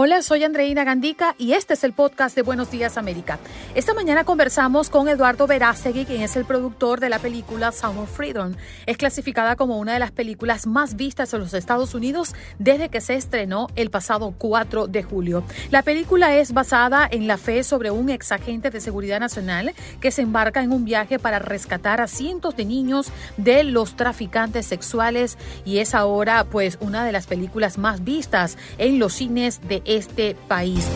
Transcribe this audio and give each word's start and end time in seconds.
Hola, 0.00 0.22
soy 0.22 0.44
Andreina 0.44 0.84
Gandica 0.84 1.34
y 1.38 1.54
este 1.54 1.74
es 1.74 1.82
el 1.82 1.92
podcast 1.92 2.36
de 2.36 2.42
Buenos 2.42 2.70
Días 2.70 2.96
América. 2.96 3.40
Esta 3.74 3.94
mañana 3.94 4.22
conversamos 4.22 4.90
con 4.90 5.08
Eduardo 5.08 5.48
Verástegui, 5.48 6.04
quien 6.04 6.22
es 6.22 6.36
el 6.36 6.44
productor 6.44 7.00
de 7.00 7.08
la 7.08 7.18
película 7.18 7.72
Sound 7.72 7.98
of 7.98 8.16
Freedom. 8.16 8.54
Es 8.86 8.96
clasificada 8.96 9.56
como 9.56 9.76
una 9.76 9.94
de 9.94 9.98
las 9.98 10.12
películas 10.12 10.68
más 10.68 10.94
vistas 10.94 11.34
en 11.34 11.40
los 11.40 11.52
Estados 11.52 11.96
Unidos 11.96 12.36
desde 12.60 12.90
que 12.90 13.00
se 13.00 13.16
estrenó 13.16 13.66
el 13.74 13.90
pasado 13.90 14.32
4 14.38 14.86
de 14.86 15.02
julio. 15.02 15.42
La 15.72 15.82
película 15.82 16.36
es 16.36 16.52
basada 16.52 17.08
en 17.10 17.26
la 17.26 17.36
fe 17.36 17.64
sobre 17.64 17.90
un 17.90 18.08
ex 18.08 18.30
agente 18.30 18.70
de 18.70 18.80
seguridad 18.80 19.18
nacional 19.18 19.74
que 20.00 20.12
se 20.12 20.22
embarca 20.22 20.62
en 20.62 20.70
un 20.70 20.84
viaje 20.84 21.18
para 21.18 21.40
rescatar 21.40 22.00
a 22.00 22.06
cientos 22.06 22.54
de 22.54 22.66
niños 22.66 23.10
de 23.36 23.64
los 23.64 23.96
traficantes 23.96 24.64
sexuales 24.64 25.36
y 25.64 25.78
es 25.78 25.92
ahora 25.92 26.44
pues 26.44 26.78
una 26.80 27.04
de 27.04 27.10
las 27.10 27.26
películas 27.26 27.78
más 27.78 28.04
vistas 28.04 28.56
en 28.78 29.00
los 29.00 29.14
cines 29.14 29.60
de 29.66 29.82
este 29.88 30.36
país. 30.46 30.86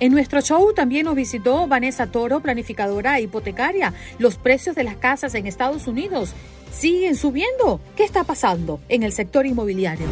En 0.00 0.12
nuestro 0.12 0.40
show 0.40 0.74
también 0.74 1.04
nos 1.04 1.14
visitó 1.14 1.68
Vanessa 1.68 2.08
Toro, 2.08 2.40
planificadora 2.40 3.20
hipotecaria. 3.20 3.94
Los 4.18 4.36
precios 4.36 4.74
de 4.74 4.82
las 4.82 4.96
casas 4.96 5.34
en 5.36 5.46
Estados 5.46 5.86
Unidos 5.86 6.34
siguen 6.72 7.14
subiendo. 7.14 7.80
¿Qué 7.96 8.02
está 8.02 8.24
pasando 8.24 8.80
en 8.88 9.04
el 9.04 9.12
sector 9.12 9.46
inmobiliario? 9.46 10.06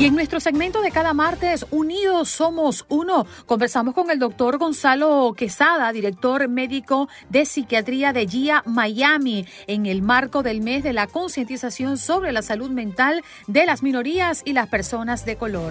Y 0.00 0.06
en 0.06 0.14
nuestro 0.14 0.40
segmento 0.40 0.80
de 0.80 0.90
cada 0.90 1.12
martes, 1.12 1.66
Unidos 1.70 2.30
Somos 2.30 2.86
Uno, 2.88 3.26
conversamos 3.44 3.92
con 3.92 4.10
el 4.10 4.18
doctor 4.18 4.56
Gonzalo 4.56 5.34
Quesada, 5.36 5.92
director 5.92 6.48
médico 6.48 7.10
de 7.28 7.44
psiquiatría 7.44 8.14
de 8.14 8.26
GIA 8.26 8.62
Miami, 8.64 9.44
en 9.66 9.84
el 9.84 10.00
marco 10.00 10.42
del 10.42 10.62
mes 10.62 10.82
de 10.84 10.94
la 10.94 11.06
concientización 11.06 11.98
sobre 11.98 12.32
la 12.32 12.40
salud 12.40 12.70
mental 12.70 13.22
de 13.46 13.66
las 13.66 13.82
minorías 13.82 14.40
y 14.46 14.54
las 14.54 14.70
personas 14.70 15.26
de 15.26 15.36
color 15.36 15.70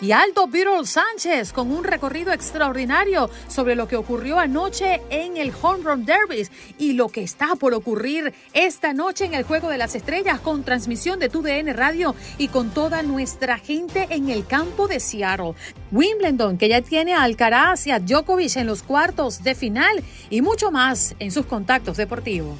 y 0.00 0.12
Aldo 0.12 0.46
Beetle 0.46 0.86
Sánchez 0.86 1.52
con 1.52 1.70
un 1.70 1.84
recorrido 1.84 2.32
extraordinario 2.32 3.30
sobre 3.48 3.74
lo 3.74 3.86
que 3.86 3.96
ocurrió 3.96 4.38
anoche 4.38 5.02
en 5.10 5.36
el 5.36 5.52
Home 5.60 5.84
Run 5.84 6.04
Derby 6.04 6.48
y 6.78 6.92
lo 6.94 7.08
que 7.08 7.22
está 7.22 7.54
por 7.56 7.74
ocurrir 7.74 8.32
esta 8.52 8.92
noche 8.92 9.26
en 9.26 9.34
el 9.34 9.44
Juego 9.44 9.68
de 9.68 9.78
las 9.78 9.94
Estrellas 9.94 10.40
con 10.40 10.64
transmisión 10.64 11.18
de 11.18 11.28
TUDN 11.28 11.74
Radio 11.74 12.14
y 12.38 12.48
con 12.48 12.70
toda 12.70 13.02
nuestra 13.02 13.58
gente 13.58 14.06
en 14.10 14.30
el 14.30 14.46
campo 14.46 14.88
de 14.88 15.00
Seattle. 15.00 15.54
Wimbledon, 15.92 16.56
que 16.56 16.68
ya 16.68 16.80
tiene 16.80 17.14
a 17.14 17.22
Alcaraz 17.22 17.86
y 17.86 17.90
a 17.90 17.98
Djokovic 17.98 18.56
en 18.56 18.66
los 18.66 18.82
cuartos 18.82 19.42
de 19.42 19.54
final 19.54 20.02
y 20.30 20.40
mucho 20.40 20.70
más 20.70 21.14
en 21.18 21.30
sus 21.30 21.46
contactos 21.46 21.96
deportivos. 21.96 22.58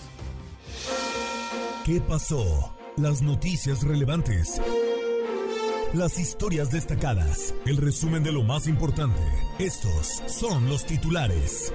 ¿Qué 1.84 2.00
pasó? 2.00 2.74
Las 2.96 3.22
noticias 3.22 3.82
relevantes 3.82 4.60
las 5.92 6.20
historias 6.20 6.70
destacadas, 6.70 7.52
el 7.66 7.76
resumen 7.76 8.22
de 8.22 8.30
lo 8.30 8.42
más 8.42 8.68
importante. 8.68 9.20
Estos 9.58 10.22
son 10.26 10.68
los 10.68 10.86
titulares. 10.86 11.72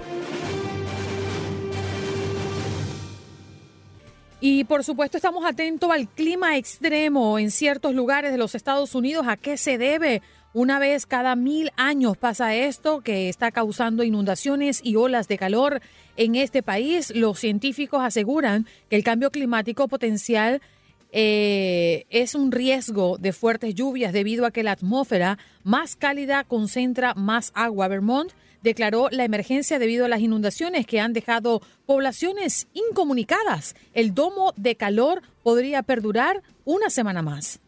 Y 4.40 4.64
por 4.66 4.84
supuesto 4.84 5.18
estamos 5.18 5.44
atentos 5.46 5.90
al 5.92 6.08
clima 6.08 6.56
extremo 6.56 7.40
en 7.40 7.52
ciertos 7.52 7.94
lugares 7.94 8.32
de 8.32 8.38
los 8.38 8.56
Estados 8.56 8.96
Unidos. 8.96 9.26
¿A 9.28 9.38
qué 9.38 9.58
se 9.58 9.78
debe? 9.78 10.22
Una 10.54 10.80
vez 10.80 11.06
cada 11.06 11.36
mil 11.36 11.72
años 11.76 12.16
pasa 12.16 12.56
esto 12.56 13.02
que 13.02 13.28
está 13.28 13.52
causando 13.52 14.04
inundaciones 14.04 14.80
y 14.82 14.96
olas 14.96 15.28
de 15.28 15.38
calor 15.38 15.82
en 16.16 16.36
este 16.36 16.64
país. 16.64 17.12
Los 17.14 17.40
científicos 17.40 18.02
aseguran 18.02 18.66
que 18.90 18.96
el 18.96 19.04
cambio 19.04 19.32
climático 19.32 19.90
potencial 19.90 20.62
eh, 21.18 22.08
es 22.10 22.36
un 22.36 22.52
riesgo 22.52 23.18
de 23.18 23.32
fuertes 23.32 23.74
lluvias 23.74 24.12
debido 24.12 24.46
a 24.46 24.52
que 24.52 24.64
la 24.64 24.74
atmósfera 24.74 25.38
más 25.64 25.96
cálida 25.96 26.44
concentra 26.44 27.14
más 27.14 27.54
agua. 27.56 27.88
Vermont 27.88 28.34
declaró 28.62 29.08
la 29.12 29.24
emergencia 29.24 29.80
debido 29.80 30.04
a 30.04 30.10
las 30.10 30.20
inundaciones 30.20 30.86
que 30.86 31.00
han 31.00 31.14
dejado 31.14 31.62
poblaciones 31.86 32.68
incomunicadas. 32.74 33.76
El 33.94 34.14
domo 34.14 34.52
de 34.58 34.76
calor 34.76 35.22
podría 35.42 35.84
perdurar 35.84 36.44
una 36.66 36.90
semana 36.90 37.22
más. 37.22 37.62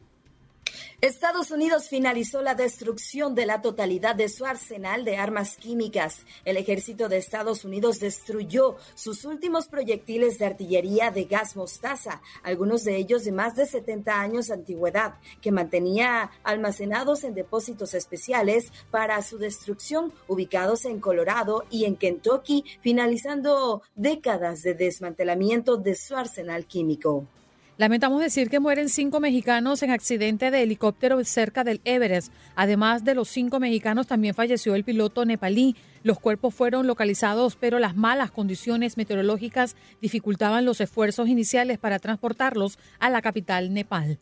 Estados 0.99 1.51
Unidos 1.51 1.89
finalizó 1.89 2.41
la 2.41 2.55
destrucción 2.55 3.35
de 3.35 3.45
la 3.45 3.61
totalidad 3.61 4.15
de 4.15 4.29
su 4.29 4.47
arsenal 4.47 5.05
de 5.05 5.17
armas 5.17 5.55
químicas. 5.55 6.25
El 6.43 6.57
ejército 6.57 7.07
de 7.07 7.17
Estados 7.17 7.65
Unidos 7.65 7.99
destruyó 7.99 8.77
sus 8.95 9.23
últimos 9.23 9.67
proyectiles 9.67 10.39
de 10.39 10.47
artillería 10.47 11.11
de 11.11 11.25
gas 11.25 11.55
mostaza, 11.55 12.23
algunos 12.41 12.83
de 12.83 12.95
ellos 12.95 13.25
de 13.25 13.31
más 13.31 13.55
de 13.55 13.67
70 13.67 14.19
años 14.19 14.47
de 14.47 14.55
antigüedad, 14.55 15.19
que 15.39 15.51
mantenía 15.51 16.31
almacenados 16.43 17.23
en 17.23 17.35
depósitos 17.35 17.93
especiales 17.93 18.73
para 18.89 19.21
su 19.21 19.37
destrucción 19.37 20.11
ubicados 20.27 20.83
en 20.85 20.99
Colorado 20.99 21.63
y 21.69 21.85
en 21.85 21.95
Kentucky, 21.95 22.63
finalizando 22.81 23.83
décadas 23.93 24.63
de 24.63 24.73
desmantelamiento 24.73 25.77
de 25.77 25.93
su 25.93 26.15
arsenal 26.15 26.65
químico. 26.65 27.27
Lamentamos 27.77 28.21
decir 28.21 28.49
que 28.49 28.59
mueren 28.59 28.89
cinco 28.89 29.19
mexicanos 29.19 29.83
en 29.83 29.91
accidente 29.91 30.49
de 30.49 30.63
helicóptero 30.63 31.23
cerca 31.23 31.63
del 31.63 31.79
Everest. 31.85 32.33
Además 32.55 33.03
de 33.03 33.13
los 33.13 33.29
cinco 33.29 33.59
mexicanos, 33.59 34.07
también 34.07 34.33
falleció 34.33 34.73
el 34.73 34.83
piloto 34.83 35.25
nepalí. 35.25 35.75
Los 36.01 36.19
cuerpos 36.19 36.55
fueron 36.55 36.87
localizados, 36.87 37.55
pero 37.55 37.77
las 37.77 37.95
malas 37.95 38.31
condiciones 38.31 38.97
meteorológicas 38.97 39.75
dificultaban 40.01 40.65
los 40.65 40.81
esfuerzos 40.81 41.29
iniciales 41.29 41.77
para 41.77 41.99
transportarlos 41.99 42.79
a 42.97 43.11
la 43.11 43.21
capital 43.21 43.71
Nepal. 43.71 44.17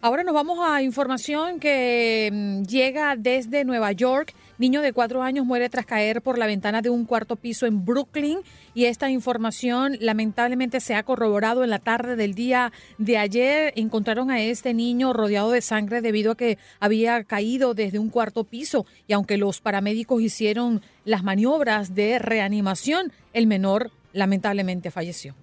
Ahora 0.00 0.24
nos 0.24 0.34
vamos 0.34 0.58
a 0.60 0.82
información 0.82 1.60
que 1.60 2.30
mm, 2.32 2.62
llega 2.62 3.14
desde 3.14 3.66
Nueva 3.66 3.92
York. 3.92 4.34
Niño 4.58 4.82
de 4.82 4.92
cuatro 4.92 5.22
años 5.22 5.46
muere 5.46 5.68
tras 5.70 5.86
caer 5.86 6.22
por 6.22 6.38
la 6.38 6.46
ventana 6.46 6.82
de 6.82 6.90
un 6.90 7.06
cuarto 7.06 7.36
piso 7.36 7.66
en 7.66 7.84
Brooklyn 7.84 8.40
y 8.74 8.84
esta 8.84 9.10
información 9.10 9.96
lamentablemente 9.98 10.78
se 10.80 10.94
ha 10.94 11.02
corroborado 11.02 11.64
en 11.64 11.70
la 11.70 11.78
tarde 11.78 12.16
del 12.16 12.34
día 12.34 12.70
de 12.98 13.18
ayer. 13.18 13.72
Encontraron 13.76 14.30
a 14.30 14.40
este 14.40 14.74
niño 14.74 15.12
rodeado 15.14 15.50
de 15.50 15.62
sangre 15.62 16.02
debido 16.02 16.32
a 16.32 16.36
que 16.36 16.58
había 16.80 17.24
caído 17.24 17.74
desde 17.74 17.98
un 17.98 18.10
cuarto 18.10 18.44
piso 18.44 18.86
y 19.08 19.14
aunque 19.14 19.38
los 19.38 19.60
paramédicos 19.60 20.22
hicieron 20.22 20.82
las 21.04 21.24
maniobras 21.24 21.94
de 21.94 22.18
reanimación, 22.18 23.10
el 23.32 23.46
menor 23.46 23.90
lamentablemente 24.12 24.90
falleció. 24.90 25.34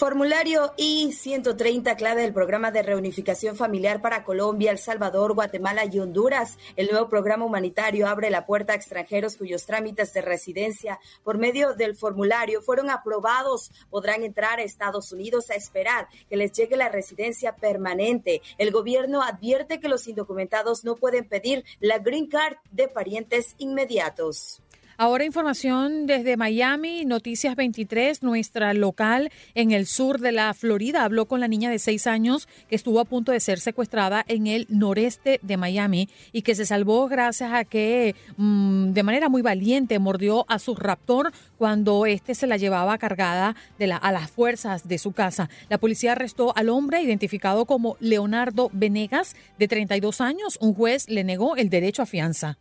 Formulario 0.00 0.72
I-130, 0.78 1.94
clave 1.94 2.22
del 2.22 2.32
programa 2.32 2.70
de 2.70 2.82
reunificación 2.82 3.54
familiar 3.54 4.00
para 4.00 4.24
Colombia, 4.24 4.70
El 4.70 4.78
Salvador, 4.78 5.34
Guatemala 5.34 5.84
y 5.84 5.98
Honduras. 5.98 6.56
El 6.76 6.88
nuevo 6.90 7.10
programa 7.10 7.44
humanitario 7.44 8.08
abre 8.08 8.30
la 8.30 8.46
puerta 8.46 8.72
a 8.72 8.76
extranjeros 8.76 9.36
cuyos 9.36 9.66
trámites 9.66 10.14
de 10.14 10.22
residencia 10.22 10.98
por 11.22 11.36
medio 11.36 11.74
del 11.74 11.96
formulario 11.96 12.62
fueron 12.62 12.88
aprobados. 12.88 13.72
Podrán 13.90 14.22
entrar 14.22 14.58
a 14.58 14.62
Estados 14.62 15.12
Unidos 15.12 15.50
a 15.50 15.54
esperar 15.54 16.08
que 16.30 16.38
les 16.38 16.52
llegue 16.52 16.78
la 16.78 16.88
residencia 16.88 17.54
permanente. 17.56 18.40
El 18.56 18.70
gobierno 18.70 19.20
advierte 19.20 19.80
que 19.80 19.88
los 19.90 20.08
indocumentados 20.08 20.82
no 20.82 20.96
pueden 20.96 21.28
pedir 21.28 21.62
la 21.78 21.98
green 21.98 22.26
card 22.26 22.56
de 22.70 22.88
parientes 22.88 23.54
inmediatos. 23.58 24.62
Ahora 25.02 25.24
información 25.24 26.06
desde 26.06 26.36
Miami, 26.36 27.06
Noticias 27.06 27.56
23, 27.56 28.22
nuestra 28.22 28.74
local 28.74 29.30
en 29.54 29.70
el 29.70 29.86
sur 29.86 30.20
de 30.20 30.30
la 30.30 30.52
Florida, 30.52 31.04
habló 31.04 31.24
con 31.24 31.40
la 31.40 31.48
niña 31.48 31.70
de 31.70 31.78
seis 31.78 32.06
años 32.06 32.48
que 32.68 32.76
estuvo 32.76 33.00
a 33.00 33.06
punto 33.06 33.32
de 33.32 33.40
ser 33.40 33.60
secuestrada 33.60 34.22
en 34.28 34.46
el 34.46 34.66
noreste 34.68 35.40
de 35.42 35.56
Miami 35.56 36.10
y 36.32 36.42
que 36.42 36.54
se 36.54 36.66
salvó 36.66 37.08
gracias 37.08 37.50
a 37.54 37.64
que 37.64 38.14
mm, 38.36 38.90
de 38.90 39.02
manera 39.02 39.30
muy 39.30 39.40
valiente 39.40 39.98
mordió 39.98 40.44
a 40.50 40.58
su 40.58 40.74
raptor 40.74 41.32
cuando 41.56 42.04
éste 42.04 42.34
se 42.34 42.46
la 42.46 42.58
llevaba 42.58 42.98
cargada 42.98 43.56
de 43.78 43.86
la, 43.86 43.96
a 43.96 44.12
las 44.12 44.30
fuerzas 44.30 44.86
de 44.86 44.98
su 44.98 45.12
casa. 45.12 45.48
La 45.70 45.78
policía 45.78 46.12
arrestó 46.12 46.54
al 46.54 46.68
hombre 46.68 47.00
identificado 47.00 47.64
como 47.64 47.96
Leonardo 48.00 48.68
Venegas, 48.74 49.34
de 49.58 49.66
32 49.66 50.20
años. 50.20 50.58
Un 50.60 50.74
juez 50.74 51.08
le 51.08 51.24
negó 51.24 51.56
el 51.56 51.70
derecho 51.70 52.02
a 52.02 52.06
fianza. 52.06 52.58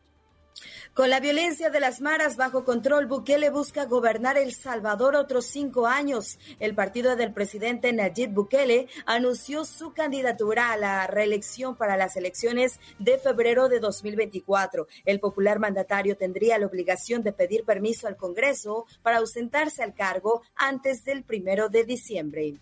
Con 1.00 1.10
la 1.10 1.22
violencia 1.22 1.70
de 1.70 1.80
las 1.80 2.02
maras 2.02 2.36
bajo 2.36 2.66
control, 2.66 3.06
Bukele 3.06 3.50
busca 3.52 3.86
gobernar 3.86 4.38
El 4.38 4.54
Salvador 4.54 5.16
otros 5.16 5.46
cinco 5.46 5.88
años. 5.88 6.38
El 6.60 6.76
partido 6.76 7.16
del 7.16 7.32
presidente 7.32 7.94
Nayib 7.94 8.32
Bukele 8.34 8.90
anunció 9.06 9.64
su 9.64 9.94
candidatura 9.94 10.74
a 10.74 10.76
la 10.76 11.08
reelección 11.08 11.78
para 11.78 11.96
las 11.96 12.18
elecciones 12.18 12.82
de 12.98 13.18
febrero 13.18 13.70
de 13.70 13.80
2024. 13.80 14.88
El 15.06 15.22
popular 15.22 15.58
mandatario 15.58 16.18
tendría 16.18 16.60
la 16.60 16.66
obligación 16.66 17.24
de 17.24 17.32
pedir 17.32 17.64
permiso 17.64 18.06
al 18.06 18.18
Congreso 18.18 18.86
para 19.02 19.20
ausentarse 19.20 19.82
al 19.82 19.94
cargo 19.94 20.42
antes 20.54 21.06
del 21.06 21.24
primero 21.24 21.70
de 21.70 21.86
diciembre. 21.86 22.56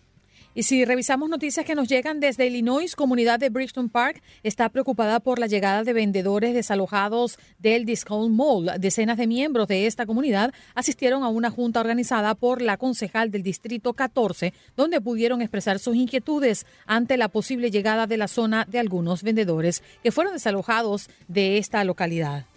Y 0.58 0.64
si 0.64 0.86
revisamos 0.86 1.30
noticias 1.30 1.68
que 1.68 1.76
nos 1.76 1.88
llegan 1.88 2.20
desde 2.20 2.48
Illinois, 2.48 2.96
comunidad 2.96 3.38
de 3.38 3.50
Bridgestone 3.52 3.90
Park 3.90 4.24
está 4.42 4.70
preocupada 4.70 5.20
por 5.20 5.38
la 5.38 5.46
llegada 5.46 5.84
de 5.84 5.94
vendedores 5.94 6.56
desalojados 6.56 7.38
del 7.60 7.86
Discount 7.86 8.34
Mall. 8.34 8.72
Decenas 8.80 9.20
de 9.20 9.28
miembros 9.28 9.68
de 9.68 9.86
esta 9.86 10.08
comunidad 10.08 10.52
asistieron 10.74 11.22
a 11.22 11.28
una 11.28 11.52
junta 11.52 11.80
organizada 11.80 12.34
por 12.34 12.64
la 12.64 12.78
concejal 12.78 13.30
del 13.30 13.44
Distrito 13.44 13.94
14, 13.94 14.52
donde 14.76 15.00
pudieron 15.00 15.44
expresar 15.44 15.78
sus 15.78 15.96
inquietudes 15.96 16.66
ante 16.88 17.18
la 17.18 17.28
posible 17.28 17.70
llegada 17.70 18.08
de 18.08 18.18
la 18.18 18.28
zona 18.28 18.66
de 18.68 18.80
algunos 18.80 19.22
vendedores 19.22 19.84
que 20.02 20.12
fueron 20.12 20.34
desalojados 20.34 21.08
de 21.28 21.60
esta 21.60 21.84
localidad. 21.84 22.48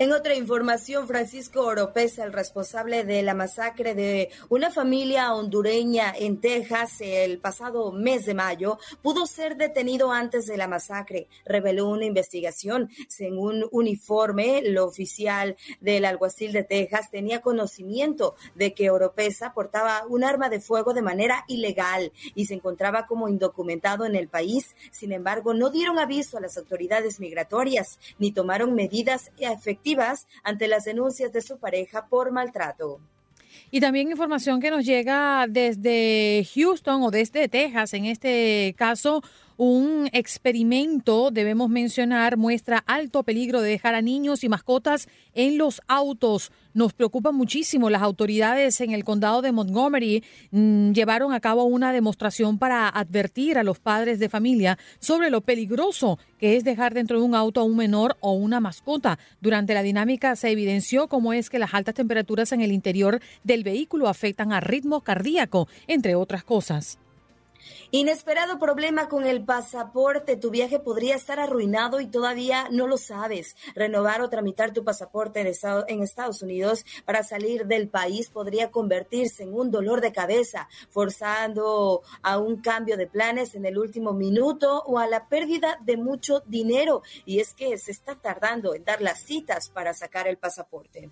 En 0.00 0.12
otra 0.12 0.34
información, 0.34 1.06
Francisco 1.06 1.60
Oropesa, 1.60 2.24
el 2.24 2.32
responsable 2.32 3.04
de 3.04 3.22
la 3.22 3.34
masacre 3.34 3.94
de 3.94 4.30
una 4.48 4.70
familia 4.70 5.34
hondureña 5.34 6.14
en 6.18 6.40
Texas 6.40 7.02
el 7.02 7.38
pasado 7.38 7.92
mes 7.92 8.24
de 8.24 8.32
mayo, 8.32 8.78
pudo 9.02 9.26
ser 9.26 9.58
detenido 9.58 10.10
antes 10.10 10.46
de 10.46 10.56
la 10.56 10.68
masacre, 10.68 11.28
reveló 11.44 11.86
una 11.86 12.06
investigación. 12.06 12.88
Según 13.08 13.64
un 13.64 13.68
uniforme, 13.72 14.62
lo 14.62 14.86
oficial 14.86 15.58
del 15.82 16.06
alguacil 16.06 16.52
de 16.52 16.64
Texas 16.64 17.10
tenía 17.10 17.42
conocimiento 17.42 18.36
de 18.54 18.72
que 18.72 18.88
Oropesa 18.88 19.52
portaba 19.52 20.06
un 20.08 20.24
arma 20.24 20.48
de 20.48 20.60
fuego 20.60 20.94
de 20.94 21.02
manera 21.02 21.44
ilegal 21.46 22.10
y 22.34 22.46
se 22.46 22.54
encontraba 22.54 23.04
como 23.04 23.28
indocumentado 23.28 24.06
en 24.06 24.16
el 24.16 24.28
país. 24.28 24.74
Sin 24.92 25.12
embargo, 25.12 25.52
no 25.52 25.68
dieron 25.68 25.98
aviso 25.98 26.38
a 26.38 26.40
las 26.40 26.56
autoridades 26.56 27.20
migratorias 27.20 27.98
ni 28.18 28.32
tomaron 28.32 28.74
medidas 28.74 29.30
efectivas 29.36 29.89
ante 30.42 30.68
las 30.68 30.84
denuncias 30.84 31.32
de 31.32 31.40
su 31.40 31.58
pareja 31.58 32.06
por 32.06 32.32
maltrato. 32.32 33.00
Y 33.70 33.80
también 33.80 34.10
información 34.10 34.60
que 34.60 34.70
nos 34.70 34.84
llega 34.84 35.46
desde 35.48 36.46
Houston 36.54 37.02
o 37.02 37.10
desde 37.10 37.48
Texas, 37.48 37.94
en 37.94 38.06
este 38.06 38.74
caso, 38.76 39.22
un 39.60 40.08
experimento, 40.14 41.30
debemos 41.30 41.68
mencionar, 41.68 42.38
muestra 42.38 42.82
alto 42.86 43.24
peligro 43.24 43.60
de 43.60 43.68
dejar 43.68 43.94
a 43.94 44.00
niños 44.00 44.42
y 44.42 44.48
mascotas 44.48 45.06
en 45.34 45.58
los 45.58 45.82
autos. 45.86 46.50
Nos 46.72 46.94
preocupa 46.94 47.30
muchísimo. 47.30 47.90
Las 47.90 48.00
autoridades 48.00 48.80
en 48.80 48.92
el 48.92 49.04
condado 49.04 49.42
de 49.42 49.52
Montgomery 49.52 50.24
mm, 50.50 50.92
llevaron 50.92 51.34
a 51.34 51.40
cabo 51.40 51.64
una 51.64 51.92
demostración 51.92 52.56
para 52.56 52.88
advertir 52.88 53.58
a 53.58 53.62
los 53.62 53.78
padres 53.78 54.18
de 54.18 54.30
familia 54.30 54.78
sobre 54.98 55.28
lo 55.28 55.42
peligroso 55.42 56.18
que 56.38 56.56
es 56.56 56.64
dejar 56.64 56.94
dentro 56.94 57.18
de 57.18 57.26
un 57.26 57.34
auto 57.34 57.60
a 57.60 57.64
un 57.64 57.76
menor 57.76 58.16
o 58.20 58.32
una 58.32 58.60
mascota. 58.60 59.18
Durante 59.42 59.74
la 59.74 59.82
dinámica 59.82 60.36
se 60.36 60.48
evidenció 60.48 61.06
cómo 61.06 61.34
es 61.34 61.50
que 61.50 61.58
las 61.58 61.74
altas 61.74 61.94
temperaturas 61.96 62.52
en 62.52 62.62
el 62.62 62.72
interior 62.72 63.20
del 63.44 63.62
vehículo 63.62 64.08
afectan 64.08 64.54
a 64.54 64.60
ritmo 64.60 65.02
cardíaco, 65.02 65.68
entre 65.86 66.14
otras 66.14 66.44
cosas. 66.44 66.98
Inesperado 67.92 68.60
problema 68.60 69.08
con 69.08 69.26
el 69.26 69.44
pasaporte. 69.44 70.36
Tu 70.36 70.50
viaje 70.50 70.78
podría 70.78 71.16
estar 71.16 71.40
arruinado 71.40 71.98
y 71.98 72.06
todavía 72.06 72.68
no 72.70 72.86
lo 72.86 72.96
sabes. 72.96 73.56
Renovar 73.74 74.22
o 74.22 74.30
tramitar 74.30 74.72
tu 74.72 74.84
pasaporte 74.84 75.40
en 75.40 76.02
Estados 76.02 76.40
Unidos 76.40 76.84
para 77.04 77.24
salir 77.24 77.66
del 77.66 77.88
país 77.88 78.30
podría 78.30 78.70
convertirse 78.70 79.42
en 79.42 79.54
un 79.54 79.72
dolor 79.72 80.00
de 80.02 80.12
cabeza, 80.12 80.68
forzando 80.90 82.02
a 82.22 82.38
un 82.38 82.60
cambio 82.62 82.96
de 82.96 83.08
planes 83.08 83.56
en 83.56 83.66
el 83.66 83.76
último 83.76 84.12
minuto 84.12 84.84
o 84.86 85.00
a 85.00 85.08
la 85.08 85.28
pérdida 85.28 85.76
de 85.82 85.96
mucho 85.96 86.44
dinero. 86.46 87.02
Y 87.26 87.40
es 87.40 87.54
que 87.54 87.76
se 87.76 87.90
está 87.90 88.14
tardando 88.14 88.72
en 88.76 88.84
dar 88.84 89.02
las 89.02 89.20
citas 89.22 89.68
para 89.68 89.94
sacar 89.94 90.28
el 90.28 90.38
pasaporte. 90.38 91.10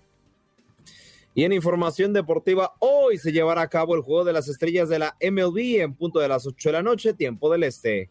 Y 1.35 1.43
en 1.43 1.53
información 1.53 2.11
deportiva, 2.11 2.73
hoy 2.79 3.17
se 3.17 3.31
llevará 3.31 3.61
a 3.61 3.67
cabo 3.67 3.95
el 3.95 4.01
juego 4.01 4.23
de 4.23 4.33
las 4.33 4.47
estrellas 4.47 4.89
de 4.89 4.99
la 4.99 5.15
MLB 5.21 5.81
en 5.81 5.93
punto 5.93 6.19
de 6.19 6.27
las 6.27 6.47
8 6.47 6.69
de 6.69 6.73
la 6.73 6.83
noche, 6.83 7.13
tiempo 7.13 7.51
del 7.51 7.63
este. 7.63 8.09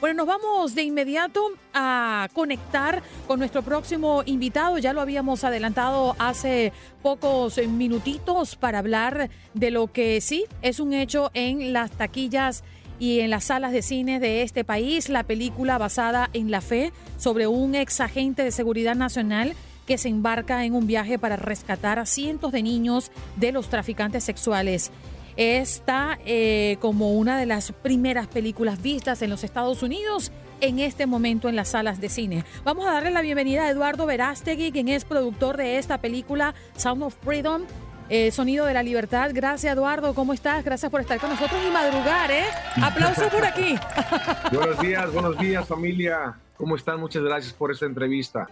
Bueno, 0.00 0.24
nos 0.24 0.26
vamos 0.28 0.76
de 0.76 0.84
inmediato 0.84 1.50
a 1.74 2.28
conectar 2.32 3.02
con 3.26 3.40
nuestro 3.40 3.62
próximo 3.62 4.22
invitado. 4.26 4.78
Ya 4.78 4.92
lo 4.92 5.00
habíamos 5.00 5.42
adelantado 5.42 6.14
hace 6.20 6.72
pocos 7.02 7.58
minutitos 7.66 8.54
para 8.54 8.78
hablar 8.78 9.28
de 9.54 9.72
lo 9.72 9.88
que 9.88 10.20
sí 10.20 10.46
es 10.62 10.78
un 10.78 10.92
hecho 10.92 11.32
en 11.34 11.72
las 11.72 11.90
taquillas 11.90 12.62
y 12.98 13.20
en 13.20 13.30
las 13.30 13.44
salas 13.44 13.72
de 13.72 13.82
cine 13.82 14.20
de 14.20 14.42
este 14.42 14.64
país 14.64 15.08
la 15.08 15.22
película 15.22 15.78
basada 15.78 16.30
en 16.32 16.50
la 16.50 16.60
fe 16.60 16.92
sobre 17.16 17.46
un 17.46 17.74
ex 17.74 18.00
agente 18.00 18.42
de 18.42 18.50
seguridad 18.50 18.94
nacional 18.94 19.54
que 19.86 19.98
se 19.98 20.08
embarca 20.08 20.64
en 20.64 20.74
un 20.74 20.86
viaje 20.86 21.18
para 21.18 21.36
rescatar 21.36 21.98
a 21.98 22.06
cientos 22.06 22.52
de 22.52 22.62
niños 22.62 23.10
de 23.36 23.52
los 23.52 23.70
traficantes 23.70 24.22
sexuales. 24.22 24.90
Está 25.36 26.18
eh, 26.26 26.76
como 26.80 27.12
una 27.12 27.38
de 27.38 27.46
las 27.46 27.72
primeras 27.72 28.26
películas 28.26 28.82
vistas 28.82 29.22
en 29.22 29.30
los 29.30 29.44
Estados 29.44 29.82
Unidos 29.82 30.32
en 30.60 30.80
este 30.80 31.06
momento 31.06 31.48
en 31.48 31.56
las 31.56 31.68
salas 31.68 32.00
de 32.00 32.08
cine. 32.08 32.44
Vamos 32.64 32.86
a 32.86 32.92
darle 32.92 33.12
la 33.12 33.22
bienvenida 33.22 33.64
a 33.64 33.70
Eduardo 33.70 34.04
Verástegui, 34.04 34.72
quien 34.72 34.88
es 34.88 35.04
productor 35.04 35.56
de 35.56 35.78
esta 35.78 35.98
película 35.98 36.54
Sound 36.76 37.04
of 37.04 37.14
Freedom 37.22 37.62
eh, 38.08 38.30
Sonido 38.30 38.66
de 38.66 38.74
la 38.74 38.82
Libertad. 38.82 39.30
Gracias, 39.32 39.72
Eduardo. 39.72 40.14
¿Cómo 40.14 40.32
estás? 40.32 40.64
Gracias 40.64 40.90
por 40.90 41.00
estar 41.00 41.18
con 41.20 41.30
nosotros 41.30 41.60
y 41.66 41.70
madrugar, 41.70 42.30
¿eh? 42.30 42.44
Aplauso 42.82 43.28
por 43.28 43.44
aquí. 43.44 43.76
buenos 44.52 44.80
días, 44.80 45.12
buenos 45.12 45.38
días, 45.38 45.66
familia. 45.66 46.38
¿Cómo 46.56 46.76
están? 46.76 47.00
Muchas 47.00 47.22
gracias 47.22 47.52
por 47.52 47.70
esta 47.70 47.86
entrevista. 47.86 48.48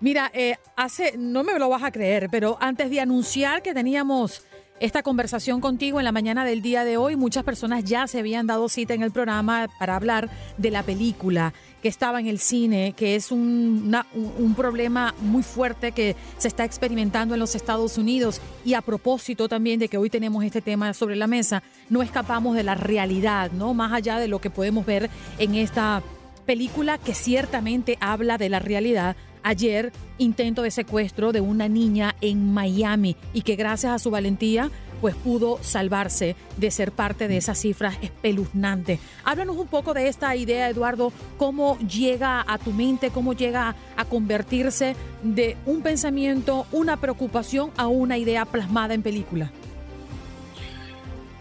Mira, 0.00 0.30
eh, 0.32 0.56
hace, 0.76 1.14
no 1.18 1.42
me 1.42 1.58
lo 1.58 1.68
vas 1.68 1.82
a 1.82 1.90
creer, 1.90 2.28
pero 2.30 2.56
antes 2.60 2.88
de 2.90 3.00
anunciar 3.00 3.62
que 3.62 3.74
teníamos 3.74 4.44
esta 4.80 5.02
conversación 5.02 5.60
contigo 5.60 5.98
en 5.98 6.04
la 6.04 6.12
mañana 6.12 6.44
del 6.44 6.62
día 6.62 6.84
de 6.84 6.96
hoy. 6.96 7.16
Muchas 7.16 7.44
personas 7.44 7.84
ya 7.84 8.06
se 8.06 8.20
habían 8.20 8.46
dado 8.46 8.68
cita 8.68 8.94
en 8.94 9.02
el 9.02 9.10
programa 9.10 9.68
para 9.78 9.96
hablar 9.96 10.28
de 10.56 10.70
la 10.70 10.82
película 10.82 11.52
que 11.82 11.88
estaba 11.88 12.20
en 12.20 12.26
el 12.26 12.38
cine, 12.38 12.92
que 12.96 13.14
es 13.14 13.30
un, 13.30 13.94
un, 14.14 14.54
problema 14.54 15.14
muy 15.20 15.42
fuerte 15.42 15.92
que 15.92 16.16
se 16.36 16.48
está 16.48 16.64
experimentando 16.64 17.34
en 17.34 17.40
los 17.40 17.54
Estados 17.54 17.98
Unidos. 17.98 18.40
Y 18.64 18.74
a 18.74 18.82
propósito 18.82 19.48
también 19.48 19.78
de 19.78 19.88
que 19.88 19.98
hoy 19.98 20.10
tenemos 20.10 20.44
este 20.44 20.60
tema 20.60 20.92
sobre 20.94 21.16
la 21.16 21.26
mesa, 21.26 21.62
no 21.88 22.02
escapamos 22.02 22.56
de 22.56 22.64
la 22.64 22.74
realidad, 22.74 23.52
¿no? 23.52 23.74
Más 23.74 23.92
allá 23.92 24.18
de 24.18 24.28
lo 24.28 24.40
que 24.40 24.50
podemos 24.50 24.84
ver 24.84 25.08
en 25.38 25.54
esta 25.54 26.02
película 26.46 26.98
que 26.98 27.14
ciertamente 27.14 27.98
habla 28.00 28.38
de 28.38 28.48
la 28.48 28.58
realidad 28.58 29.16
ayer 29.42 29.92
intento 30.18 30.62
de 30.62 30.70
secuestro 30.70 31.32
de 31.32 31.40
una 31.40 31.68
niña 31.68 32.16
en 32.20 32.52
Miami 32.52 33.16
y 33.32 33.42
que 33.42 33.56
gracias 33.56 33.92
a 33.92 33.98
su 33.98 34.10
valentía 34.10 34.70
pues 35.00 35.14
pudo 35.14 35.58
salvarse 35.62 36.36
de 36.56 36.70
ser 36.70 36.92
parte 36.92 37.28
de 37.28 37.36
esas 37.36 37.58
cifras 37.58 37.96
espeluznantes. 38.02 39.00
Háblanos 39.24 39.56
un 39.56 39.66
poco 39.66 39.94
de 39.94 40.08
esta 40.08 40.34
idea, 40.36 40.68
Eduardo, 40.68 41.12
cómo 41.36 41.78
llega 41.78 42.44
a 42.46 42.58
tu 42.58 42.72
mente, 42.72 43.10
cómo 43.10 43.32
llega 43.32 43.74
a 43.96 44.04
convertirse 44.04 44.96
de 45.22 45.56
un 45.66 45.82
pensamiento, 45.82 46.66
una 46.72 46.98
preocupación 46.98 47.70
a 47.76 47.86
una 47.86 48.18
idea 48.18 48.44
plasmada 48.44 48.94
en 48.94 49.02
película. 49.02 49.50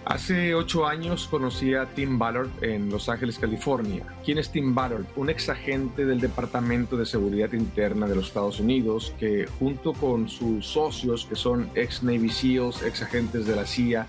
Hace 0.09 0.55
ocho 0.55 0.87
años 0.87 1.27
conocí 1.27 1.73
a 1.73 1.85
Tim 1.87 2.17
Ballard 2.17 2.47
en 2.61 2.89
Los 2.89 3.09
Ángeles, 3.09 3.37
California. 3.37 4.05
¿Quién 4.23 4.37
es 4.37 4.49
Tim 4.49 4.73
Ballard? 4.73 5.03
Un 5.17 5.29
ex 5.29 5.49
agente 5.49 6.05
del 6.05 6.21
Departamento 6.21 6.95
de 6.95 7.05
Seguridad 7.05 7.51
Interna 7.51 8.07
de 8.07 8.15
los 8.15 8.27
Estados 8.27 8.61
Unidos 8.61 9.13
que 9.19 9.47
junto 9.59 9.91
con 9.91 10.29
sus 10.29 10.65
socios, 10.65 11.25
que 11.25 11.35
son 11.35 11.69
ex 11.75 12.03
Navy 12.03 12.29
SEALs, 12.29 12.83
ex 12.83 13.01
agentes 13.01 13.45
de 13.45 13.55
la 13.57 13.65
CIA, 13.65 14.07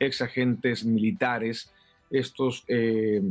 ex 0.00 0.20
agentes 0.20 0.84
militares, 0.84 1.72
estos 2.10 2.64
eh, 2.66 3.22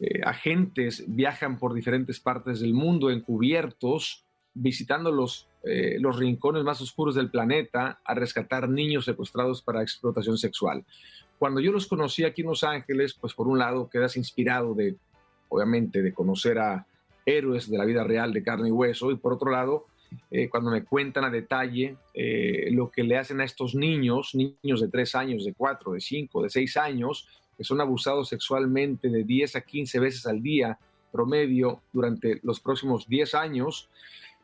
eh, 0.00 0.20
agentes 0.24 1.04
viajan 1.06 1.60
por 1.60 1.74
diferentes 1.74 2.18
partes 2.18 2.58
del 2.58 2.74
mundo 2.74 3.08
encubiertos, 3.08 4.24
visitando 4.54 5.12
los, 5.12 5.48
eh, 5.64 5.96
los 6.00 6.18
rincones 6.18 6.64
más 6.64 6.80
oscuros 6.80 7.14
del 7.14 7.30
planeta 7.30 8.00
a 8.04 8.14
rescatar 8.14 8.68
niños 8.68 9.04
secuestrados 9.04 9.62
para 9.62 9.82
explotación 9.82 10.38
sexual. 10.38 10.84
Cuando 11.38 11.60
yo 11.60 11.72
los 11.72 11.86
conocí 11.86 12.24
aquí 12.24 12.42
en 12.42 12.48
Los 12.48 12.64
Ángeles, 12.64 13.14
pues 13.14 13.34
por 13.34 13.48
un 13.48 13.58
lado 13.58 13.88
quedas 13.88 14.16
inspirado 14.16 14.74
de, 14.74 14.96
obviamente, 15.48 16.02
de 16.02 16.12
conocer 16.12 16.58
a 16.58 16.86
héroes 17.24 17.70
de 17.70 17.78
la 17.78 17.84
vida 17.84 18.04
real 18.04 18.32
de 18.32 18.42
carne 18.42 18.68
y 18.68 18.72
hueso, 18.72 19.10
y 19.10 19.16
por 19.16 19.32
otro 19.32 19.50
lado, 19.50 19.86
eh, 20.30 20.48
cuando 20.48 20.70
me 20.70 20.84
cuentan 20.84 21.24
a 21.24 21.30
detalle 21.30 21.96
lo 22.72 22.90
que 22.90 23.04
le 23.04 23.16
hacen 23.16 23.40
a 23.40 23.44
estos 23.44 23.74
niños, 23.74 24.34
niños 24.34 24.80
de 24.80 24.88
3 24.88 25.14
años, 25.14 25.44
de 25.44 25.54
4, 25.54 25.92
de 25.92 26.00
5, 26.00 26.42
de 26.42 26.50
6 26.50 26.76
años, 26.76 27.28
que 27.56 27.64
son 27.64 27.80
abusados 27.80 28.30
sexualmente 28.30 29.08
de 29.08 29.22
10 29.22 29.56
a 29.56 29.60
15 29.60 30.00
veces 30.00 30.26
al 30.26 30.42
día 30.42 30.78
promedio 31.10 31.82
durante 31.92 32.40
los 32.42 32.60
próximos 32.60 33.06
10 33.08 33.34
años. 33.34 33.90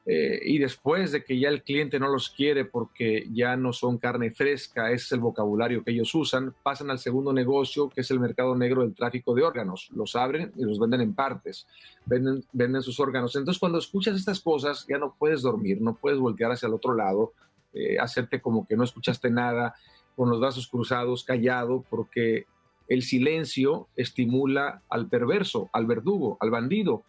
Eh, 0.09 0.41
y 0.45 0.59
después 0.59 1.11
de 1.11 1.25
que 1.25 1.37
ya 1.37 1.49
el 1.49 1.65
cliente 1.65 1.99
no 1.99 2.09
los 2.09 2.31
quiere 2.31 2.65
porque 2.65 3.27
ya 3.33 3.57
no 3.57 3.73
son 3.73 3.99
carne 3.99 4.31
fresca, 4.31 4.93
ese 4.93 5.05
es 5.05 5.13
el 5.13 5.21
vocabulario 5.21 5.83
que 5.83 5.91
ellos 5.91 6.15
usan, 6.15 6.55
pasan 6.63 6.91
al 6.91 7.01
segundo 7.01 7.33
negocio 7.33 7.89
que 7.89 8.03
es 8.03 8.11
el 8.13 8.21
mercado 8.21 8.55
negro 8.55 8.83
del 8.83 8.95
tráfico 8.95 9.35
de 9.35 9.43
órganos. 9.43 9.91
Los 9.95 10.15
abren 10.15 10.53
y 10.57 10.63
los 10.63 10.79
venden 10.79 11.01
en 11.01 11.15
partes, 11.15 11.67
venden, 12.05 12.45
venden 12.53 12.83
sus 12.83 13.01
órganos. 13.01 13.35
Entonces 13.35 13.59
cuando 13.59 13.79
escuchas 13.79 14.15
estas 14.17 14.41
cosas 14.41 14.87
ya 14.89 14.99
no 14.99 15.17
puedes 15.19 15.43
dormir, 15.43 15.81
no 15.81 15.97
puedes 15.97 16.21
voltear 16.21 16.53
hacia 16.53 16.69
el 16.69 16.75
otro 16.75 16.95
lado, 16.95 17.33
eh, 17.75 17.99
hacerte 17.99 18.41
como 18.41 18.65
que 18.65 18.77
no 18.77 18.85
escuchaste 18.85 19.29
nada, 19.29 19.75
con 20.15 20.31
los 20.31 20.41
brazos 20.41 20.67
cruzados, 20.67 21.25
callado, 21.25 21.85
porque 21.91 22.47
el 22.89 23.03
silencio 23.03 23.89
estimula 23.97 24.83
al 24.89 25.09
perverso, 25.09 25.69
al 25.73 25.87
verdugo, 25.87 26.39
al 26.41 26.51
bandido. 26.51 27.05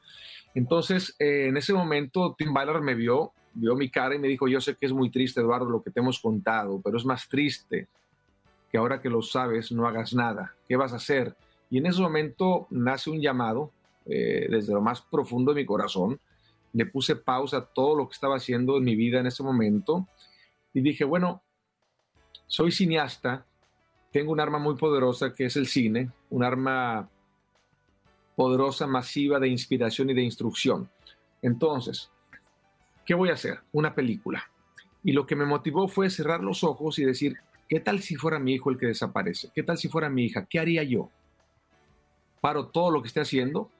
Entonces, 0.57 1.15
eh, 1.19 1.49
en 1.49 1.55
ese 1.55 1.71
momento, 1.71 2.33
Tim 2.35 2.51
Ballard 2.51 2.81
me 2.81 2.95
vio, 2.95 3.31
vio 3.53 3.75
mi 3.75 3.91
cara 3.91 4.15
y 4.15 4.17
me 4.17 4.27
dijo, 4.27 4.47
yo 4.47 4.59
sé 4.59 4.75
que 4.75 4.87
es 4.87 4.91
muy 4.91 5.11
triste, 5.11 5.39
Eduardo, 5.39 5.69
lo 5.69 5.83
que 5.83 5.91
te 5.91 5.99
hemos 5.99 6.19
contado, 6.19 6.81
pero 6.83 6.97
es 6.97 7.05
más 7.05 7.29
triste 7.29 7.87
que 8.71 8.79
ahora 8.79 8.99
que 8.99 9.07
lo 9.07 9.21
sabes 9.21 9.71
no 9.71 9.87
hagas 9.87 10.15
nada. 10.15 10.55
¿Qué 10.67 10.75
vas 10.75 10.93
a 10.93 10.95
hacer? 10.95 11.35
Y 11.69 11.77
en 11.77 11.85
ese 11.85 12.01
momento 12.01 12.65
nace 12.71 13.11
un 13.11 13.21
llamado 13.21 13.71
eh, 14.07 14.47
desde 14.49 14.73
lo 14.73 14.81
más 14.81 14.99
profundo 14.99 15.53
de 15.53 15.61
mi 15.61 15.65
corazón. 15.67 16.19
Le 16.73 16.87
puse 16.87 17.15
pausa 17.15 17.57
a 17.57 17.65
todo 17.67 17.95
lo 17.95 18.09
que 18.09 18.13
estaba 18.13 18.37
haciendo 18.37 18.77
en 18.77 18.83
mi 18.83 18.95
vida 18.95 19.19
en 19.19 19.27
ese 19.27 19.43
momento 19.43 20.07
y 20.73 20.81
dije, 20.81 21.03
bueno, 21.03 21.43
soy 22.47 22.71
cineasta, 22.71 23.45
tengo 24.11 24.31
un 24.31 24.39
arma 24.39 24.57
muy 24.57 24.75
poderosa 24.75 25.35
que 25.35 25.45
es 25.45 25.55
el 25.55 25.67
cine, 25.67 26.09
un 26.31 26.43
arma 26.43 27.11
poderosa, 28.37 28.85
masiva 28.85 29.39
de 29.39 29.47
inspiración 29.47 30.11
y 30.11 30.13
de 30.13 30.21
instrucción. 30.21 30.87
Entonces, 31.41 32.11
¿qué 33.03 33.15
voy 33.15 33.29
a 33.29 33.33
hacer? 33.33 33.61
Una 33.71 33.95
película. 33.95 34.47
Y 35.03 35.13
lo 35.13 35.25
que 35.25 35.35
me 35.35 35.43
motivó 35.43 35.87
fue 35.87 36.11
cerrar 36.11 36.43
los 36.43 36.63
ojos 36.63 36.99
y 36.99 37.03
decir, 37.03 37.37
¿qué 37.67 37.79
tal 37.79 37.99
si 37.99 38.15
fuera 38.15 38.37
mi 38.37 38.53
hijo 38.53 38.69
el 38.69 38.77
que 38.77 38.85
desaparece? 38.85 39.49
¿Qué 39.55 39.63
tal 39.63 39.79
si 39.79 39.89
fuera 39.89 40.07
mi 40.07 40.25
hija? 40.25 40.45
¿Qué 40.45 40.59
haría 40.59 40.83
yo? 40.83 41.09
Paro 42.39 42.67
todo 42.67 42.91
lo 42.91 43.01
que 43.01 43.07
esté 43.07 43.21
haciendo 43.21 43.71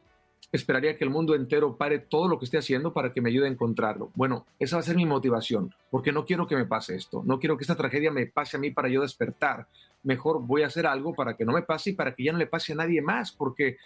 esperaría 0.52 0.98
que 0.98 1.04
el 1.04 1.10
mundo 1.10 1.36
entero 1.36 1.76
pare 1.76 2.00
todo 2.00 2.28
lo 2.28 2.40
que 2.40 2.46
esté 2.46 2.58
haciendo 2.58 2.94
para 2.94 3.12
que 3.12 3.22
me 3.22 3.30
ayude 3.30 3.48
a 3.48 3.52
encontrarlo. 3.52 4.12
Bueno, 4.16 4.46
esa 4.60 4.78
va 4.78 4.80
a 4.80 4.84
ser 4.84 4.96
mi 4.96 5.06
motivación, 5.06 5.74
porque 5.92 6.12
no 6.12 6.26
quiero 6.26 6.48
que 6.48 6.56
me 6.56 6.66
pase 6.66 6.96
esto, 6.96 7.22
no 7.26 7.40
quiero 7.40 7.58
que 7.58 7.64
esta 7.64 7.76
tragedia 7.76 8.12
me 8.12 8.26
pase 8.28 8.58
a 8.58 8.60
mí 8.60 8.72
para 8.72 8.90
yo 8.90 9.02
despertar. 9.02 9.68
Mejor 10.04 10.42
voy 10.42 10.64
a 10.64 10.68
hacer 10.68 10.88
algo 10.88 11.14
para 11.14 11.36
que 11.36 11.46
no 11.46 11.54
me 11.54 11.64
pase 11.64 11.92
y 11.92 11.94
para 11.94 12.16
que 12.16 12.24
ya 12.24 12.32
no 12.32 12.38
le 12.38 12.48
pase 12.48 12.74
a 12.74 12.76
nadie 12.76 13.02
más, 13.02 13.32
porque 13.32 13.78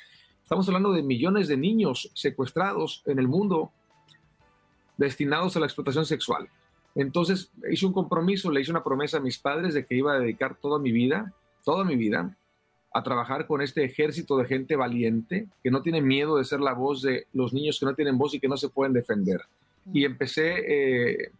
estamos 0.51 0.67
hablando 0.67 0.91
de 0.91 1.01
millones 1.01 1.47
de 1.47 1.55
niños 1.55 2.11
secuestrados 2.13 3.03
en 3.05 3.19
el 3.19 3.29
mundo 3.29 3.71
destinados 4.97 5.55
a 5.55 5.61
la 5.61 5.65
explotación 5.65 6.05
sexual. 6.05 6.49
Entonces 6.93 7.49
hice 7.71 7.85
un 7.85 7.93
compromiso, 7.93 8.51
le 8.51 8.59
hice 8.59 8.69
una 8.69 8.83
promesa 8.83 9.15
a 9.15 9.21
mis 9.21 9.39
padres 9.39 9.73
de 9.73 9.85
que 9.85 9.95
iba 9.95 10.11
a 10.11 10.19
dedicar 10.19 10.57
toda 10.57 10.77
mi 10.77 10.91
vida, 10.91 11.33
toda 11.63 11.85
mi 11.85 11.95
vida, 11.95 12.35
a 12.93 13.01
trabajar 13.01 13.47
con 13.47 13.61
este 13.61 13.85
ejército 13.85 14.35
de 14.35 14.43
gente 14.43 14.75
valiente 14.75 15.47
que 15.63 15.71
no 15.71 15.81
tiene 15.81 16.01
miedo 16.01 16.35
de 16.35 16.43
ser 16.43 16.59
la 16.59 16.73
voz 16.73 17.01
de 17.01 17.27
los 17.31 17.53
niños 17.53 17.79
que 17.79 17.85
no 17.85 17.95
tienen 17.95 18.17
voz 18.17 18.33
y 18.33 18.41
que 18.41 18.49
no 18.49 18.57
se 18.57 18.67
pueden 18.67 18.91
defender. 18.91 19.39
Y 19.93 20.03
empecé, 20.03 20.49
eh, 20.67 21.31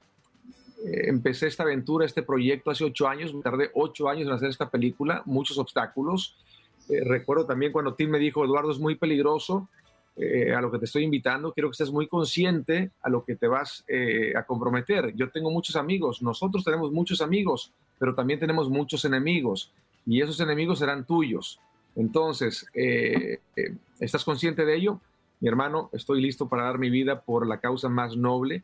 eh, 0.86 1.10
empecé 1.10 1.48
esta 1.48 1.64
aventura, 1.64 2.06
este 2.06 2.24
proyecto 2.24 2.72
hace 2.72 2.86
ocho 2.86 3.10
años, 3.10 3.34
me 3.34 3.42
tardé 3.42 3.72
ocho 3.74 4.08
años 4.08 4.30
en 4.30 4.36
hacer 4.36 4.48
esta 4.48 4.70
película, 4.70 5.22
muchos 5.26 5.58
obstáculos. 5.58 6.38
Eh, 6.92 7.04
recuerdo 7.06 7.46
también 7.46 7.72
cuando 7.72 7.94
Tim 7.96 8.10
me 8.10 8.20
dijo, 8.20 8.44
Eduardo, 8.46 8.72
es 8.72 8.80
muy 8.80 8.96
peligroso 8.96 9.70
a 10.56 10.62
lo 10.62 10.70
que 10.70 10.78
te 10.78 10.86
estoy 10.86 11.04
invitando, 11.04 11.52
quiero 11.52 11.70
que 11.70 11.72
estés 11.72 11.90
muy 11.90 12.06
consciente 12.06 12.92
a 13.02 13.10
lo 13.10 13.24
que 13.24 13.36
te 13.36 13.48
vas 13.48 13.84
a 14.36 14.44
comprometer. 14.44 15.16
Yo 15.16 15.32
tengo 15.32 15.50
muchos 15.50 15.76
amigos, 15.78 16.22
nosotros 16.22 16.64
tenemos 16.64 16.92
muchos 16.92 17.22
amigos, 17.22 17.72
pero 17.98 18.14
también 18.14 18.40
tenemos 18.40 18.70
muchos 18.70 19.04
enemigos 19.06 19.72
y 20.06 20.22
esos 20.22 20.40
enemigos 20.40 20.80
serán 20.80 21.06
tuyos. 21.06 21.60
Entonces, 21.96 22.66
eh, 22.74 23.40
eh, 23.56 23.76
¿estás 24.00 24.24
consciente 24.24 24.66
de 24.66 24.76
ello? 24.76 25.00
Mi 25.40 25.48
hermano, 25.48 25.90
estoy 25.94 26.22
listo 26.22 26.48
para 26.48 26.64
dar 26.64 26.78
mi 26.78 26.90
vida 26.90 27.22
por 27.22 27.48
la 27.48 27.60
causa 27.60 27.90
más 27.90 28.16
noble 28.16 28.64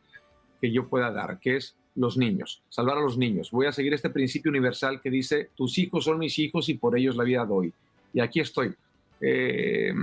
que 0.60 0.72
yo 0.72 0.88
pueda 0.88 1.10
dar, 1.10 1.38
que 1.38 1.56
es 1.56 1.76
los 1.94 2.16
niños, 2.16 2.62
salvar 2.68 2.98
a 2.98 3.00
los 3.00 3.18
niños. 3.18 3.50
Voy 3.50 3.66
a 3.66 3.72
seguir 3.72 3.92
este 3.92 4.10
principio 4.10 4.50
universal 4.50 5.00
que 5.00 5.10
dice, 5.10 5.50
tus 5.56 5.78
hijos 5.78 6.04
son 6.04 6.18
mis 6.18 6.38
hijos 6.38 6.68
y 6.68 6.74
por 6.74 6.96
ellos 6.96 7.16
la 7.16 7.24
vida 7.24 7.44
doy. 7.44 7.72
Y 8.18 8.20
aquí 8.20 8.40
estoy, 8.40 8.74
eh, 9.20 9.94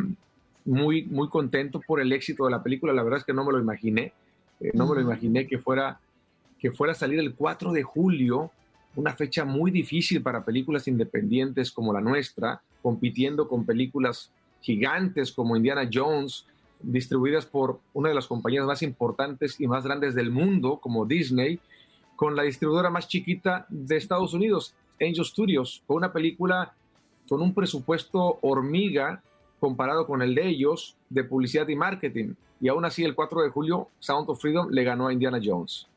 muy, 0.63 1.03
muy 1.03 1.27
contento 1.27 1.81
por 1.85 1.99
el 1.99 2.13
éxito 2.13 2.45
de 2.45 2.51
la 2.51 2.63
película. 2.63 2.93
La 2.93 3.03
verdad 3.03 3.19
es 3.19 3.25
que 3.25 3.33
no 3.33 3.43
me 3.43 3.51
lo 3.51 3.59
imaginé, 3.59 4.13
no 4.73 4.87
me 4.87 4.95
lo 4.95 5.01
imaginé 5.01 5.45
que 5.47 5.57
fuera, 5.57 5.99
que 6.57 6.71
fuera 6.71 6.93
a 6.93 6.95
salir 6.95 7.19
el 7.19 7.35
4 7.35 7.73
de 7.73 7.83
julio 7.83 8.51
una 8.95 9.13
fecha 9.13 9.43
muy 9.43 9.69
difícil 9.69 10.21
para 10.21 10.45
películas 10.45 10.87
independientes 10.87 11.73
como 11.73 11.91
la 11.91 11.99
nuestra, 11.99 12.61
compitiendo 12.81 13.49
con 13.49 13.65
películas 13.65 14.31
gigantes 14.61 15.33
como 15.33 15.57
Indiana 15.57 15.89
Jones, 15.93 16.45
distribuidas 16.81 17.45
por 17.45 17.81
una 17.93 18.07
de 18.07 18.15
las 18.15 18.27
compañías 18.27 18.65
más 18.65 18.81
importantes 18.81 19.59
y 19.59 19.67
más 19.67 19.83
grandes 19.83 20.15
del 20.15 20.31
mundo, 20.31 20.79
como 20.81 21.05
Disney, 21.05 21.59
con 22.15 22.33
la 22.37 22.43
distribuidora 22.43 22.89
más 22.89 23.09
chiquita 23.09 23.65
de 23.67 23.97
Estados 23.97 24.33
Unidos, 24.33 24.73
Angel 25.01 25.25
Studios, 25.25 25.83
con 25.85 25.97
una 25.97 26.13
película 26.13 26.73
con 27.27 27.41
un 27.41 27.53
presupuesto 27.53 28.39
hormiga 28.41 29.21
comparado 29.59 30.05
con 30.05 30.21
el 30.21 30.35
de 30.35 30.47
ellos 30.47 30.95
de 31.09 31.23
publicidad 31.23 31.67
y 31.67 31.75
marketing. 31.75 32.33
Y 32.61 32.67
aún 32.67 32.85
así, 32.85 33.03
el 33.03 33.15
4 33.15 33.43
de 33.43 33.49
julio, 33.49 33.89
Sound 33.99 34.29
of 34.29 34.39
Freedom 34.39 34.69
le 34.69 34.83
ganó 34.83 35.07
a 35.07 35.13
Indiana 35.13 35.39
Jones. 35.43 35.87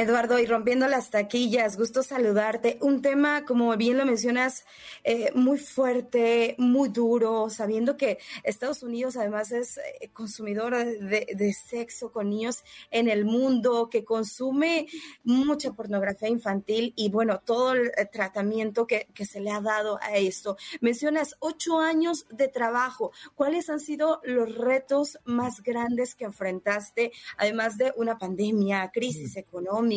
Eduardo, 0.00 0.38
y 0.38 0.46
rompiendo 0.46 0.86
las 0.86 1.10
taquillas, 1.10 1.76
gusto 1.76 2.04
saludarte. 2.04 2.78
Un 2.80 3.02
tema, 3.02 3.44
como 3.44 3.76
bien 3.76 3.98
lo 3.98 4.06
mencionas, 4.06 4.64
eh, 5.02 5.32
muy 5.34 5.58
fuerte, 5.58 6.54
muy 6.56 6.88
duro, 6.88 7.50
sabiendo 7.50 7.96
que 7.96 8.18
Estados 8.44 8.84
Unidos 8.84 9.16
además 9.16 9.50
es 9.50 9.78
eh, 9.78 10.08
consumidor 10.12 10.76
de, 10.76 11.52
sexo 11.52 12.12
con 12.12 12.30
niños 12.30 12.62
en 12.92 13.08
el 13.08 13.24
mundo, 13.24 13.90
que 13.90 14.04
consume 14.04 14.86
mucha 15.24 15.72
pornografía 15.72 16.28
infantil 16.28 16.92
y 16.94 17.10
bueno, 17.10 17.40
todo 17.40 17.72
el 17.72 17.88
eh, 17.88 18.06
tratamiento 18.06 18.86
que, 18.86 19.08
que 19.12 19.26
se 19.26 19.40
le 19.40 19.50
ha 19.50 19.60
dado 19.60 19.98
a 20.00 20.14
esto. 20.14 20.56
Mencionas 20.80 21.34
ocho 21.40 21.80
años 21.80 22.26
de 22.30 22.46
trabajo. 22.46 23.10
¿Cuáles 23.34 23.68
han 23.68 23.80
sido 23.80 24.20
los 24.22 24.54
retos 24.54 25.18
más 25.24 25.60
grandes 25.60 26.14
que 26.14 26.24
enfrentaste, 26.24 27.10
además 27.36 27.76
de 27.78 27.92
una 27.96 28.16
pandemia, 28.16 28.92
crisis 28.94 29.36
económica? 29.36 29.87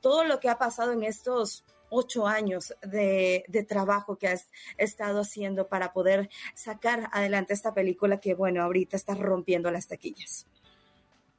Todo 0.00 0.24
lo 0.24 0.40
que 0.40 0.48
ha 0.48 0.58
pasado 0.58 0.92
en 0.92 1.02
estos 1.02 1.64
ocho 1.90 2.26
años 2.26 2.74
de, 2.82 3.44
trabajo 3.68 4.16
que 4.16 4.28
has 4.28 4.50
estado 4.76 5.20
haciendo 5.20 5.68
para 5.68 5.92
poder 5.92 6.28
sacar 6.54 7.08
adelante 7.12 7.52
esta 7.52 7.74
película 7.74 8.18
que, 8.18 8.34
bueno, 8.34 8.62
ahorita 8.62 8.96
está 8.96 9.14
rompiendo 9.14 9.70
las 9.70 9.88
taquillas. 9.88 10.46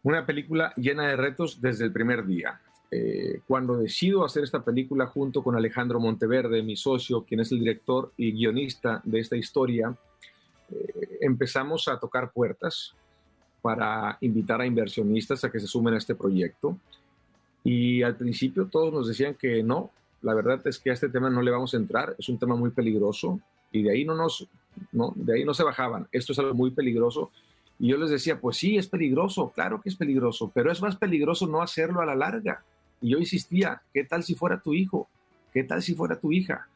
Una 0.03 0.25
película 0.25 0.73
llena 0.75 1.07
de 1.07 1.15
retos 1.15 1.61
desde 1.61 1.85
el 1.85 1.91
primer 1.91 2.25
día. 2.25 2.61
Eh, 2.91 3.41
cuando 3.47 3.77
decido 3.77 4.25
hacer 4.25 4.43
esta 4.43 4.63
película 4.63 5.05
junto 5.05 5.43
con 5.43 5.55
Alejandro 5.55 5.99
Monteverde, 5.99 6.63
mi 6.63 6.75
socio, 6.75 7.23
quien 7.23 7.41
es 7.41 7.51
el 7.51 7.59
director 7.59 8.11
y 8.17 8.31
guionista 8.31 9.01
de 9.03 9.19
esta 9.19 9.35
historia, 9.35 9.95
eh, 10.71 11.17
empezamos 11.21 11.87
a 11.87 11.99
tocar 11.99 12.31
puertas 12.31 12.95
para 13.61 14.17
invitar 14.21 14.61
a 14.61 14.65
inversionistas 14.65 15.43
a 15.43 15.51
que 15.51 15.59
se 15.59 15.67
sumen 15.67 15.93
a 15.93 15.97
este 15.97 16.15
proyecto. 16.15 16.77
Y 17.63 18.03
al 18.03 18.15
principio 18.15 18.67
todos 18.67 18.93
nos 18.93 19.07
decían 19.07 19.35
que 19.35 19.63
no, 19.63 19.91
la 20.21 20.33
verdad 20.33 20.65
es 20.65 20.79
que 20.79 20.89
a 20.89 20.93
este 20.93 21.09
tema 21.09 21.29
no 21.29 21.41
le 21.41 21.51
vamos 21.51 21.73
a 21.73 21.77
entrar, 21.77 22.15
es 22.17 22.29
un 22.29 22.37
tema 22.37 22.55
muy 22.55 22.71
peligroso 22.71 23.39
y 23.71 23.83
de 23.83 23.91
ahí 23.91 24.05
no 24.05 24.15
nos, 24.15 24.47
no, 24.91 25.13
de 25.15 25.35
ahí 25.35 25.45
no 25.45 25.53
se 25.53 25.63
bajaban, 25.63 26.07
esto 26.11 26.33
es 26.33 26.39
algo 26.39 26.53
muy 26.53 26.71
peligroso. 26.71 27.31
Y 27.81 27.87
yo 27.87 27.97
les 27.97 28.09
decía, 28.09 28.39
pues 28.41 28.57
sí, 28.57 28.77
es 28.77 28.87
peligroso, 28.87 29.51
claro 29.55 29.81
que 29.81 29.89
es 29.89 29.95
peligroso, 29.95 30.51
pero 30.53 30.71
es 30.71 30.81
más 30.81 30.97
peligroso 30.97 31.47
no 31.47 31.61
hacerlo 31.61 32.01
a 32.01 32.05
la 32.05 32.15
larga. 32.15 32.63
Y 33.01 33.11
yo 33.11 33.19
insistía, 33.19 33.81
¿qué 33.93 34.03
tal 34.03 34.23
si 34.23 34.35
fuera 34.35 34.59
tu 34.59 34.73
hijo? 34.73 35.07
¿Qué 35.53 35.63
tal 35.63 35.81
si 35.81 35.95
fuera 35.95 36.19
tu 36.19 36.33
hija? 36.33 36.67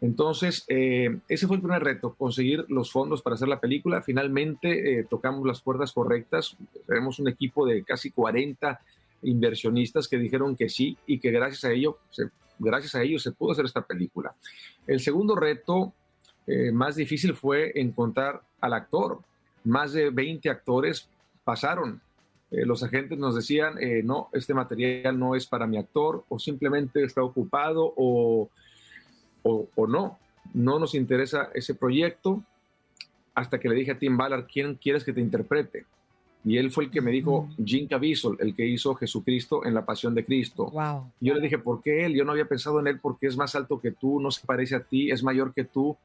Entonces, 0.00 0.64
eh, 0.68 1.18
ese 1.28 1.46
fue 1.46 1.56
el 1.56 1.62
primer 1.62 1.82
reto, 1.82 2.14
conseguir 2.14 2.64
los 2.68 2.90
fondos 2.90 3.20
para 3.20 3.34
hacer 3.34 3.48
la 3.48 3.60
película. 3.60 4.00
Finalmente 4.00 5.00
eh, 5.00 5.04
tocamos 5.04 5.46
las 5.46 5.60
puertas 5.60 5.92
correctas. 5.92 6.56
Tenemos 6.86 7.18
un 7.18 7.28
equipo 7.28 7.66
de 7.66 7.82
casi 7.82 8.10
40 8.10 8.80
inversionistas 9.22 10.08
que 10.08 10.18
dijeron 10.18 10.56
que 10.56 10.68
sí 10.68 10.96
y 11.06 11.18
que 11.18 11.30
gracias 11.30 11.64
a 11.64 11.72
ello 11.72 11.98
se, 12.10 12.30
gracias 12.58 12.94
a 12.94 13.02
ellos 13.02 13.22
se 13.22 13.32
pudo 13.32 13.52
hacer 13.52 13.64
esta 13.64 13.82
película. 13.82 14.34
El 14.86 15.00
segundo 15.00 15.34
reto 15.34 15.92
eh, 16.46 16.72
más 16.72 16.96
difícil 16.96 17.34
fue 17.34 17.72
encontrar 17.74 18.42
al 18.60 18.72
actor. 18.72 19.20
Más 19.64 19.92
de 19.92 20.10
20 20.10 20.48
actores 20.50 21.08
pasaron. 21.44 22.00
los 22.50 22.82
agentes 22.82 23.18
nos 23.18 23.34
decían, 23.34 23.74
no, 24.04 24.30
este 24.32 24.54
material 24.54 25.18
no 25.18 25.34
es 25.34 25.46
para 25.46 25.66
mi 25.66 25.76
actor 25.76 26.24
o 26.30 26.38
simplemente 26.38 27.04
está 27.04 27.22
ocupado 27.22 27.92
o 27.96 28.48
o, 29.42 29.86
no. 29.86 30.18
No 30.54 30.78
nos 30.78 30.94
interesa 30.94 31.50
ese 31.54 31.74
proyecto 31.74 32.42
hasta 33.34 33.58
que 33.58 33.68
le 33.68 33.74
dije 33.76 33.92
a 33.92 33.98
Tim 33.98 34.16
Ballard, 34.16 34.46
¿quién 34.46 34.74
quieres 34.74 35.04
que 35.04 35.12
te 35.12 35.20
interprete? 35.20 35.86
Y 36.44 36.56
él 36.56 36.70
fue 36.70 36.84
el 36.84 36.90
que 36.90 37.00
me 37.00 37.10
dijo, 37.10 37.48
Jim 37.62 37.88
Caviezel, 37.88 38.36
el 38.38 38.54
que 38.54 38.66
hizo 38.66 38.94
Jesucristo 38.94 39.64
en 39.64 39.74
la 39.74 39.84
Pasión 39.84 40.14
de 40.14 40.24
Cristo. 40.24 40.72
Yo 41.20 41.34
le 41.34 41.40
dije, 41.40 41.58
¿por 41.58 41.82
qué 41.82 42.06
él? 42.06 42.14
Yo 42.14 42.24
no 42.24 42.32
había 42.32 42.48
pensado 42.48 42.80
en 42.80 42.86
él 42.86 43.00
porque 43.00 43.26
es 43.26 43.36
más 43.36 43.54
alto 43.54 43.80
que 43.80 43.90
tú, 43.90 44.20
no 44.20 44.30
se 44.30 44.46
parece 44.46 44.76
a 44.76 44.80
ti, 44.80 45.10
es 45.10 45.22
mayor 45.22 45.52
que 45.52 45.64
tú. 45.64 45.96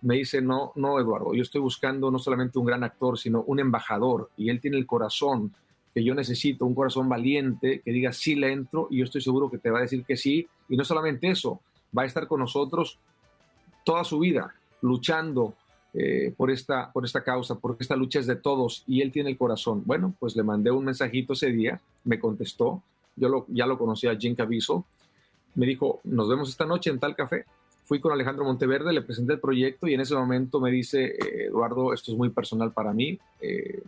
Me 0.00 0.16
dice, 0.16 0.40
no, 0.40 0.72
no, 0.76 1.00
Eduardo, 1.00 1.34
yo 1.34 1.42
estoy 1.42 1.60
buscando 1.60 2.10
no 2.10 2.18
solamente 2.18 2.58
un 2.58 2.66
gran 2.66 2.84
actor, 2.84 3.18
sino 3.18 3.42
un 3.42 3.58
embajador. 3.58 4.30
Y 4.36 4.50
él 4.50 4.60
tiene 4.60 4.76
el 4.76 4.86
corazón 4.86 5.54
que 5.92 6.04
yo 6.04 6.14
necesito, 6.14 6.66
un 6.66 6.74
corazón 6.74 7.08
valiente, 7.08 7.80
que 7.84 7.92
diga, 7.92 8.12
sí 8.12 8.34
le 8.34 8.52
entro, 8.52 8.88
y 8.90 8.98
yo 8.98 9.04
estoy 9.04 9.22
seguro 9.22 9.50
que 9.50 9.58
te 9.58 9.70
va 9.70 9.78
a 9.78 9.82
decir 9.82 10.04
que 10.04 10.16
sí. 10.16 10.46
Y 10.68 10.76
no 10.76 10.84
solamente 10.84 11.30
eso, 11.30 11.60
va 11.96 12.02
a 12.02 12.06
estar 12.06 12.26
con 12.26 12.40
nosotros 12.40 12.98
toda 13.84 14.02
su 14.04 14.18
vida, 14.18 14.54
luchando 14.82 15.54
eh, 15.94 16.34
por, 16.36 16.50
esta, 16.50 16.92
por 16.92 17.04
esta 17.04 17.22
causa, 17.22 17.54
porque 17.54 17.84
esta 17.84 17.94
lucha 17.94 18.18
es 18.18 18.26
de 18.26 18.34
todos 18.34 18.82
y 18.86 19.00
él 19.00 19.12
tiene 19.12 19.30
el 19.30 19.38
corazón. 19.38 19.82
Bueno, 19.86 20.12
pues 20.18 20.34
le 20.34 20.42
mandé 20.42 20.72
un 20.72 20.84
mensajito 20.84 21.34
ese 21.34 21.52
día, 21.52 21.80
me 22.02 22.18
contestó, 22.18 22.82
yo 23.14 23.28
lo, 23.28 23.46
ya 23.48 23.64
lo 23.66 23.78
conocía 23.78 24.10
a 24.10 24.16
Jim 24.16 24.34
Caviezel, 24.34 24.82
me 25.54 25.66
dijo, 25.66 26.00
nos 26.02 26.28
vemos 26.28 26.48
esta 26.48 26.66
noche 26.66 26.90
en 26.90 26.98
tal 26.98 27.14
café. 27.14 27.44
Fui 27.84 28.00
con 28.00 28.12
Alejandro 28.12 28.44
Monteverde, 28.44 28.92
le 28.92 29.02
presenté 29.02 29.34
el 29.34 29.40
proyecto 29.40 29.86
y 29.86 29.94
en 29.94 30.00
ese 30.00 30.14
momento 30.14 30.58
me 30.58 30.70
dice, 30.70 31.04
eh, 31.04 31.46
Eduardo, 31.46 31.92
esto 31.92 32.10
es 32.10 32.18
muy 32.18 32.30
personal 32.30 32.72
para 32.72 32.92
mí, 32.92 33.18
eh, 33.40 33.82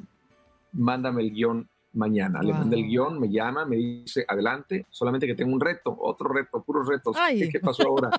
mándame 0.73 1.23
el 1.23 1.33
guion 1.33 1.69
mañana. 1.97 2.43
Le 2.43 2.53
mandé 2.53 2.77
el 2.77 2.87
guion, 2.87 3.19
me 3.19 3.29
llama, 3.29 3.65
me 3.65 3.77
dice, 3.77 4.25
adelante, 4.29 4.87
solamente 4.91 5.27
que 5.27 5.35
tengo 5.35 5.53
un 5.53 5.61
reto, 5.61 5.97
otro 5.99 6.29
reto, 6.29 6.63
puros 6.63 6.87
retos. 6.87 7.17
¿Qué, 7.51 7.61
pasó 7.61 7.89
ahora? 7.89 8.11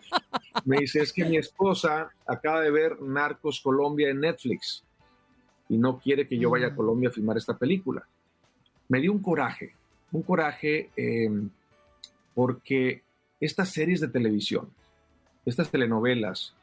me 0.66 0.80
dice, 0.80 1.02
es 1.02 1.14
que 1.14 1.26
mi 1.26 1.38
esposa 1.38 2.10
acaba 2.26 2.62
de 2.62 2.72
ver 2.72 3.02
Narcos 3.02 3.62
Colombia 3.62 4.10
en 4.10 4.20
Netflix 4.22 4.84
y 5.70 5.78
no 5.78 6.00
quiere 6.00 6.28
que 6.28 6.38
yo 6.38 6.50
vaya 6.50 6.68
a 6.68 6.72
mm. 6.72 6.76
Colombia 6.76 7.10
a 7.10 7.12
filmar 7.12 7.38
esta 7.38 7.58
película. 7.58 8.06
Me 8.90 9.00
dio 9.00 9.12
un 9.12 9.20
coraje, 9.20 9.74
un 10.12 10.24
coraje 10.24 10.90
em, 10.96 11.50
porque 12.34 13.04
estas 13.40 13.70
series 13.70 14.00
de 14.00 14.08
televisión, 14.08 14.70
estas 15.46 15.70
telenovelas, 15.70 16.54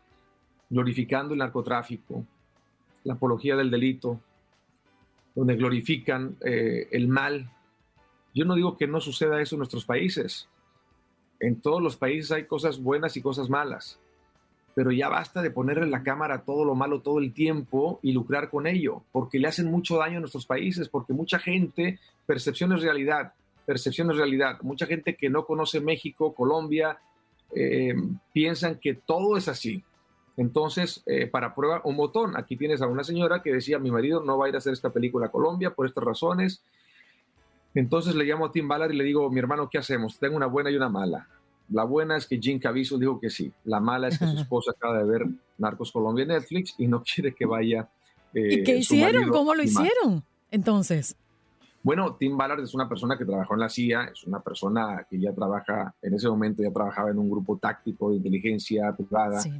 glorificando 0.70 1.34
el 1.34 1.38
narcotráfico, 1.38 2.24
la 3.04 3.14
apología 3.14 3.56
del 3.56 3.70
delito, 3.70 4.20
donde 5.34 5.56
glorifican 5.56 6.36
eh, 6.44 6.88
el 6.92 7.08
mal. 7.08 7.50
Yo 8.34 8.44
no 8.44 8.54
digo 8.54 8.76
que 8.76 8.86
no 8.86 9.00
suceda 9.00 9.40
eso 9.40 9.56
en 9.56 9.60
nuestros 9.60 9.84
países. 9.84 10.48
En 11.40 11.60
todos 11.60 11.82
los 11.82 11.96
países 11.96 12.32
hay 12.32 12.44
cosas 12.44 12.80
buenas 12.80 13.16
y 13.16 13.22
cosas 13.22 13.50
malas, 13.50 13.98
pero 14.74 14.92
ya 14.92 15.08
basta 15.08 15.42
de 15.42 15.50
ponerle 15.50 15.86
la 15.86 16.02
cámara 16.02 16.42
todo 16.42 16.64
lo 16.64 16.74
malo 16.74 17.00
todo 17.00 17.18
el 17.18 17.32
tiempo 17.32 17.98
y 18.02 18.12
lucrar 18.12 18.50
con 18.50 18.66
ello, 18.66 19.02
porque 19.12 19.38
le 19.38 19.48
hacen 19.48 19.70
mucho 19.70 19.98
daño 19.98 20.18
a 20.18 20.20
nuestros 20.20 20.46
países, 20.46 20.88
porque 20.88 21.12
mucha 21.12 21.38
gente, 21.38 21.98
percepción 22.26 22.72
es 22.72 22.82
realidad, 22.82 23.34
percepción 23.66 24.10
es 24.10 24.16
realidad. 24.16 24.58
Mucha 24.62 24.86
gente 24.86 25.16
que 25.16 25.28
no 25.28 25.44
conoce 25.44 25.80
México, 25.80 26.34
Colombia, 26.34 26.98
eh, 27.54 27.94
piensan 28.32 28.78
que 28.80 28.94
todo 28.94 29.36
es 29.36 29.48
así, 29.48 29.82
entonces, 30.36 31.02
eh, 31.06 31.26
para 31.26 31.54
prueba, 31.54 31.80
un 31.84 31.96
botón. 31.96 32.36
Aquí 32.36 32.56
tienes 32.56 32.82
a 32.82 32.86
una 32.86 33.04
señora 33.04 33.42
que 33.42 33.52
decía, 33.52 33.78
mi 33.78 33.90
marido 33.90 34.22
no 34.22 34.36
va 34.36 34.46
a 34.46 34.48
ir 34.48 34.54
a 34.54 34.58
hacer 34.58 34.72
esta 34.72 34.90
película 34.90 35.26
a 35.26 35.30
Colombia 35.30 35.70
por 35.70 35.86
estas 35.86 36.02
razones. 36.02 36.62
Entonces 37.74 38.14
le 38.14 38.24
llamo 38.24 38.46
a 38.46 38.52
Tim 38.52 38.66
Ballard 38.66 38.92
y 38.92 38.96
le 38.96 39.04
digo, 39.04 39.30
mi 39.30 39.38
hermano, 39.38 39.68
¿qué 39.70 39.78
hacemos? 39.78 40.18
Tengo 40.18 40.36
una 40.36 40.46
buena 40.46 40.70
y 40.70 40.76
una 40.76 40.88
mala. 40.88 41.28
La 41.70 41.84
buena 41.84 42.16
es 42.16 42.26
que 42.26 42.38
Jim 42.38 42.58
Caviezel 42.58 43.00
dijo 43.00 43.20
que 43.20 43.30
sí. 43.30 43.52
La 43.64 43.80
mala 43.80 44.08
es 44.08 44.18
que 44.18 44.26
su 44.26 44.36
esposa 44.38 44.72
acaba 44.72 44.98
de 44.98 45.04
ver 45.04 45.26
Narcos 45.58 45.92
Colombia 45.92 46.22
en 46.22 46.28
Netflix 46.28 46.74
y 46.78 46.88
no 46.88 47.02
quiere 47.02 47.34
que 47.34 47.46
vaya. 47.46 47.88
¿Y 48.32 48.64
qué 48.64 48.72
eh, 48.72 48.78
hicieron? 48.78 49.28
¿Cómo 49.30 49.54
lo 49.54 49.62
hicieron? 49.62 50.24
Entonces. 50.50 51.16
Bueno, 51.82 52.16
Tim 52.16 52.36
Ballard 52.36 52.60
es 52.60 52.74
una 52.74 52.88
persona 52.88 53.16
que 53.16 53.24
trabajó 53.24 53.54
en 53.54 53.60
la 53.60 53.68
CIA, 53.68 54.04
es 54.04 54.24
una 54.24 54.40
persona 54.40 55.06
que 55.08 55.20
ya 55.20 55.32
trabaja, 55.32 55.94
en 56.00 56.14
ese 56.14 56.28
momento 56.28 56.62
ya 56.62 56.72
trabajaba 56.72 57.10
en 57.10 57.18
un 57.18 57.30
grupo 57.30 57.58
táctico 57.58 58.10
de 58.10 58.16
inteligencia 58.16 58.92
privada. 58.96 59.38
Sí 59.40 59.52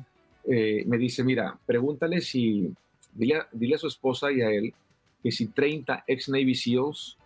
eh, 0.46 0.85
me 0.87 0.98
dice, 0.98 1.24
mira, 1.24 1.59
pregúntale 1.64 2.20
si, 2.20 2.72
dile, 3.12 3.74
a 3.74 3.78
su 3.78 3.87
esposa 3.87 4.30
y 4.30 4.42
a 4.42 4.50
él 4.50 4.74
que 5.22 5.33
si 5.33 5.46
30 5.46 6.04
ex 6.07 6.28
Navy 6.28 6.54
SEALs 6.54 7.16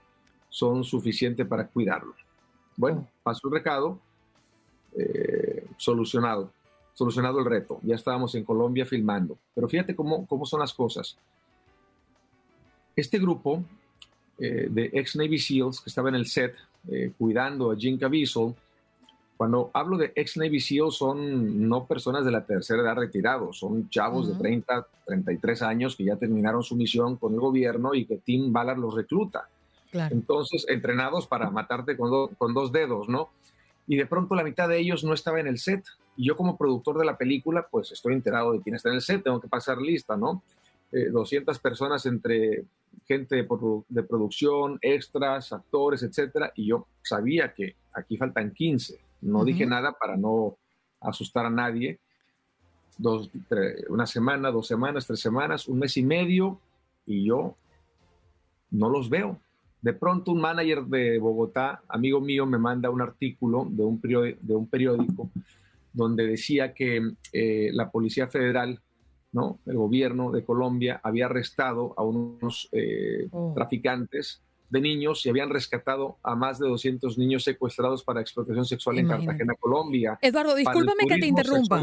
son 0.48 0.84
suficientes 0.84 1.46
para 1.46 1.66
cuidarlo. 1.66 2.14
Bueno, 2.76 3.08
pasó 3.24 3.48
el 3.48 3.54
recado, 3.54 3.98
eh, 4.96 5.66
solucionado, 5.76 6.52
solucionado 6.94 7.40
el 7.40 7.44
reto. 7.44 7.80
Ya 7.82 7.96
estábamos 7.96 8.34
en 8.36 8.44
Colombia 8.44 8.86
filmando. 8.86 9.36
Pero 9.52 9.68
fíjate 9.68 9.96
cómo, 9.96 10.26
cómo 10.26 10.46
son 10.46 10.60
las 10.60 10.72
cosas. 10.72 11.16
Este 12.94 13.18
grupo 13.18 13.64
eh, 14.38 14.68
de 14.70 14.90
ex 14.92 15.16
Navy 15.16 15.38
SEALs 15.38 15.80
que 15.80 15.90
estaba 15.90 16.08
en 16.08 16.14
el 16.14 16.26
set 16.26 16.54
cuidando 17.18 17.70
a 17.70 17.76
Jim 17.76 17.98
Caviezel, 17.98 18.54
cuando 19.38 19.70
hablo 19.72 19.96
de 19.96 20.12
ex 20.16 20.36
Navy 20.36 20.58
SEAL, 20.58 20.90
son 20.90 21.68
no 21.68 21.86
personas 21.86 22.24
de 22.24 22.32
la 22.32 22.44
tercera 22.44 22.82
edad 22.82 22.96
retirados, 22.96 23.60
son 23.60 23.88
chavos 23.88 24.26
de 24.26 24.34
30, 24.34 24.84
33 25.06 25.62
años 25.62 25.94
que 25.94 26.04
ya 26.04 26.16
terminaron 26.16 26.64
su 26.64 26.74
misión 26.74 27.16
con 27.16 27.34
el 27.34 27.38
gobierno 27.38 27.94
y 27.94 28.04
que 28.04 28.16
Tim 28.16 28.52
Ballard 28.52 28.78
los 28.78 28.96
recluta. 28.96 29.48
Entonces, 29.92 30.66
entrenados 30.68 31.28
para 31.28 31.50
matarte 31.50 31.96
con, 31.96 32.34
con 32.34 32.52
dos 32.52 32.72
dedos, 32.72 33.08
¿no? 33.08 33.30
Y 33.86 33.96
de 33.96 34.06
pronto 34.06 34.34
la 34.34 34.42
mitad 34.42 34.68
de 34.68 34.80
ellos 34.80 35.04
no 35.04 35.14
estaba 35.14 35.38
en 35.38 35.46
el 35.46 35.58
set. 35.58 35.84
Y 36.16 36.26
yo 36.26 36.36
como 36.36 36.58
productor 36.58 36.98
de 36.98 37.04
la 37.04 37.16
película, 37.16 37.68
pues 37.70 37.92
estoy 37.92 38.14
enterado 38.14 38.52
de 38.52 38.60
quién 38.60 38.74
está 38.74 38.88
en 38.88 38.96
el 38.96 39.02
set, 39.02 39.22
tengo 39.22 39.40
que 39.40 39.46
pasar 39.46 39.78
lista, 39.78 40.16
¿no? 40.16 40.42
200 40.90 41.56
eh, 41.56 41.60
personas 41.62 42.04
entre 42.06 42.64
gente 43.06 43.36
de, 43.36 43.46
de, 43.88 44.02
producción, 44.02 44.78
extras, 44.82 45.52
actores, 45.52 46.02
etcétera, 46.02 46.52
y 46.56 46.66
yo 46.66 46.88
sabía 47.02 47.54
que 47.54 47.76
aquí 47.94 48.16
faltan 48.16 48.52
15. 48.52 49.07
No 49.20 49.44
dije 49.44 49.66
nada 49.66 49.92
para 49.92 50.16
no 50.16 50.56
asustar 51.00 51.46
a 51.46 51.50
nadie. 51.50 51.98
Dos, 52.96 53.30
una 53.88 54.06
semana, 54.06 54.50
dos 54.50 54.66
semanas, 54.66 55.06
tres 55.06 55.20
semanas, 55.20 55.68
un 55.68 55.78
mes 55.78 55.96
y 55.96 56.02
medio, 56.02 56.60
y 57.06 57.24
yo 57.24 57.56
no 58.70 58.88
los 58.88 59.08
veo. 59.08 59.38
De 59.80 59.92
pronto 59.92 60.32
un 60.32 60.40
manager 60.40 60.84
de 60.84 61.18
Bogotá, 61.18 61.82
amigo 61.88 62.20
mío, 62.20 62.46
me 62.46 62.58
manda 62.58 62.90
un 62.90 63.00
artículo 63.00 63.66
de 63.70 63.84
un, 63.84 64.00
de 64.00 64.54
un 64.54 64.66
periódico 64.66 65.30
donde 65.92 66.26
decía 66.26 66.74
que 66.74 67.12
eh, 67.32 67.70
la 67.72 67.90
Policía 67.90 68.26
Federal, 68.26 68.80
¿no? 69.32 69.60
el 69.66 69.76
gobierno 69.76 70.32
de 70.32 70.44
Colombia, 70.44 71.00
había 71.02 71.26
arrestado 71.26 71.94
a 71.96 72.02
unos 72.02 72.68
eh, 72.72 73.28
oh. 73.30 73.52
traficantes 73.54 74.42
de 74.70 74.80
niños 74.80 75.24
y 75.24 75.30
habían 75.30 75.50
rescatado 75.50 76.18
a 76.22 76.34
más 76.34 76.58
de 76.58 76.68
200 76.68 77.18
niños 77.18 77.44
secuestrados 77.44 78.04
para 78.04 78.20
explotación 78.20 78.64
sexual 78.64 78.98
en 78.98 79.08
Cartagena, 79.08 79.54
Colombia. 79.58 80.18
Eduardo, 80.20 80.54
discúlpame 80.54 81.06
que 81.06 81.18
te 81.18 81.26
interrumpa. 81.26 81.80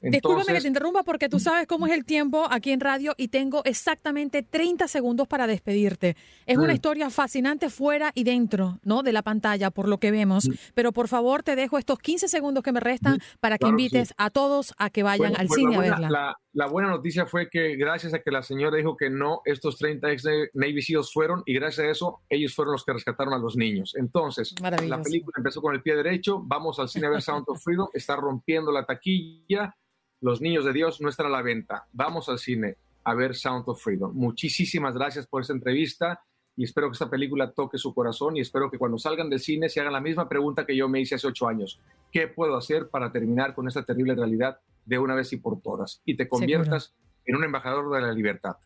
Discúlpame 0.00 0.52
que 0.52 0.60
te 0.60 0.68
interrumpa 0.68 1.02
porque 1.04 1.28
tú 1.28 1.40
sabes 1.40 1.66
cómo 1.66 1.86
es 1.86 1.92
el 1.92 2.04
tiempo 2.04 2.46
aquí 2.50 2.70
en 2.70 2.80
radio 2.80 3.14
y 3.16 3.28
tengo 3.28 3.64
exactamente 3.64 4.42
30 4.42 4.88
segundos 4.88 5.26
para 5.26 5.46
despedirte. 5.46 6.16
Es 6.44 6.58
una 6.58 6.68
mm. 6.68 6.76
historia 6.76 7.10
fascinante 7.10 7.70
fuera 7.70 8.12
y 8.14 8.24
dentro, 8.24 8.78
¿no? 8.82 9.02
De 9.02 9.12
la 9.12 9.22
pantalla, 9.22 9.70
por 9.70 9.88
lo 9.88 9.98
que 9.98 10.10
vemos. 10.10 10.48
Mm. 10.48 10.52
Pero 10.74 10.92
por 10.92 11.08
favor, 11.08 11.42
te 11.42 11.56
dejo 11.56 11.78
estos 11.78 11.98
15 11.98 12.28
segundos 12.28 12.62
que 12.62 12.72
me 12.72 12.80
restan 12.80 13.14
mm. 13.14 13.38
para 13.40 13.58
que 13.58 13.68
invites 13.68 14.12
a 14.18 14.30
todos 14.30 14.74
a 14.76 14.90
que 14.90 15.02
vayan 15.02 15.34
al 15.36 15.48
cine 15.48 15.76
a 15.76 15.80
verla. 15.80 16.10
La, 16.10 16.36
buena 16.64 16.88
noticia 16.88 17.26
fue 17.26 17.50
que 17.50 17.76
gracias 17.76 18.14
a 18.14 18.20
que 18.20 18.30
la 18.30 18.42
señora 18.42 18.78
dijo 18.78 18.96
que 18.96 19.10
no, 19.10 19.42
estos 19.44 19.76
30 19.76 20.10
ex 20.10 20.24
Navy 20.54 20.80
SEALs 20.80 21.12
fueron 21.12 21.42
y 21.44 21.52
gracias 21.52 21.86
a 21.86 21.90
eso 21.90 22.20
ellos 22.30 22.54
fueron 22.54 22.72
los 22.72 22.84
que 22.84 22.94
rescataron 22.94 23.34
a 23.34 23.38
los 23.38 23.54
niños. 23.56 23.94
Entonces, 23.94 24.54
la 24.62 25.02
película 25.02 25.34
empezó 25.36 25.60
con 25.60 25.74
el 25.74 25.82
pie 25.82 25.94
derecho, 25.94 26.40
vamos 26.42 26.78
al 26.78 26.88
cine 26.88 27.08
a 27.08 27.10
ver 27.10 27.20
Sound 27.20 27.44
of 27.48 27.62
Freedom, 27.62 27.88
está 27.92 28.16
rompiendo 28.16 28.72
la 28.72 28.86
taquilla 28.86 29.76
los 30.20 30.40
niños 30.40 30.64
de 30.64 30.72
Dios 30.72 31.00
no 31.00 31.08
están 31.08 31.26
a 31.26 31.30
la 31.30 31.42
venta. 31.42 31.86
Vamos 31.92 32.28
al 32.28 32.38
cine 32.38 32.76
a 33.04 33.14
ver 33.14 33.34
Sound 33.34 33.64
of 33.66 33.82
Freedom. 33.82 34.12
Muchísimas 34.14 34.94
gracias 34.94 35.26
por 35.26 35.42
esta 35.42 35.52
entrevista 35.52 36.20
y 36.56 36.64
espero 36.64 36.88
que 36.88 36.94
esta 36.94 37.10
película 37.10 37.52
toque 37.52 37.76
su 37.76 37.94
corazón 37.94 38.36
y 38.36 38.40
espero 38.40 38.70
que 38.70 38.78
cuando 38.78 38.98
salgan 38.98 39.28
del 39.28 39.40
cine 39.40 39.68
se 39.68 39.80
hagan 39.80 39.92
la 39.92 40.00
misma 40.00 40.28
pregunta 40.28 40.64
que 40.64 40.74
yo 40.74 40.88
me 40.88 41.00
hice 41.00 41.16
hace 41.16 41.26
ocho 41.26 41.46
años. 41.46 41.78
¿Qué 42.10 42.28
puedo 42.28 42.56
hacer 42.56 42.88
para 42.88 43.12
terminar 43.12 43.54
con 43.54 43.68
esta 43.68 43.84
terrible 43.84 44.14
realidad 44.14 44.58
de 44.86 44.98
una 44.98 45.14
vez 45.14 45.32
y 45.32 45.36
por 45.36 45.60
todas 45.60 46.00
y 46.04 46.16
te 46.16 46.28
conviertas 46.28 46.94
en 47.26 47.36
un 47.36 47.44
embajador 47.44 47.92
de 47.94 48.00
la 48.00 48.12
libertad. 48.12 48.56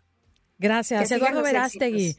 Gracias, 0.59 1.11
Eduardo 1.11 1.43
Verástegui. 1.43 2.17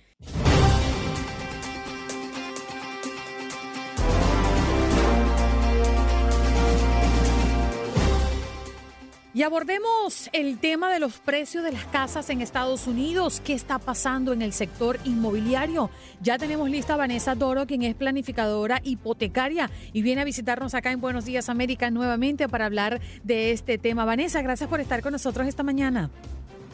Y 9.41 9.43
abordemos 9.43 10.29
el 10.33 10.59
tema 10.59 10.93
de 10.93 10.99
los 10.99 11.13
precios 11.17 11.63
de 11.63 11.71
las 11.71 11.85
casas 11.85 12.29
en 12.29 12.41
Estados 12.41 12.85
Unidos. 12.85 13.41
¿Qué 13.43 13.53
está 13.53 13.79
pasando 13.79 14.33
en 14.33 14.43
el 14.43 14.53
sector 14.53 14.99
inmobiliario? 15.03 15.89
Ya 16.21 16.37
tenemos 16.37 16.69
lista 16.69 16.93
a 16.93 16.97
Vanessa 16.97 17.33
Doro, 17.33 17.65
quien 17.65 17.81
es 17.81 17.95
planificadora 17.95 18.81
hipotecaria 18.83 19.71
y 19.93 20.03
viene 20.03 20.21
a 20.21 20.25
visitarnos 20.25 20.75
acá 20.75 20.91
en 20.91 21.01
Buenos 21.01 21.25
Días 21.25 21.49
América 21.49 21.89
nuevamente 21.89 22.47
para 22.47 22.67
hablar 22.67 23.01
de 23.23 23.51
este 23.51 23.79
tema. 23.79 24.05
Vanessa, 24.05 24.43
gracias 24.43 24.69
por 24.69 24.79
estar 24.79 25.01
con 25.01 25.11
nosotros 25.11 25.47
esta 25.47 25.63
mañana. 25.63 26.11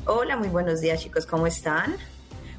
Hola, 0.05 0.35
muy 0.35 0.49
buenos 0.49 0.81
días 0.81 1.01
chicos, 1.01 1.25
¿cómo 1.25 1.47
están? 1.47 1.95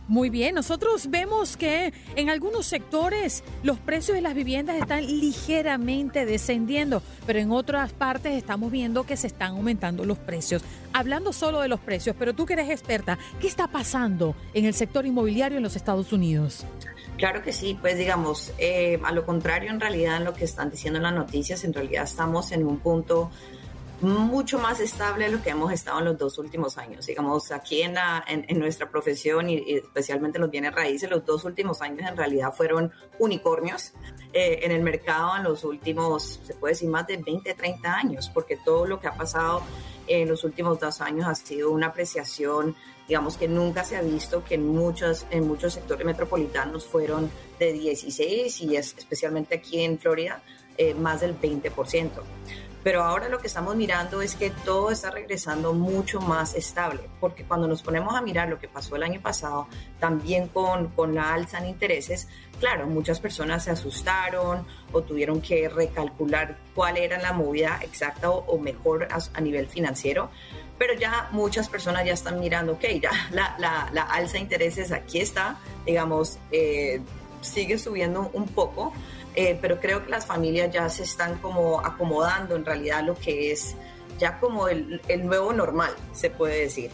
Muy 0.09 0.31
bien, 0.31 0.55
nosotros 0.55 1.11
vemos 1.11 1.59
que 1.59 1.93
en 2.17 2.31
algunos 2.31 2.65
sectores 2.65 3.45
los 3.63 3.79
precios 3.79 4.15
de 4.15 4.23
las 4.23 4.35
viviendas 4.35 4.77
están 4.77 5.07
ligeramente 5.07 6.25
descendiendo, 6.25 7.03
pero 7.27 7.41
en 7.41 7.51
otras 7.51 7.93
partes 7.93 8.33
estamos 8.33 8.73
viendo 8.73 9.05
que 9.05 9.19
se 9.19 9.27
están 9.27 9.51
aumentando 9.51 10.07
los 10.07 10.17
precios. 10.17 10.63
Hablando 10.95 11.35
solo 11.35 11.61
de 11.61 11.69
los 11.69 11.79
precios, 11.79 12.17
pero 12.19 12.33
tú 12.33 12.47
que 12.47 12.55
eres 12.55 12.71
experta, 12.71 13.19
¿qué 13.39 13.47
está 13.47 13.69
pasando 13.69 14.35
en 14.55 14.65
el 14.65 14.73
sector 14.73 15.05
inmobiliario 15.05 15.59
en 15.59 15.63
los 15.63 15.77
Estados 15.77 16.11
Unidos? 16.11 16.65
Claro 17.19 17.43
que 17.43 17.53
sí, 17.53 17.77
pues 17.79 17.99
digamos, 17.99 18.55
eh, 18.57 18.99
a 19.05 19.13
lo 19.13 19.27
contrario 19.27 19.71
en 19.71 19.79
realidad 19.79 20.17
en 20.17 20.25
lo 20.25 20.33
que 20.33 20.45
están 20.47 20.71
diciendo 20.71 21.01
las 21.01 21.13
noticias, 21.13 21.65
en 21.65 21.75
realidad 21.75 22.05
estamos 22.05 22.51
en 22.53 22.67
un 22.67 22.79
punto 22.79 23.31
mucho 24.01 24.59
más 24.59 24.79
estable 24.81 25.25
de 25.25 25.33
lo 25.33 25.43
que 25.43 25.51
hemos 25.51 25.73
estado 25.73 25.99
en 25.99 26.05
los 26.07 26.19
dos 26.19 26.39
últimos 26.39 26.79
años. 26.79 27.07
Digamos, 27.07 27.51
aquí 27.51 27.83
en, 27.83 27.97
en, 28.27 28.59
nuestra 28.59 28.89
profesión 28.89 29.49
y, 29.51 29.57
especialmente 29.75 30.39
los 30.39 30.51
bienes 30.51 30.73
raíces, 30.75 31.11
los 31.11 31.25
dos 31.25 31.45
últimos 31.45 31.83
años 31.83 32.09
en 32.09 32.17
realidad 32.17 32.53
fueron 32.55 32.93
unicornios 33.19 33.93
eh, 34.33 34.61
en 34.63 34.73
el 34.73 34.83
mercado 34.83 35.37
en 35.37 35.45
los 35.45 35.65
últimos, 35.65 36.41
se 36.45 36.55
puede 36.55 36.75
decir, 36.75 36.89
más 36.89 37.07
de 37.07 37.17
20, 37.17 37.55
30 37.55 37.93
años, 37.93 38.31
porque 38.33 38.57
todo 38.65 38.87
lo 38.87 39.01
que 39.01 39.09
ha 39.09 39.15
pasado 39.15 39.63
en 40.07 40.29
los 40.29 40.45
últimos 40.45 40.79
dos 40.79 41.01
años 41.01 41.27
ha 41.27 41.35
sido 41.35 41.71
una 41.71 41.89
apreciación, 41.89 42.77
digamos, 43.09 43.37
que 43.37 43.49
nunca 43.49 43.85
se 43.85 43.97
ha 43.97 44.03
visto, 44.03 44.45
que 44.45 44.55
en 44.55 44.69
muchos, 44.69 45.27
en 45.31 45.47
muchos 45.47 45.75
sectores 45.75 46.07
metropolitanos 46.07 46.87
fueron 46.87 47.31
de 47.59 47.73
16 47.73 48.61
y 48.61 48.77
es, 48.77 48.95
especialmente 48.97 49.57
aquí 49.57 49.81
en 49.83 49.99
Florida, 49.99 50.43
eh, 50.77 50.95
más 50.95 51.21
del 51.21 51.39
20%. 51.39 52.11
Pero 52.89 53.05
ahora 53.05 53.29
lo 53.29 53.39
que 53.39 53.49
estamos 53.49 53.77
mirando 53.77 54.23
es 54.23 54.35
que 54.35 54.49
todo 54.49 54.91
está 54.91 55.11
regresando 55.11 55.75
mucho 55.75 56.23
más 56.23 56.55
estable, 56.55 57.03
porque 57.21 57.45
cuando 57.45 57.69
nos 57.69 57.83
ponemos 57.83 58.15
a 58.15 58.23
mirar 58.23 58.49
lo 58.49 58.59
que 58.59 58.67
pasó 58.67 58.97
el 58.97 59.03
año 59.03 59.21
pasado, 59.21 59.69
también 60.01 60.49
con, 60.49 60.89
con 60.89 61.15
la 61.15 61.35
alza 61.35 61.59
en 61.59 61.67
intereses, 61.67 62.29
claro, 62.59 62.87
muchas 62.87 63.21
personas 63.21 63.65
se 63.65 63.73
asustaron 63.73 64.67
o 64.91 65.03
tuvieron 65.03 65.43
que 65.43 65.69
recalcular 65.69 66.57
cuál 66.75 66.97
era 66.97 67.21
la 67.21 67.35
movida 67.35 67.79
exacta 67.83 68.31
o, 68.31 68.59
mejor 68.59 69.07
a, 69.11 69.41
nivel 69.43 69.67
financiero, 69.67 70.31
pero 70.79 70.95
ya 70.95 71.29
muchas 71.31 71.69
personas 71.69 72.07
ya 72.07 72.15
están 72.15 72.41
mirando, 72.41 72.73
ok, 72.73 72.85
ya 73.03 73.11
la, 73.33 73.55
la, 73.59 73.91
la 73.93 74.05
alza 74.05 74.39
de 74.39 74.39
intereses 74.39 74.93
aquí 74.93 75.21
está, 75.21 75.59
digamos, 75.85 76.39
eh, 76.53 77.03
sigue 77.43 77.77
subiendo 77.77 78.31
un 78.33 78.47
poco, 78.47 78.95
eh, 79.35 79.59
pero 79.61 79.81
creo 79.81 80.05
que 80.05 80.11
las 80.11 80.27
familias 80.27 80.73
ya 80.73 80.89
se 80.89 81.05
están 81.05 81.39
como 81.39 81.81
acomodando 81.81 82.57
en 82.57 82.65
realidad 82.65 83.05
lo 83.05 83.15
que 83.15 83.53
es 83.53 83.77
ya 84.19 84.41
como 84.41 84.69
el, 84.69 85.01
el 85.09 85.27
nuevo 85.27 85.53
normal, 85.53 85.93
se 86.13 86.31
puede 86.31 86.63
decir. 86.63 86.91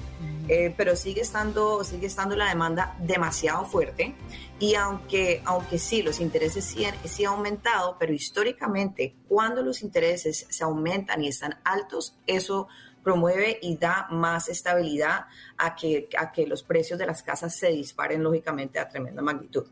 Eh, 0.47 0.75
pero 0.77 0.95
sigue 0.95 1.23
estando, 1.23 1.83
sigue 1.85 2.07
estando 2.07 2.37
la 2.37 2.51
demanda 2.51 2.95
demasiado 3.01 3.65
fuerte 3.65 4.15
y 4.59 4.75
aunque, 4.75 5.41
aunque 5.47 5.79
sí, 5.79 6.03
los 6.03 6.21
intereses 6.21 6.67
sí, 6.67 6.85
sí 7.05 7.25
han 7.25 7.33
aumentado, 7.33 7.97
pero 7.99 8.13
históricamente 8.13 9.17
cuando 9.27 9.63
los 9.63 9.81
intereses 9.81 10.47
se 10.51 10.65
aumentan 10.65 11.25
y 11.25 11.29
están 11.29 11.59
altos, 11.65 12.19
eso 12.27 12.69
promueve 13.03 13.59
y 13.63 13.79
da 13.79 14.07
más 14.11 14.51
estabilidad 14.51 15.27
a 15.57 15.75
que, 15.75 16.11
a 16.19 16.31
que 16.31 16.47
los 16.47 16.63
precios 16.63 16.99
de 16.99 17.07
las 17.07 17.23
casas 17.23 17.57
se 17.57 17.69
disparen 17.69 18.23
lógicamente 18.23 18.79
a 18.79 18.87
tremenda 18.87 19.23
magnitud. 19.23 19.65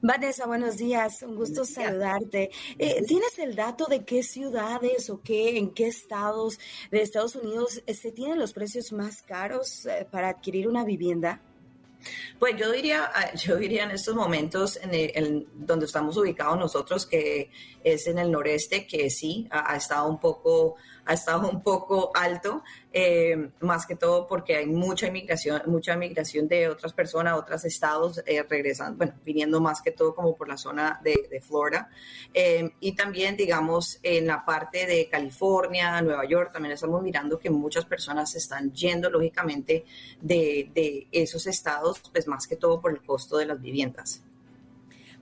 Vanessa, 0.00 0.46
buenos 0.46 0.76
días, 0.76 1.22
un 1.22 1.36
gusto 1.36 1.64
saludarte. 1.64 2.50
Eh, 2.78 3.02
¿Tienes 3.06 3.38
el 3.38 3.54
dato 3.54 3.86
de 3.86 4.04
qué 4.04 4.22
ciudades 4.22 5.10
o 5.10 5.20
qué, 5.22 5.58
en 5.58 5.70
qué 5.70 5.86
estados 5.86 6.58
de 6.90 7.02
Estados 7.02 7.36
Unidos 7.36 7.82
eh, 7.86 7.94
se 7.94 8.12
tienen 8.12 8.38
los 8.38 8.52
precios 8.52 8.92
más 8.92 9.22
caros 9.22 9.86
eh, 9.86 10.06
para 10.10 10.28
adquirir 10.28 10.68
una 10.68 10.84
vivienda? 10.84 11.40
Pues 12.38 12.56
yo 12.56 12.72
diría, 12.72 13.10
ah, 13.14 13.34
yo 13.44 13.56
diría 13.56 13.84
en 13.84 13.90
estos 13.90 14.14
momentos, 14.14 14.78
en, 14.82 15.46
donde 15.54 15.86
estamos 15.86 16.16
ubicados 16.16 16.58
nosotros, 16.58 17.06
que 17.06 17.50
es 17.84 18.06
en 18.06 18.18
el 18.18 18.30
noreste, 18.30 18.86
que 18.86 19.10
sí, 19.10 19.48
ha 19.50 19.76
estado 19.76 20.08
un 20.08 20.18
poco 20.18 20.76
ha 21.10 21.14
estado 21.14 21.50
un 21.50 21.60
poco 21.60 22.12
alto, 22.14 22.62
eh, 22.92 23.50
más 23.62 23.84
que 23.84 23.96
todo 23.96 24.28
porque 24.28 24.56
hay 24.56 24.66
mucha 24.66 25.08
inmigración, 25.08 25.60
mucha 25.66 25.94
inmigración 25.94 26.46
de 26.46 26.68
otras 26.68 26.92
personas, 26.92 27.36
otros 27.36 27.64
estados 27.64 28.22
eh, 28.24 28.44
regresando, 28.48 28.96
bueno, 28.96 29.14
viniendo 29.24 29.60
más 29.60 29.82
que 29.82 29.90
todo 29.90 30.14
como 30.14 30.36
por 30.36 30.46
la 30.48 30.56
zona 30.56 31.00
de, 31.02 31.42
Florida. 31.44 31.90
Eh, 32.32 32.70
y 32.78 32.92
también, 32.92 33.36
digamos, 33.36 33.98
en 34.04 34.28
la 34.28 34.44
parte 34.44 34.86
de 34.86 35.08
California, 35.08 36.00
Nueva 36.00 36.24
York, 36.26 36.52
también 36.52 36.74
estamos 36.74 37.02
mirando 37.02 37.40
que 37.40 37.50
muchas 37.50 37.86
personas 37.86 38.36
están 38.36 38.72
yendo, 38.72 39.10
lógicamente, 39.10 39.84
de 40.20 41.08
esos 41.10 41.44
estados, 41.48 42.02
pues 42.12 42.28
más 42.28 42.46
que 42.46 42.54
todo 42.54 42.80
por 42.80 42.92
el 42.92 43.02
costo 43.02 43.36
de 43.36 43.46
las 43.46 43.60
viviendas. 43.60 44.22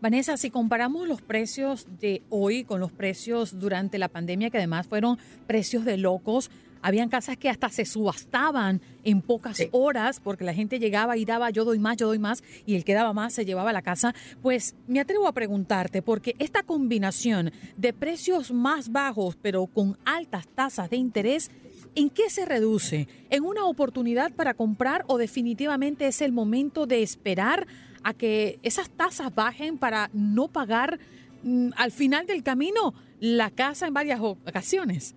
Vanessa, 0.01 0.37
si 0.37 0.51
comparamos 0.51 1.09
los 1.09 1.23
precios 1.23 1.89
de 1.99 2.23
hoy 2.31 2.63
con 2.63 2.79
los 2.79 2.93
precios 2.93 3.59
durante 3.59 3.99
la 3.99 4.09
pandemia, 4.09 4.49
que 4.49 4.59
además 4.59 4.87
fueron 4.87 5.19
precios 5.49 5.85
de 5.85 5.97
locos, 5.97 6.53
habían 6.83 7.09
casas 7.09 7.37
que 7.37 7.49
hasta 7.49 7.69
se 7.69 7.85
subastaban 7.85 8.81
en 9.03 9.23
pocas 9.23 9.61
horas 9.73 10.21
porque 10.21 10.45
la 10.45 10.55
gente 10.55 10.79
llegaba 10.79 11.17
y 11.17 11.25
daba 11.25 11.51
yo 11.51 11.65
doy 11.65 11.81
más, 11.81 11.97
yo 11.97 12.07
doy 12.07 12.21
más 12.21 12.45
y 12.65 12.77
el 12.77 12.85
que 12.85 12.95
daba 12.95 13.13
más 13.13 13.33
se 13.33 13.45
llevaba 13.45 13.73
la 13.73 13.83
casa. 13.83 14.15
Pues 14.41 14.77
me 14.87 15.01
atrevo 15.01 15.27
a 15.27 15.33
preguntarte 15.33 16.01
porque 16.01 16.37
esta 16.39 16.63
combinación 16.63 17.51
de 17.77 17.93
precios 17.93 18.53
más 18.53 18.93
bajos 18.93 19.37
pero 19.43 19.67
con 19.67 19.99
altas 20.05 20.47
tasas 20.47 20.91
de 20.91 20.97
interés 20.97 21.51
¿En 21.95 22.11
qué 22.11 22.29
se 22.29 22.45
reduce? 22.45 23.09
¿En 23.31 23.45
una 23.45 23.65
oportunidad 23.65 24.33
para 24.33 24.55
comprar 24.55 25.05
o 25.07 25.19
definitivamente 25.19 26.07
es 26.07 26.21
el 26.23 26.33
momento 26.33 26.87
de 26.87 27.03
esperar 27.03 27.67
a 28.09 28.15
que 28.15 28.59
esas 28.63 28.89
tasas 28.89 29.35
bajen 29.35 29.77
para 29.77 30.09
no 30.15 30.49
pagar 30.49 30.99
mm, 31.43 31.73
al 31.77 31.93
final 31.93 32.27
del 32.27 32.43
camino 32.43 32.95
la 33.21 33.51
casa 33.51 33.87
en 33.87 33.93
varias 33.93 34.19
ocasiones. 34.21 35.15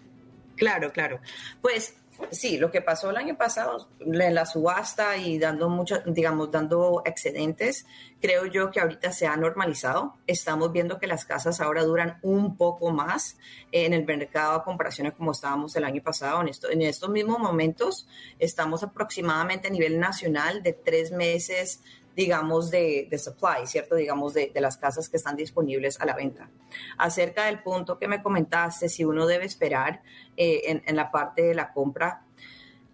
Claro, 0.58 0.92
claro. 0.92 1.22
Pues 1.62 1.96
sí, 2.32 2.58
lo 2.58 2.70
que 2.70 2.82
pasó 2.82 3.10
el 3.10 3.16
año 3.16 3.38
pasado 3.38 3.88
en 4.02 4.36
la 4.36 4.46
subasta 4.46 5.16
y 5.16 5.40
dando 5.40 5.70
mucho, 5.70 6.00
digamos, 6.06 6.52
dando 6.52 7.02
excedentes, 7.06 7.86
creo 8.20 8.46
yo 8.46 8.72
que 8.72 8.82
ahorita 8.82 9.14
se 9.14 9.26
ha 9.26 9.38
normalizado. 9.38 10.18
Estamos 10.28 10.74
viendo 10.74 11.00
que 11.00 11.08
las 11.08 11.24
casas 11.24 11.62
ahora 11.62 11.84
duran 11.84 12.20
un 12.24 12.58
poco 12.58 12.92
más 12.92 13.38
en 13.72 13.94
el 13.94 14.06
mercado 14.06 14.56
a 14.56 14.64
comparaciones 14.66 15.14
como 15.14 15.32
estábamos 15.32 15.74
el 15.78 15.86
año 15.86 16.04
pasado. 16.04 16.44
En 16.70 16.82
estos 16.82 17.10
mismos 17.10 17.40
momentos 17.40 18.06
estamos 18.38 18.84
aproximadamente 18.84 19.70
a 19.70 19.72
nivel 19.72 19.98
nacional 19.98 20.62
de 20.62 20.74
tres 20.74 21.14
meses 21.14 21.80
digamos, 22.16 22.72
de, 22.72 23.08
supply, 23.18 23.66
¿cierto? 23.66 23.96
Digamos, 23.96 24.34
de, 24.34 24.52
las 24.56 24.78
casas 24.78 25.10
que 25.10 25.18
están 25.18 25.36
disponibles 25.36 26.00
a 26.00 26.06
la 26.06 26.16
venta. 26.16 26.50
Acerca 26.98 27.46
del 27.46 27.62
punto 27.62 27.98
que 27.98 28.08
me 28.08 28.22
comentaste, 28.22 28.90
si 28.90 29.04
uno 29.04 29.26
debe 29.26 29.46
esperar 29.46 30.02
eh, 30.38 30.82
en, 30.86 30.96
la 30.96 31.12
parte 31.12 31.42
de 31.42 31.56
la 31.56 31.72
compra, 31.74 32.24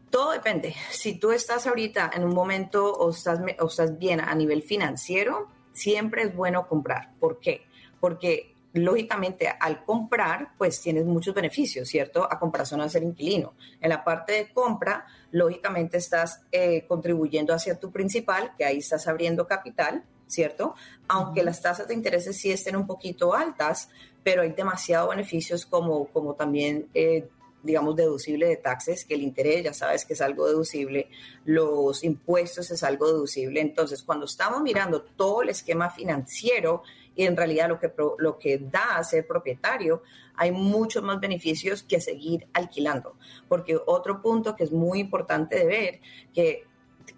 todo 0.10 0.32
depende. 0.32 0.76
Si 0.90 1.16
tú 1.20 1.32
estás 1.32 1.68
ahorita 1.68 2.12
en 2.14 2.24
un 2.24 2.34
momento 2.34 2.94
o 2.94 3.10
estás, 3.10 3.40
o 3.60 3.68
estás 3.68 3.98
bien 3.98 4.22
a 4.22 4.34
nivel 4.36 4.64
financiero, 4.64 5.48
siempre 5.74 6.24
es 6.24 6.36
bueno 6.36 6.68
comprar. 6.68 7.12
¿Por 7.20 7.40
qué? 7.40 7.66
Porque 8.00 8.54
lógicamente 8.74 9.48
al 9.60 9.84
comprar, 9.84 10.50
pues 10.58 10.82
tienes 10.82 11.06
muchos 11.06 11.34
beneficios, 11.34 11.88
¿cierto? 11.88 12.28
A 12.30 12.38
comparación 12.38 12.82
a 12.82 12.90
ser 12.90 13.04
inquilino. 13.04 13.54
En 13.82 13.90
la 13.90 14.04
parte 14.04 14.34
de 14.34 14.54
compra, 14.54 15.06
lógicamente 15.32 15.98
estás 15.98 16.42
eh, 16.52 16.86
contribuyendo 16.88 17.54
hacia 17.54 17.80
tu 17.80 17.92
principal, 17.92 18.54
que 18.58 18.66
ahí 18.66 18.78
estás 18.78 19.08
abriendo 19.08 19.48
capital, 19.48 20.04
¿cierto? 20.28 20.76
Aunque 21.08 21.44
las 21.44 21.62
tasas 21.62 21.88
de 21.88 21.94
intereses 21.94 22.38
sí 22.38 22.52
estén 22.52 22.76
un 22.76 22.86
poquito 22.86 23.34
altas, 23.34 23.90
pero 24.24 24.42
hay 24.42 24.52
demasiados 24.52 25.10
beneficios 25.10 25.66
como, 25.66 26.08
como 26.08 26.36
también... 26.36 26.88
Eh, 26.94 27.30
digamos, 27.68 27.96
deducible 27.96 28.48
de 28.48 28.56
taxes, 28.56 29.04
que 29.06 29.14
el 29.14 29.22
interés 29.22 29.64
ya 29.66 29.74
sabes 29.74 30.06
que 30.06 30.14
es 30.14 30.22
algo 30.22 30.48
deducible, 30.48 31.10
los 31.44 32.04
impuestos 32.04 32.72
es 32.72 32.82
algo 32.82 33.08
deducible. 33.08 33.60
Entonces, 33.60 34.02
cuando 34.04 34.26
estamos 34.26 34.62
mirando 34.62 35.02
todo 35.02 35.42
el 35.42 35.50
esquema 35.50 35.90
financiero 35.90 36.82
y 37.14 37.26
en 37.26 37.36
realidad 37.36 37.68
lo 37.68 37.78
que, 37.78 37.92
lo 38.20 38.40
que 38.40 38.58
da 38.58 38.96
a 38.98 39.04
ser 39.04 39.28
propietario, 39.28 40.02
hay 40.36 40.52
muchos 40.52 41.04
más 41.04 41.20
beneficios 41.20 41.84
que 41.84 42.00
seguir 42.00 42.48
alquilando. 42.54 43.18
Porque 43.50 43.78
otro 43.86 44.22
punto 44.22 44.56
que 44.56 44.64
es 44.64 44.72
muy 44.72 45.00
importante 45.00 45.58
de 45.58 45.66
ver, 45.66 46.00
que 46.34 46.66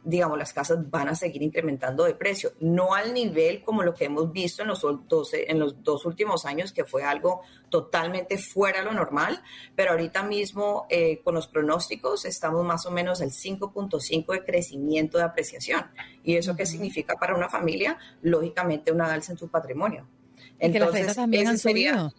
digamos, 0.04 0.38
las 0.38 0.54
casas 0.54 0.89
van 0.89 1.10
a 1.10 1.15
seguir 1.15 1.41
incrementando 1.41 2.04
de 2.04 2.15
precio, 2.15 2.54
no 2.60 2.93
al 2.93 3.13
nivel 3.13 3.62
como 3.62 3.84
lo 3.84 3.93
que 3.93 4.06
hemos 4.06 4.32
visto 4.32 4.62
en 4.62 4.69
los, 4.69 4.82
12, 4.82 5.52
en 5.52 5.60
los 5.60 5.84
dos 5.84 6.06
últimos 6.06 6.45
años, 6.45 6.71
que 6.71 6.86
fue 6.86 7.04
algo 7.04 7.41
totalmente 7.69 8.38
fuera 8.38 8.80
de 8.80 8.86
lo 8.86 8.93
normal, 8.93 9.41
pero 9.75 9.91
ahorita 9.91 10.23
mismo 10.23 10.86
eh, 10.89 11.21
con 11.23 11.36
los 11.36 11.47
pronósticos 11.47 12.25
estamos 12.25 12.65
más 12.65 12.86
o 12.86 12.91
menos 12.91 13.21
al 13.21 13.30
5.5 13.30 14.34
de 14.34 14.43
crecimiento 14.43 15.17
de 15.17 15.23
apreciación. 15.23 15.86
¿Y 16.23 16.36
eso 16.36 16.56
qué 16.56 16.65
significa 16.65 17.15
para 17.15 17.36
una 17.36 17.49
familia? 17.49 17.97
Lógicamente 18.21 18.91
una 18.91 19.12
alza 19.12 19.32
en 19.34 19.38
su 19.38 19.49
patrimonio. 19.49 20.08
Entonces, 20.60 21.02
que 21.02 21.06
las 21.06 21.15
también 21.15 21.47
han 21.47 21.58
subido. 21.58 22.13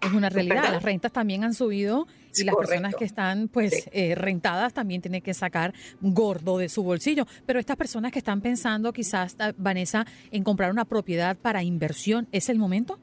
Es 0.00 0.12
una 0.12 0.28
realidad, 0.28 0.70
las 0.70 0.82
rentas 0.82 1.12
también 1.12 1.44
han 1.44 1.54
subido 1.54 2.06
y 2.34 2.44
las 2.44 2.54
personas 2.54 2.94
que 2.94 3.04
están 3.04 3.48
pues 3.48 3.88
eh, 3.92 4.14
rentadas 4.14 4.72
también 4.72 5.02
tienen 5.02 5.22
que 5.22 5.34
sacar 5.34 5.74
gordo 6.00 6.58
de 6.58 6.68
su 6.68 6.82
bolsillo. 6.82 7.26
Pero 7.46 7.58
estas 7.58 7.76
personas 7.76 8.12
que 8.12 8.18
están 8.18 8.40
pensando 8.40 8.92
quizás, 8.92 9.36
ah, 9.40 9.52
Vanessa, 9.56 10.06
en 10.30 10.44
comprar 10.44 10.70
una 10.70 10.84
propiedad 10.84 11.36
para 11.36 11.62
inversión, 11.62 12.28
¿es 12.32 12.48
el 12.48 12.58
momento? 12.58 12.98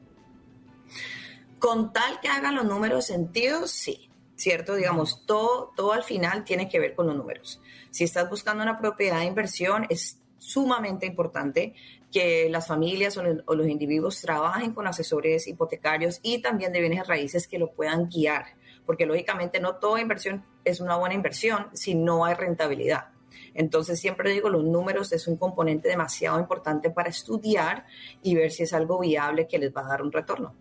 Con 1.58 1.92
tal 1.92 2.20
que 2.20 2.28
hagan 2.28 2.54
los 2.54 2.64
números 2.64 3.06
sentidos, 3.06 3.70
sí. 3.70 4.08
¿Cierto? 4.36 4.74
Digamos, 4.74 5.24
todo, 5.24 5.72
todo 5.74 5.94
al 5.94 6.02
final 6.02 6.44
tiene 6.44 6.68
que 6.68 6.78
ver 6.78 6.94
con 6.94 7.06
los 7.06 7.16
números. 7.16 7.60
Si 7.90 8.04
estás 8.04 8.28
buscando 8.28 8.62
una 8.62 8.78
propiedad 8.78 9.20
de 9.20 9.24
inversión, 9.24 9.86
es 9.88 10.18
sumamente 10.38 11.06
importante 11.06 11.74
que 12.16 12.48
las 12.48 12.66
familias 12.66 13.18
o 13.18 13.22
los, 13.22 13.68
individuos 13.68 14.22
trabajen 14.22 14.72
con 14.72 14.86
asesores 14.86 15.46
hipotecarios 15.46 16.18
y 16.22 16.40
también 16.40 16.72
de 16.72 16.80
bienes 16.80 17.06
raíces 17.06 17.46
que 17.46 17.58
lo 17.58 17.72
puedan 17.72 18.08
guiar 18.08 18.46
porque 18.86 19.04
lógicamente 19.04 19.60
no 19.60 19.76
toda 19.76 20.00
inversión 20.00 20.42
es 20.64 20.80
una 20.80 20.96
buena 20.96 21.14
inversión 21.14 21.66
si 21.74 21.94
no 21.94 22.24
hay 22.24 22.34
rentabilidad. 22.34 23.08
Entonces 23.52 24.00
siempre 24.00 24.32
digo, 24.32 24.48
los 24.48 24.64
números 24.64 25.12
es 25.12 25.28
un 25.28 25.36
componente 25.36 25.90
demasiado 25.90 26.40
importante 26.40 26.88
para 26.88 27.10
estudiar 27.10 27.84
y 28.22 28.34
ver 28.34 28.50
si 28.50 28.62
es 28.62 28.72
algo 28.72 28.98
viable 28.98 29.46
que 29.46 29.58
les 29.58 29.76
va 29.76 29.82
a 29.82 29.88
dar 29.88 30.00
un 30.00 30.10
retorno. 30.10 30.54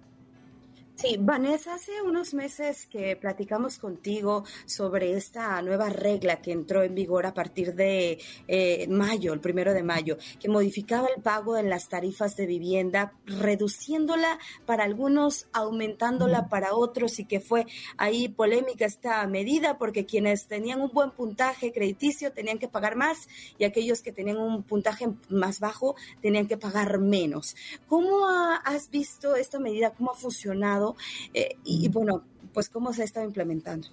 Sí, 0.97 1.17
Vanessa, 1.19 1.73
hace 1.73 2.01
unos 2.01 2.33
meses 2.33 2.87
que 2.87 3.17
platicamos 3.17 3.79
contigo 3.79 4.45
sobre 4.65 5.17
esta 5.17 5.61
nueva 5.61 5.89
regla 5.89 6.41
que 6.41 6.53
entró 6.53 6.83
en 6.83 6.95
vigor 6.95 7.25
a 7.25 7.33
partir 7.33 7.75
de 7.75 8.17
eh, 8.47 8.87
mayo, 8.87 9.33
el 9.33 9.41
primero 9.41 9.73
de 9.73 9.83
mayo, 9.83 10.17
que 10.39 10.47
modificaba 10.47 11.09
el 11.13 11.21
pago 11.21 11.55
de 11.55 11.63
las 11.63 11.89
tarifas 11.89 12.37
de 12.37 12.45
vivienda, 12.45 13.13
reduciéndola 13.25 14.39
para 14.65 14.85
algunos, 14.85 15.47
aumentándola 15.51 16.47
para 16.47 16.73
otros 16.73 17.19
y 17.19 17.25
que 17.25 17.41
fue 17.41 17.65
ahí 17.97 18.29
polémica 18.29 18.85
esta 18.85 19.27
medida 19.27 19.77
porque 19.77 20.05
quienes 20.05 20.47
tenían 20.47 20.79
un 20.79 20.91
buen 20.93 21.11
puntaje 21.11 21.73
crediticio 21.73 22.31
tenían 22.31 22.57
que 22.57 22.69
pagar 22.69 22.95
más 22.95 23.27
y 23.57 23.65
aquellos 23.65 24.01
que 24.01 24.13
tenían 24.13 24.37
un 24.37 24.63
puntaje 24.63 25.09
más 25.27 25.59
bajo 25.59 25.97
tenían 26.21 26.47
que 26.47 26.55
pagar 26.55 26.99
menos. 26.99 27.57
¿Cómo 27.89 28.29
has 28.63 28.89
visto 28.89 29.35
esta 29.35 29.59
medida? 29.59 29.91
¿Cómo 29.91 30.11
ha 30.11 30.15
funcionado? 30.15 30.84
Eh, 31.33 31.57
y, 31.63 31.87
bueno, 31.89 32.23
pues 32.53 32.69
cómo 32.69 32.93
se 32.93 33.03
está 33.03 33.23
implementando. 33.23 33.87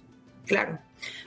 Claro. 0.45 0.77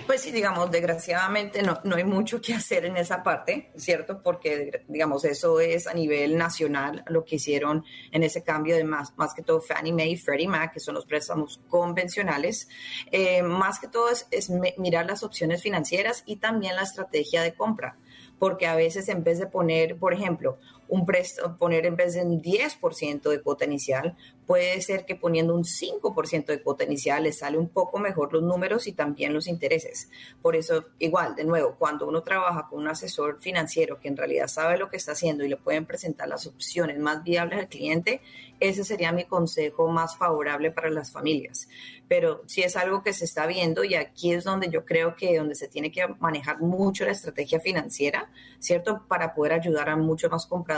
Pues 0.06 0.20
sí, 0.20 0.30
digamos, 0.30 0.70
desgraciadamente 0.70 1.62
no, 1.62 1.80
no 1.84 1.96
hay 1.96 2.04
mucho 2.04 2.40
que 2.40 2.52
hacer 2.54 2.84
en 2.84 2.96
esa 2.96 3.22
parte, 3.22 3.70
¿cierto? 3.76 4.20
Porque, 4.22 4.84
digamos, 4.88 5.24
eso 5.24 5.58
es 5.58 5.86
a 5.86 5.94
nivel 5.94 6.36
nacional 6.36 7.02
lo 7.08 7.24
que 7.24 7.36
hicieron 7.36 7.84
en 8.12 8.22
ese 8.22 8.42
cambio 8.42 8.76
de 8.76 8.84
más, 8.84 9.16
más 9.16 9.32
que 9.32 9.42
todo 9.42 9.60
Fannie 9.60 9.92
Mae 9.92 10.10
y 10.10 10.16
Freddie 10.16 10.48
Mac, 10.48 10.74
que 10.74 10.80
son 10.80 10.94
los 10.94 11.06
préstamos 11.06 11.60
convencionales. 11.68 12.68
Eh, 13.10 13.42
más 13.42 13.78
que 13.78 13.88
todo 13.88 14.10
es, 14.10 14.26
es 14.30 14.50
mirar 14.50 15.06
las 15.06 15.22
opciones 15.22 15.62
financieras 15.62 16.22
y 16.26 16.36
también 16.36 16.76
la 16.76 16.82
estrategia 16.82 17.42
de 17.42 17.54
compra 17.54 17.96
porque 18.38 18.66
a 18.66 18.76
veces 18.76 19.08
en 19.08 19.24
vez 19.24 19.38
de 19.38 19.46
poner, 19.46 19.96
por 19.96 20.12
ejemplo, 20.12 20.58
un 20.88 21.04
préstamo, 21.04 21.56
poner 21.56 21.86
en 21.86 21.96
vez 21.96 22.14
de 22.14 22.22
un 22.22 22.40
10% 22.40 23.28
de 23.28 23.40
cuota 23.40 23.64
inicial, 23.64 24.16
puede 24.46 24.80
ser 24.80 25.04
que 25.04 25.16
poniendo 25.16 25.54
un 25.54 25.64
5% 25.64 26.46
de 26.46 26.62
cuota 26.62 26.84
inicial 26.84 27.24
les 27.24 27.38
sale 27.38 27.58
un 27.58 27.68
poco 27.68 27.98
mejor 27.98 28.32
los 28.32 28.42
números 28.42 28.86
y 28.86 28.92
también 28.92 29.34
los 29.34 29.48
intereses. 29.48 30.08
Por 30.40 30.54
eso, 30.54 30.84
igual, 30.98 31.34
de 31.34 31.44
nuevo, 31.44 31.74
cuando 31.76 32.06
uno 32.06 32.22
trabaja 32.22 32.66
con 32.68 32.80
un 32.80 32.88
asesor 32.88 33.40
financiero 33.40 33.98
que 33.98 34.08
en 34.08 34.16
realidad 34.16 34.46
sabe 34.46 34.78
lo 34.78 34.88
que 34.88 34.96
está 34.96 35.12
haciendo 35.12 35.44
y 35.44 35.48
le 35.48 35.56
pueden 35.56 35.84
presentar 35.84 36.28
las 36.28 36.46
opciones 36.46 36.98
más 36.98 37.24
viables 37.24 37.58
al 37.58 37.68
cliente, 37.68 38.20
ese 38.60 38.84
sería 38.84 39.12
mi 39.12 39.24
consejo 39.24 39.88
más 39.88 40.16
favorable 40.16 40.70
para 40.70 40.90
las 40.90 41.10
familias. 41.10 41.68
Pero 42.08 42.42
si 42.46 42.62
es 42.62 42.76
algo 42.76 43.02
que 43.02 43.12
se 43.12 43.24
está 43.24 43.46
viendo 43.46 43.82
y 43.84 43.96
aquí 43.96 44.32
es 44.32 44.44
donde 44.44 44.70
yo 44.70 44.84
creo 44.84 45.16
que 45.16 45.36
donde 45.36 45.56
se 45.56 45.68
tiene 45.68 45.90
que 45.90 46.06
manejar 46.20 46.60
mucho 46.60 47.04
la 47.04 47.10
estrategia 47.10 47.58
financiera, 47.58 48.30
¿cierto? 48.60 49.04
Para 49.08 49.34
poder 49.34 49.54
ayudar 49.54 49.88
a 49.88 49.96
muchos 49.96 50.30
más 50.30 50.46
compradores 50.46 50.75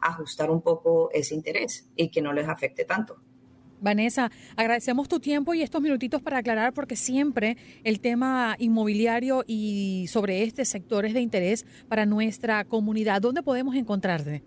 ajustar 0.00 0.50
un 0.50 0.62
poco 0.62 1.10
ese 1.12 1.34
interés 1.34 1.88
y 1.96 2.10
que 2.10 2.22
no 2.22 2.32
les 2.32 2.48
afecte 2.48 2.84
tanto. 2.84 3.16
Vanessa, 3.80 4.30
agradecemos 4.56 5.08
tu 5.08 5.20
tiempo 5.20 5.52
y 5.52 5.62
estos 5.62 5.82
minutitos 5.82 6.22
para 6.22 6.38
aclarar 6.38 6.72
porque 6.72 6.96
siempre 6.96 7.58
el 7.84 8.00
tema 8.00 8.56
inmobiliario 8.58 9.44
y 9.46 10.06
sobre 10.08 10.42
este 10.42 10.64
sector 10.64 11.04
es 11.04 11.12
de 11.12 11.20
interés 11.20 11.66
para 11.86 12.06
nuestra 12.06 12.64
comunidad. 12.64 13.20
¿Dónde 13.20 13.42
podemos 13.42 13.76
encontrarte? 13.76 14.42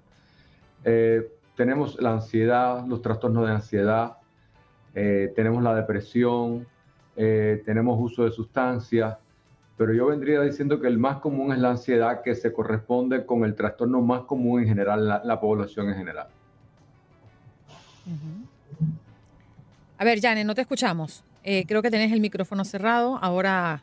Eh, 0.84 1.28
tenemos 1.58 2.00
la 2.00 2.14
ansiedad, 2.14 2.86
los 2.86 3.02
trastornos 3.02 3.46
de 3.48 3.52
ansiedad, 3.52 4.18
eh, 4.94 5.34
tenemos 5.36 5.62
la 5.64 5.76
depresión, 5.76 6.66
eh, 7.16 7.62
tenemos 7.66 7.98
uso 8.00 8.24
de 8.24 8.32
sustancias, 8.32 9.18
pero 9.76 9.94
yo 9.94 10.06
vendría 10.06 10.42
diciendo 10.42 10.80
que 10.80 10.88
el 10.88 10.98
más 11.00 11.18
común 11.18 11.52
es 11.52 11.60
la 11.60 11.72
ansiedad 11.72 12.22
que 12.22 12.36
se 12.36 12.54
corresponde 12.54 13.26
con 13.26 13.44
el 13.44 13.56
trastorno 13.56 14.02
más 14.02 14.22
común 14.22 14.62
en 14.62 14.68
general, 14.68 15.08
la, 15.08 15.22
la 15.24 15.40
población 15.40 15.90
en 15.90 15.96
general. 15.96 16.28
A 19.98 20.04
ver, 20.06 20.22
Jane, 20.22 20.44
no 20.44 20.54
te 20.56 20.62
escuchamos. 20.62 21.24
Eh, 21.44 21.66
creo 21.68 21.82
que 21.82 21.90
tenés 21.90 22.12
el 22.12 22.22
micrófono 22.22 22.64
cerrado. 22.66 23.18
Ahora 23.22 23.82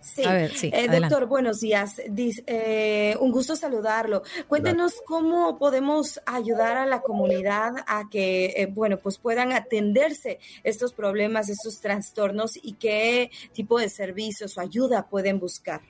Sí, 0.00 0.22
eh, 0.24 0.88
doctor, 0.88 1.26
buenos 1.26 1.60
días. 1.60 2.00
Eh, 2.06 3.14
un 3.20 3.30
gusto 3.30 3.54
saludarlo. 3.54 4.22
Cuéntenos 4.48 4.94
cómo 5.04 5.58
podemos 5.58 6.20
ayudar 6.24 6.78
a 6.78 6.86
la 6.86 7.02
comunidad 7.02 7.72
a 7.86 8.08
que, 8.10 8.46
eh, 8.56 8.66
bueno, 8.66 8.96
pues 8.96 9.18
puedan 9.18 9.52
atenderse 9.52 10.38
estos 10.64 10.94
problemas, 10.94 11.50
estos 11.50 11.80
trastornos 11.80 12.58
y 12.62 12.74
qué 12.74 13.30
tipo 13.52 13.78
de 13.78 13.90
servicios 13.90 14.56
o 14.56 14.62
ayuda 14.62 15.06
pueden 15.06 15.38
buscar. 15.38 15.82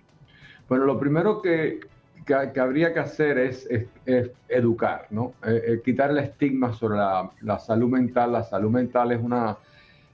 Bueno, 0.69 0.87
lo 0.87 0.99
primero 0.99 1.41
que, 1.41 1.79
que, 2.27 2.61
habría 2.61 2.93
que 2.93 3.01
hacer 3.01 3.39
es, 3.39 3.69
educar, 4.49 5.07
¿no? 5.11 5.35
quitar 5.85 6.11
el 6.11 6.19
estigma 6.19 6.73
sobre 6.73 6.99
la 7.43 7.59
salud 7.61 7.89
mental. 7.89 8.33
La 8.33 8.43
salud 8.43 8.71
mental 8.71 9.13
es 9.13 9.21
una 9.21 9.57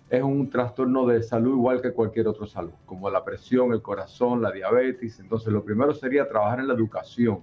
es 0.08 0.22
un 0.22 0.48
trastorno 0.50 1.06
de 1.06 1.22
salud 1.22 1.54
igual 1.54 1.82
que 1.82 1.92
cualquier 1.92 2.28
otro 2.28 2.46
salud, 2.46 2.72
como 2.84 3.10
la 3.10 3.24
presión, 3.24 3.72
el 3.72 3.82
corazón, 3.82 4.40
la 4.40 4.52
diabetes. 4.52 5.18
Entonces, 5.18 5.52
lo 5.52 5.64
primero 5.64 5.94
sería 5.94 6.28
trabajar 6.28 6.60
en 6.60 6.68
la 6.68 6.74
educación, 6.74 7.40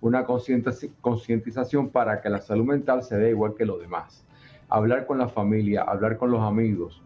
una 0.00 0.24
concientización 0.24 1.88
para 1.88 2.20
que 2.20 2.28
la 2.28 2.40
salud 2.40 2.66
mental 2.66 3.02
se 3.02 3.16
dé 3.16 3.30
igual 3.30 3.54
que 3.54 3.64
lo 3.64 3.78
demás. 3.78 4.26
Hablar 4.68 5.06
con 5.06 5.18
la 5.18 5.28
familia, 5.28 5.82
hablar 5.82 6.18
con 6.18 6.30
los 6.30 6.42
amigos 6.42 7.02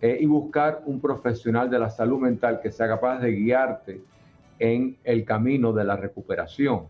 eh, 0.00 0.16
y 0.20 0.26
buscar 0.26 0.82
un 0.86 1.00
profesional 1.00 1.68
de 1.68 1.78
la 1.78 1.90
salud 1.90 2.18
mental 2.18 2.60
que 2.62 2.70
sea 2.70 2.88
capaz 2.88 3.18
de 3.18 3.32
guiarte 3.32 4.00
en 4.58 4.96
el 5.04 5.24
camino 5.24 5.72
de 5.72 5.84
la 5.84 5.96
recuperación. 5.96 6.86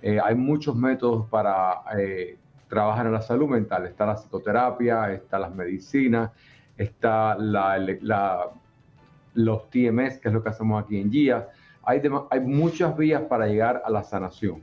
Eh, 0.00 0.18
hay 0.22 0.34
muchos 0.34 0.74
métodos 0.74 1.28
para 1.28 1.82
eh, 1.98 2.38
trabajar 2.68 3.06
en 3.06 3.12
la 3.12 3.20
salud 3.20 3.48
mental. 3.48 3.86
Está 3.86 4.06
la 4.06 4.14
psicoterapia, 4.14 5.12
está 5.12 5.38
las 5.38 5.54
medicinas, 5.54 6.30
está 6.76 7.36
la, 7.36 8.50
los 9.34 9.70
TMS, 9.70 10.18
que 10.18 10.28
es 10.28 10.34
lo 10.34 10.42
que 10.42 10.48
hacemos 10.48 10.82
aquí 10.82 10.98
en 10.98 11.10
GIA. 11.10 11.48
Hay, 11.84 12.00
hay 12.30 12.40
muchas 12.40 12.96
vías 12.96 13.22
para 13.22 13.46
llegar 13.46 13.82
a 13.84 13.90
la 13.90 14.02
sanación, 14.02 14.62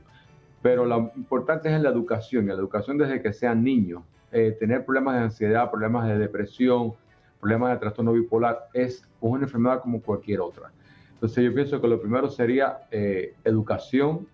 pero 0.62 0.84
lo 0.84 1.12
importante 1.16 1.74
es 1.74 1.80
la 1.80 1.90
educación, 1.90 2.46
la 2.46 2.54
educación 2.54 2.98
desde 2.98 3.20
que 3.20 3.32
sean 3.32 3.62
niños. 3.62 4.02
Eh, 4.32 4.56
tener 4.58 4.84
problemas 4.84 5.16
de 5.16 5.22
ansiedad, 5.22 5.70
problemas 5.70 6.06
de 6.06 6.16
depresión, 6.16 6.94
problemas 7.40 7.72
de 7.72 7.78
trastorno 7.78 8.12
bipolar 8.12 8.68
es 8.72 9.04
una 9.20 9.44
enfermedad 9.44 9.80
como 9.80 10.00
cualquier 10.00 10.40
otra. 10.40 10.70
Entonces 11.14 11.44
yo 11.44 11.52
pienso 11.52 11.80
que 11.80 11.88
lo 11.88 12.00
primero 12.00 12.28
sería 12.28 12.82
eh, 12.90 13.34
educación, 13.44 14.26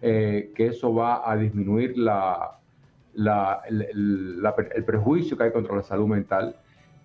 eh, 0.00 0.52
que 0.54 0.68
eso 0.68 0.94
va 0.94 1.28
a 1.30 1.36
disminuir 1.36 1.98
la, 1.98 2.58
el 3.14 4.84
prejuicio 4.86 5.36
que 5.36 5.44
hay 5.44 5.52
contra 5.52 5.76
la 5.76 5.82
salud 5.82 6.06
mental 6.06 6.56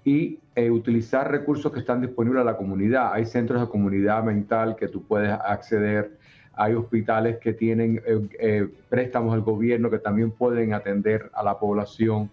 y 0.07 0.39
eh, 0.55 0.71
utilizar 0.71 1.29
recursos 1.29 1.69
que 1.69 1.79
están 1.79 1.99
disponibles 1.99 2.41
a 2.41 2.45
la 2.45 2.55
comunidad. 2.55 3.11
Hay 3.11 3.25
centros 3.25 3.59
de 3.59 3.67
comunidad 3.67 4.23
mental 4.23 4.77
que 4.77 4.87
tú 4.87 5.03
puedes 5.03 5.29
acceder, 5.29 6.17
hay 6.53 6.75
hospitales 6.75 7.39
que 7.39 7.51
tienen 7.51 8.01
eh, 8.05 8.27
eh, 8.39 8.69
préstamos 8.87 9.33
del 9.33 9.41
gobierno 9.41 9.89
que 9.89 9.99
también 9.99 10.31
pueden 10.31 10.73
atender 10.73 11.29
a 11.33 11.43
la 11.43 11.59
población. 11.59 12.29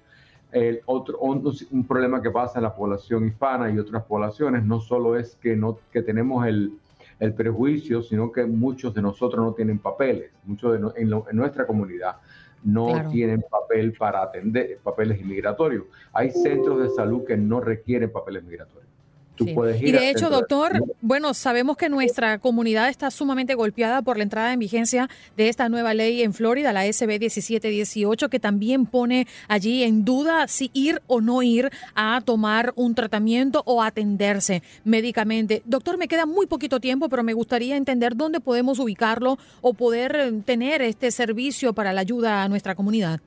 El 0.52 0.82
otro, 0.86 1.18
un, 1.18 1.84
problema 1.84 2.22
que 2.22 2.30
pasa 2.30 2.60
en 2.60 2.62
la 2.62 2.76
población 2.76 3.26
hispana 3.26 3.68
y 3.68 3.76
otras 3.80 4.04
poblaciones 4.04 4.62
no 4.62 4.78
solo 4.78 5.16
es 5.16 5.34
que, 5.42 5.56
no, 5.56 5.80
que 5.92 6.02
tenemos 6.02 6.46
el, 6.46 6.74
el 7.18 7.34
prejuicio, 7.34 8.02
sino 8.02 8.30
que 8.30 8.44
muchos 8.44 8.94
de 8.94 9.02
nosotros 9.02 9.44
no 9.44 9.52
tienen 9.52 9.80
papeles, 9.80 10.30
muchos 10.44 10.80
de 10.80 11.02
en, 11.02 11.12
en 11.12 11.36
nuestra 11.36 11.66
comunidad 11.66 12.18
no 12.64 13.10
tienen 13.10 13.44
papel 13.48 13.92
para 13.92 14.22
atender 14.22 14.78
papeles 14.82 15.20
inmigratorios. 15.20 15.84
Hay 16.12 16.30
centros 16.30 16.82
de 16.82 16.90
salud 16.90 17.24
que 17.24 17.36
no 17.36 17.60
requieren 17.60 18.10
papeles 18.10 18.42
migratorios 18.42 18.93
y 19.38 19.90
de 19.90 20.10
hecho, 20.10 20.30
doctor, 20.30 20.84
bueno, 21.00 21.34
sabemos 21.34 21.76
que 21.76 21.88
nuestra 21.88 22.38
comunidad 22.38 22.88
está 22.88 23.10
sumamente 23.10 23.54
golpeada 23.54 24.02
por 24.02 24.16
la 24.16 24.22
entrada 24.22 24.52
en 24.52 24.60
vigencia 24.60 25.08
de 25.36 25.48
esta 25.48 25.68
nueva 25.68 25.92
ley 25.92 26.22
en 26.22 26.32
Florida, 26.32 26.72
la 26.72 26.84
SB 26.84 27.18
1718, 27.18 28.28
que 28.28 28.38
también 28.38 28.86
pone 28.86 29.26
allí 29.48 29.82
en 29.82 30.04
duda 30.04 30.46
si 30.46 30.70
ir 30.72 31.02
o 31.08 31.20
no 31.20 31.42
ir 31.42 31.70
a 31.96 32.20
tomar 32.24 32.72
un 32.76 32.94
tratamiento 32.94 33.62
o 33.66 33.82
atenderse 33.82 34.62
médicamente. 34.84 35.62
Doctor, 35.64 35.98
me 35.98 36.06
queda 36.06 36.26
muy 36.26 36.46
poquito 36.46 36.78
tiempo, 36.78 37.08
pero 37.08 37.24
me 37.24 37.32
gustaría 37.32 37.76
entender 37.76 38.14
dónde 38.14 38.38
podemos 38.38 38.78
ubicarlo 38.78 39.38
o 39.60 39.74
poder 39.74 40.14
eh, 40.14 40.32
tener 40.44 40.80
este 40.82 41.10
servicio 41.10 41.72
para 41.72 41.92
la 41.92 42.02
ayuda 42.02 42.44
a 42.44 42.48
nuestra 42.48 42.76
comunidad. 42.76 43.20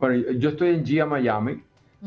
Bueno, 0.00 0.32
yo 0.32 0.50
estoy 0.50 0.70
en 0.70 0.84
GIA 0.84 1.06
Miami, 1.06 1.62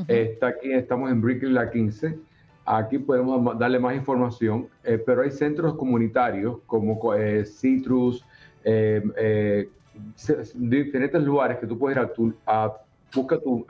está 0.07 0.47
aquí, 0.47 0.71
estamos 0.71 1.09
en 1.09 1.21
Brickley 1.21 1.51
la 1.51 1.71
15 1.71 2.26
Aquí 2.69 2.99
podemos 2.99 3.57
darle 3.57 3.79
más 3.79 3.95
información, 3.95 4.67
eh, 4.83 4.97
pero 4.97 5.21
hay 5.21 5.31
centros 5.31 5.75
comunitarios 5.75 6.59
como 6.65 7.13
eh, 7.13 7.45
Citrus, 7.45 8.25
eh, 8.65 9.69
diferentes 10.53 11.23
lugares 11.23 11.59
que 11.59 11.65
tú 11.65 11.79
puedes 11.79 11.97
ir 11.97 12.03
a, 12.03 12.11
tu, 12.11 12.33
a 12.45 12.73
busca 13.15 13.39
tu, 13.39 13.65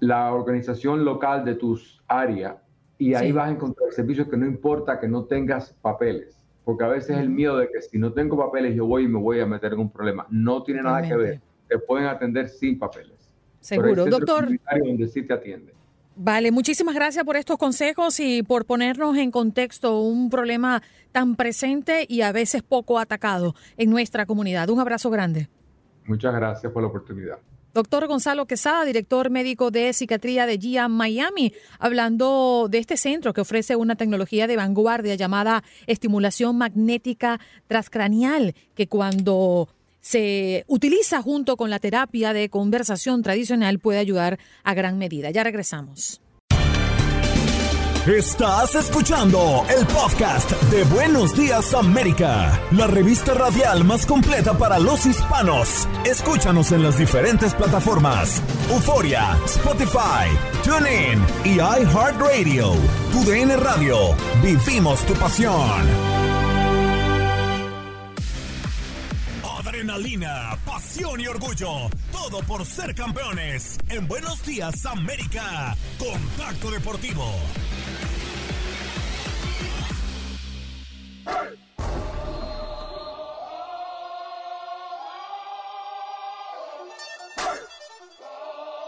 la 0.00 0.34
organización 0.34 1.04
local 1.04 1.44
de 1.44 1.54
tus 1.54 2.02
áreas 2.08 2.56
y 2.98 3.14
ahí 3.14 3.30
vas 3.30 3.48
a 3.48 3.52
encontrar 3.52 3.92
servicios 3.92 4.26
que 4.26 4.36
no 4.36 4.46
importa 4.46 4.98
que 4.98 5.06
no 5.06 5.26
tengas 5.26 5.72
papeles, 5.74 6.44
porque 6.64 6.82
a 6.82 6.88
veces 6.88 7.18
el 7.18 7.30
miedo 7.30 7.56
de 7.56 7.68
que 7.68 7.80
si 7.82 7.98
no 7.98 8.12
tengo 8.12 8.36
papeles 8.36 8.74
yo 8.74 8.84
voy 8.84 9.04
y 9.04 9.08
me 9.08 9.20
voy 9.20 9.38
a 9.38 9.46
meter 9.46 9.74
en 9.74 9.78
un 9.78 9.92
problema. 9.92 10.26
No 10.28 10.64
tiene 10.64 10.82
nada 10.82 11.02
que 11.02 11.14
ver, 11.14 11.40
te 11.68 11.78
pueden 11.78 12.08
atender 12.08 12.48
sin 12.48 12.80
papeles. 12.80 13.17
Seguro, 13.60 14.06
doctor. 14.06 14.48
Donde 14.84 15.08
sí 15.08 15.22
te 15.22 15.34
atiende. 15.34 15.72
Vale, 16.20 16.50
muchísimas 16.50 16.96
gracias 16.96 17.24
por 17.24 17.36
estos 17.36 17.58
consejos 17.58 18.18
y 18.18 18.42
por 18.42 18.64
ponernos 18.64 19.16
en 19.16 19.30
contexto 19.30 20.00
un 20.00 20.30
problema 20.30 20.82
tan 21.12 21.36
presente 21.36 22.06
y 22.08 22.22
a 22.22 22.32
veces 22.32 22.62
poco 22.62 22.98
atacado 22.98 23.54
en 23.76 23.90
nuestra 23.90 24.26
comunidad. 24.26 24.68
Un 24.68 24.80
abrazo 24.80 25.10
grande. 25.10 25.48
Muchas 26.06 26.34
gracias 26.34 26.72
por 26.72 26.82
la 26.82 26.88
oportunidad. 26.88 27.38
Doctor 27.72 28.08
Gonzalo 28.08 28.46
Quesada, 28.46 28.84
director 28.84 29.30
médico 29.30 29.70
de 29.70 29.92
psiquiatría 29.92 30.46
de 30.46 30.58
GIA 30.58 30.88
Miami, 30.88 31.52
hablando 31.78 32.66
de 32.68 32.78
este 32.78 32.96
centro 32.96 33.32
que 33.32 33.42
ofrece 33.42 33.76
una 33.76 33.94
tecnología 33.94 34.48
de 34.48 34.56
vanguardia 34.56 35.14
llamada 35.14 35.62
estimulación 35.86 36.58
magnética 36.58 37.38
transcranial, 37.68 38.54
que 38.74 38.88
cuando 38.88 39.68
se 40.08 40.64
utiliza 40.68 41.20
junto 41.20 41.58
con 41.58 41.68
la 41.68 41.80
terapia 41.80 42.32
de 42.32 42.48
conversación 42.48 43.22
tradicional 43.22 43.78
puede 43.78 43.98
ayudar 43.98 44.38
a 44.64 44.72
gran 44.72 44.96
medida. 44.96 45.30
Ya 45.30 45.44
regresamos. 45.44 46.22
Estás 48.06 48.74
escuchando 48.74 49.66
el 49.68 49.86
podcast 49.88 50.50
de 50.70 50.84
Buenos 50.84 51.36
Días 51.36 51.74
América, 51.74 52.58
la 52.70 52.86
revista 52.86 53.34
radial 53.34 53.84
más 53.84 54.06
completa 54.06 54.56
para 54.56 54.78
los 54.78 55.04
hispanos. 55.04 55.86
Escúchanos 56.06 56.72
en 56.72 56.84
las 56.84 56.96
diferentes 56.96 57.52
plataformas: 57.52 58.42
Euforia, 58.70 59.36
Spotify, 59.44 60.24
TuneIn 60.64 61.22
y 61.44 61.56
iHeartRadio. 61.56 62.72
Tu 63.12 63.30
DN 63.30 63.54
Radio. 63.58 64.16
Vivimos 64.42 65.04
tu 65.04 65.12
pasión. 65.12 66.27
Adrenalina, 69.98 70.56
pasión 70.64 71.20
y 71.20 71.26
orgullo. 71.26 71.90
Todo 72.12 72.40
por 72.42 72.64
ser 72.64 72.94
campeones. 72.94 73.78
En 73.88 74.06
Buenos 74.06 74.40
Días, 74.44 74.86
América. 74.86 75.76
Contacto 75.98 76.70
Deportivo. 76.70 77.24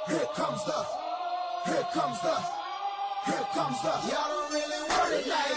Here 0.07 0.29
comes 0.37 0.64
the, 0.64 0.87
here 1.66 1.87
comes 1.92 2.20
the, 2.23 2.37
here 3.27 3.46
comes 3.53 3.83
the. 3.83 3.88
Y'all 4.11 4.29
don't 4.29 4.53
really 4.53 4.81
want 4.88 5.12
it 5.12 5.27
like 5.27 5.51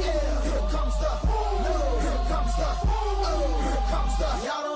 yeah. 0.00 0.42
Here 0.44 0.68
comes 0.72 0.96
the, 0.98 1.12
here 2.00 2.22
comes 2.28 2.56
the, 2.56 2.70
here 3.64 3.82
comes 3.90 4.18
the. 4.18 4.46
Y'all 4.46 4.62
don't 4.64 4.73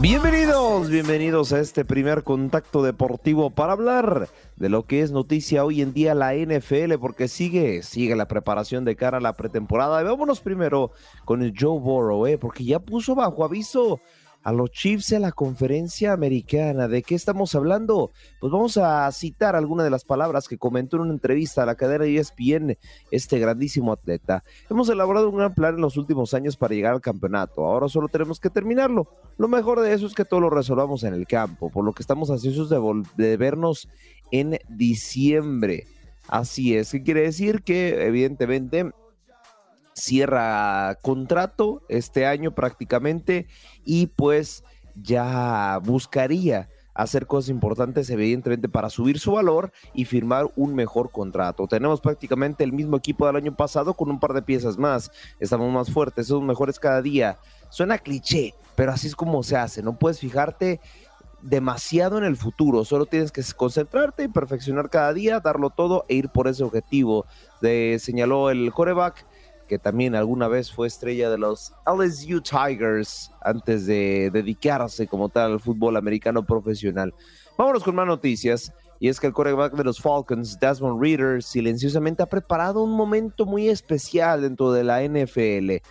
Bienvenidos, 0.00 0.90
bienvenidos 0.90 1.52
a 1.52 1.60
este 1.60 1.84
primer 1.84 2.24
contacto 2.24 2.82
deportivo 2.82 3.50
para 3.50 3.72
hablar 3.72 4.28
de 4.56 4.68
lo 4.68 4.86
que 4.86 5.00
es 5.00 5.12
noticia 5.12 5.64
hoy 5.64 5.80
en 5.80 5.94
día 5.94 6.14
la 6.14 6.34
NFL, 6.34 6.94
porque 7.00 7.28
sigue, 7.28 7.82
sigue 7.82 8.16
la 8.16 8.28
preparación 8.28 8.84
de 8.84 8.96
cara 8.96 9.18
a 9.18 9.20
la 9.20 9.34
pretemporada. 9.34 10.02
vámonos 10.02 10.40
primero 10.40 10.90
con 11.24 11.42
el 11.42 11.54
Joe 11.58 11.80
Burrow, 11.80 12.26
¿eh? 12.26 12.38
porque 12.38 12.64
ya 12.64 12.80
puso 12.80 13.14
bajo 13.14 13.44
aviso 13.44 14.00
a 14.44 14.52
los 14.52 14.70
Chiefs 14.70 15.12
en 15.12 15.22
la 15.22 15.32
conferencia 15.32 16.12
americana. 16.12 16.86
¿De 16.86 17.02
qué 17.02 17.14
estamos 17.14 17.54
hablando? 17.54 18.12
Pues 18.40 18.52
vamos 18.52 18.76
a 18.76 19.10
citar 19.10 19.56
algunas 19.56 19.84
de 19.84 19.90
las 19.90 20.04
palabras 20.04 20.46
que 20.46 20.58
comentó 20.58 20.96
en 20.96 21.02
una 21.02 21.14
entrevista 21.14 21.62
a 21.62 21.66
la 21.66 21.74
cadena 21.74 22.04
ESPN 22.04 22.76
este 23.10 23.38
grandísimo 23.38 23.92
atleta. 23.92 24.44
Hemos 24.68 24.88
elaborado 24.90 25.30
un 25.30 25.38
gran 25.38 25.54
plan 25.54 25.74
en 25.74 25.80
los 25.80 25.96
últimos 25.96 26.34
años 26.34 26.56
para 26.56 26.74
llegar 26.74 26.92
al 26.92 27.00
campeonato. 27.00 27.64
Ahora 27.64 27.88
solo 27.88 28.08
tenemos 28.08 28.38
que 28.38 28.50
terminarlo. 28.50 29.08
Lo 29.38 29.48
mejor 29.48 29.80
de 29.80 29.94
eso 29.94 30.06
es 30.06 30.14
que 30.14 30.26
todo 30.26 30.40
lo 30.40 30.50
resolvamos 30.50 31.04
en 31.04 31.14
el 31.14 31.26
campo, 31.26 31.70
por 31.70 31.84
lo 31.84 31.94
que 31.94 32.02
estamos 32.02 32.30
ansiosos 32.30 32.68
de, 32.68 33.02
de 33.16 33.36
vernos 33.38 33.88
en 34.30 34.58
diciembre. 34.68 35.86
Así 36.28 36.76
es, 36.76 36.90
¿qué 36.92 37.02
quiere 37.02 37.22
decir? 37.22 37.62
Que 37.62 38.06
evidentemente 38.06 38.92
cierra 39.94 40.96
contrato 41.02 41.82
este 41.88 42.26
año 42.26 42.54
prácticamente 42.54 43.46
y 43.84 44.08
pues 44.08 44.64
ya 44.94 45.80
buscaría 45.82 46.68
hacer 46.94 47.26
cosas 47.26 47.50
importantes 47.50 48.08
evidentemente 48.08 48.68
para 48.68 48.88
subir 48.88 49.18
su 49.18 49.32
valor 49.32 49.72
y 49.92 50.04
firmar 50.04 50.46
un 50.56 50.74
mejor 50.74 51.10
contrato. 51.10 51.66
Tenemos 51.66 52.00
prácticamente 52.00 52.62
el 52.62 52.72
mismo 52.72 52.96
equipo 52.96 53.26
del 53.26 53.36
año 53.36 53.54
pasado 53.54 53.94
con 53.94 54.10
un 54.10 54.20
par 54.20 54.32
de 54.32 54.42
piezas 54.42 54.78
más. 54.78 55.10
Estamos 55.40 55.72
más 55.72 55.90
fuertes, 55.90 56.28
somos 56.28 56.44
mejores 56.44 56.78
cada 56.78 57.02
día. 57.02 57.38
Suena 57.68 57.98
cliché, 57.98 58.54
pero 58.76 58.92
así 58.92 59.08
es 59.08 59.16
como 59.16 59.42
se 59.42 59.56
hace. 59.56 59.82
No 59.82 59.98
puedes 59.98 60.20
fijarte 60.20 60.80
demasiado 61.42 62.16
en 62.16 62.24
el 62.24 62.36
futuro, 62.36 62.86
solo 62.86 63.04
tienes 63.04 63.30
que 63.30 63.42
concentrarte 63.54 64.24
y 64.24 64.28
perfeccionar 64.28 64.88
cada 64.88 65.12
día, 65.12 65.40
darlo 65.40 65.68
todo 65.68 66.06
e 66.08 66.14
ir 66.14 66.30
por 66.30 66.48
ese 66.48 66.64
objetivo. 66.64 67.26
De, 67.60 67.98
señaló 68.00 68.50
el 68.50 68.72
coreback 68.72 69.26
que 69.66 69.78
también 69.78 70.14
alguna 70.14 70.48
vez 70.48 70.70
fue 70.70 70.86
estrella 70.86 71.30
de 71.30 71.38
los 71.38 71.72
LSU 71.86 72.40
Tigers 72.40 73.30
antes 73.40 73.86
de 73.86 74.30
dedicarse 74.32 75.06
como 75.06 75.28
tal 75.28 75.52
al 75.52 75.60
fútbol 75.60 75.96
americano 75.96 76.44
profesional. 76.44 77.14
Vámonos 77.56 77.84
con 77.84 77.94
más 77.94 78.06
noticias. 78.06 78.72
Y 79.00 79.08
es 79.08 79.20
que 79.20 79.26
el 79.26 79.32
quarterback 79.32 79.74
de 79.74 79.84
los 79.84 80.00
Falcons, 80.00 80.58
Desmond 80.60 81.02
Reader, 81.02 81.42
silenciosamente 81.42 82.22
ha 82.22 82.26
preparado 82.26 82.82
un 82.82 82.92
momento 82.92 83.44
muy 83.44 83.68
especial 83.68 84.42
dentro 84.42 84.72
de 84.72 84.84
la 84.84 85.02
NFL. 85.02 85.82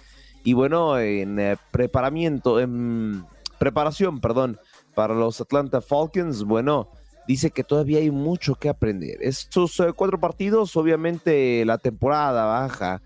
Y 0.43 0.53
bueno, 0.53 0.97
en 0.97 1.39
eh, 1.39 1.57
preparamiento, 1.71 2.59
en 2.59 3.25
preparación, 3.59 4.19
perdón, 4.19 4.57
para 4.95 5.13
los 5.13 5.39
Atlanta 5.41 5.81
Falcons, 5.81 6.43
bueno, 6.43 6.89
dice 7.27 7.51
que 7.51 7.63
todavía 7.63 7.99
hay 7.99 8.11
mucho 8.11 8.55
que 8.55 8.69
aprender. 8.69 9.17
Estos 9.21 9.79
eh, 9.79 9.93
cuatro 9.95 10.19
partidos, 10.19 10.75
obviamente 10.75 11.63
la 11.65 11.77
temporada 11.77 12.45
baja, 12.45 13.01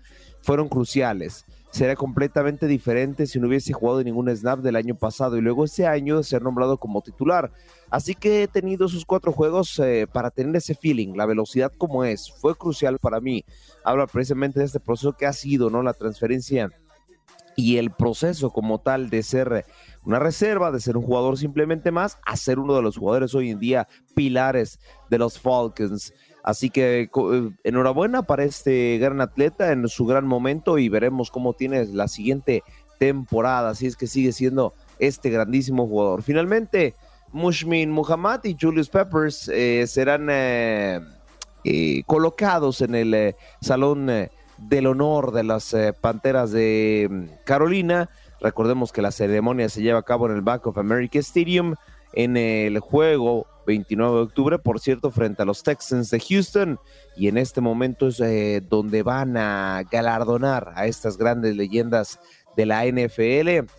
fueron 0.48 0.70
cruciales. 0.70 1.44
Será 1.70 1.94
completamente 1.94 2.66
diferente 2.66 3.26
si 3.26 3.38
no 3.38 3.48
hubiese 3.48 3.74
jugado 3.74 4.02
ningún 4.02 4.34
snap 4.34 4.60
del 4.60 4.76
año 4.76 4.94
pasado 4.94 5.36
y 5.36 5.42
luego 5.42 5.66
ese 5.66 5.86
año 5.86 6.22
ser 6.22 6.40
nombrado 6.40 6.78
como 6.78 7.02
titular. 7.02 7.52
Así 7.90 8.14
que 8.14 8.44
he 8.44 8.48
tenido 8.48 8.86
esos 8.86 9.04
cuatro 9.04 9.30
juegos 9.30 9.78
eh, 9.78 10.06
para 10.10 10.30
tener 10.30 10.56
ese 10.56 10.74
feeling, 10.74 11.16
la 11.16 11.26
velocidad 11.26 11.70
como 11.76 12.02
es, 12.02 12.32
fue 12.40 12.56
crucial 12.56 12.98
para 12.98 13.20
mí. 13.20 13.44
Habla 13.84 14.06
precisamente 14.06 14.58
de 14.58 14.64
este 14.64 14.80
proceso 14.80 15.12
que 15.12 15.26
ha 15.26 15.34
sido, 15.34 15.68
¿no? 15.68 15.82
La 15.82 15.92
transferencia 15.92 16.70
y 17.54 17.76
el 17.76 17.90
proceso 17.90 18.50
como 18.50 18.78
tal 18.78 19.10
de 19.10 19.22
ser 19.22 19.66
una 20.04 20.18
reserva, 20.18 20.70
de 20.70 20.80
ser 20.80 20.96
un 20.96 21.02
jugador 21.02 21.36
simplemente 21.36 21.90
más, 21.90 22.16
a 22.24 22.38
ser 22.38 22.58
uno 22.58 22.74
de 22.74 22.80
los 22.80 22.96
jugadores 22.96 23.34
hoy 23.34 23.50
en 23.50 23.58
día 23.58 23.86
pilares 24.14 24.78
de 25.10 25.18
los 25.18 25.38
Falcons. 25.38 26.14
Así 26.42 26.70
que 26.70 27.02
eh, 27.02 27.50
enhorabuena 27.64 28.22
para 28.22 28.44
este 28.44 28.98
gran 28.98 29.20
atleta 29.20 29.72
en 29.72 29.88
su 29.88 30.06
gran 30.06 30.26
momento 30.26 30.78
y 30.78 30.88
veremos 30.88 31.30
cómo 31.30 31.52
tiene 31.52 31.84
la 31.86 32.08
siguiente 32.08 32.62
temporada, 32.98 33.74
si 33.74 33.86
es 33.86 33.96
que 33.96 34.06
sigue 34.06 34.32
siendo 34.32 34.74
este 34.98 35.30
grandísimo 35.30 35.86
jugador. 35.86 36.22
Finalmente, 36.22 36.94
Mushmin 37.32 37.90
Muhammad 37.90 38.44
y 38.44 38.56
Julius 38.58 38.88
Peppers 38.88 39.48
eh, 39.48 39.84
serán 39.86 40.28
eh, 40.30 41.00
colocados 42.06 42.80
en 42.80 42.94
el 42.94 43.34
Salón 43.60 44.10
del 44.56 44.86
Honor 44.86 45.32
de 45.32 45.44
las 45.44 45.76
Panteras 46.00 46.50
de 46.50 47.08
mm, 47.10 47.44
Carolina. 47.44 48.10
Recordemos 48.40 48.92
que 48.92 49.02
la 49.02 49.10
ceremonia 49.10 49.68
se 49.68 49.82
lleva 49.82 49.98
a 49.98 50.04
cabo 50.04 50.26
en 50.26 50.34
el 50.34 50.42
Back 50.42 50.66
of 50.66 50.78
America 50.78 51.18
Stadium 51.18 51.74
en 52.12 52.36
el 52.36 52.78
juego 52.80 53.46
29 53.66 54.16
de 54.16 54.22
octubre, 54.22 54.58
por 54.58 54.80
cierto, 54.80 55.10
frente 55.10 55.42
a 55.42 55.44
los 55.44 55.62
Texans 55.62 56.10
de 56.10 56.20
Houston. 56.20 56.80
Y 57.16 57.28
en 57.28 57.36
este 57.36 57.60
momento 57.60 58.08
es 58.08 58.18
eh, 58.20 58.62
donde 58.66 59.02
van 59.02 59.36
a 59.36 59.82
galardonar 59.90 60.72
a 60.74 60.86
estas 60.86 61.18
grandes 61.18 61.54
leyendas 61.54 62.18
de 62.56 62.66
la 62.66 62.86
NFL. 62.86 63.70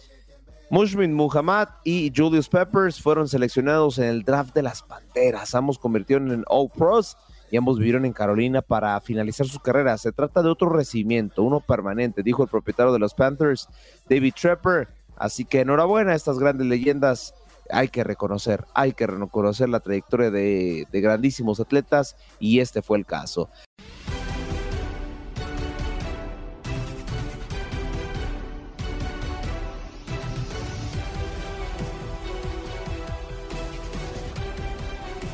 Mushmin 0.69 1.13
Muhammad 1.13 1.69
y 1.83 2.13
Julius 2.15 2.47
Peppers 2.47 3.01
fueron 3.01 3.27
seleccionados 3.27 3.97
en 3.97 4.05
el 4.05 4.23
draft 4.23 4.53
de 4.53 4.61
las 4.61 4.83
Panteras. 4.83 5.55
Ambos 5.55 5.79
convirtieron 5.79 6.31
en 6.31 6.43
All 6.47 6.69
Pros 6.69 7.17
y 7.49 7.57
ambos 7.57 7.79
vivieron 7.79 8.05
en 8.05 8.13
Carolina 8.13 8.61
para 8.61 9.01
finalizar 9.01 9.47
su 9.47 9.59
carrera. 9.59 9.97
Se 9.97 10.11
trata 10.11 10.43
de 10.43 10.49
otro 10.49 10.69
recibimiento, 10.69 11.41
uno 11.41 11.59
permanente, 11.59 12.21
dijo 12.21 12.43
el 12.43 12.49
propietario 12.49 12.93
de 12.93 12.99
los 12.99 13.15
Panthers, 13.15 13.67
David 14.07 14.33
Trepper. 14.39 14.87
Así 15.17 15.43
que 15.43 15.61
enhorabuena 15.61 16.11
a 16.11 16.15
estas 16.15 16.37
grandes 16.37 16.67
leyendas 16.67 17.33
hay 17.71 17.89
que 17.89 18.03
reconocer, 18.03 18.65
hay 18.73 18.93
que 18.93 19.07
reconocer 19.07 19.69
la 19.69 19.79
trayectoria 19.79 20.31
de, 20.31 20.87
grandísimos 20.91 21.59
atletas 21.59 22.15
y 22.39 22.59
este 22.59 22.81
fue 22.81 22.97
el 22.97 23.05
caso. 23.05 23.49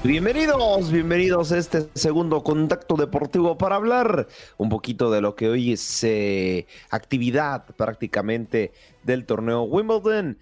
Bienvenidos, 0.03 0.91
bienvenidos 0.91 1.51
a 1.51 1.57
este 1.57 1.89
segundo 1.95 2.43
contacto 2.43 2.95
deportivo 2.95 3.57
para 3.57 3.77
hablar 3.77 4.27
un 4.55 4.69
poquito 4.69 5.09
de 5.09 5.19
lo 5.19 5.35
que 5.35 5.49
hoy 5.49 5.73
es 5.73 6.03
eh, 6.03 6.67
actividad 6.91 7.65
prácticamente 7.75 8.71
del 9.01 9.25
torneo 9.25 9.63
Wimbledon. 9.63 10.37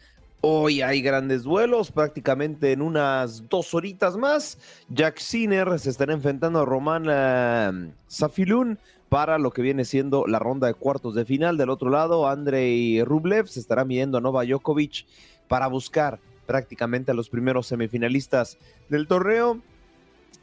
Hoy 0.46 0.82
hay 0.82 1.02
grandes 1.02 1.44
duelos, 1.44 1.90
prácticamente 1.90 2.74
en 2.74 2.82
unas 2.82 3.48
dos 3.48 3.74
horitas 3.74 4.18
más. 4.18 4.58
Jack 4.90 5.20
Sinner 5.20 5.80
se 5.80 5.90
estará 5.90 6.12
enfrentando 6.12 6.60
a 6.60 6.66
Roman 6.66 7.08
uh, 7.08 7.94
Safilun 8.08 8.78
para 9.08 9.38
lo 9.38 9.52
que 9.52 9.62
viene 9.62 9.86
siendo 9.86 10.28
la 10.28 10.40
ronda 10.40 10.68
de 10.68 10.74
cuartos 10.74 11.16
de 11.16 11.24
final. 11.24 11.56
Del 11.56 11.70
otro 11.70 11.90
lado, 11.90 12.28
Andrei 12.28 13.02
Rublev 13.06 13.48
se 13.48 13.62
estará 13.62 13.86
midiendo 13.86 14.18
a 14.18 14.22
Nova 14.22 14.44
Djokovic 14.44 15.06
para 15.48 15.68
buscar 15.68 16.20
prácticamente 16.46 17.12
a 17.12 17.14
los 17.14 17.30
primeros 17.30 17.68
semifinalistas 17.68 18.58
del 18.90 19.08
torneo. 19.08 19.62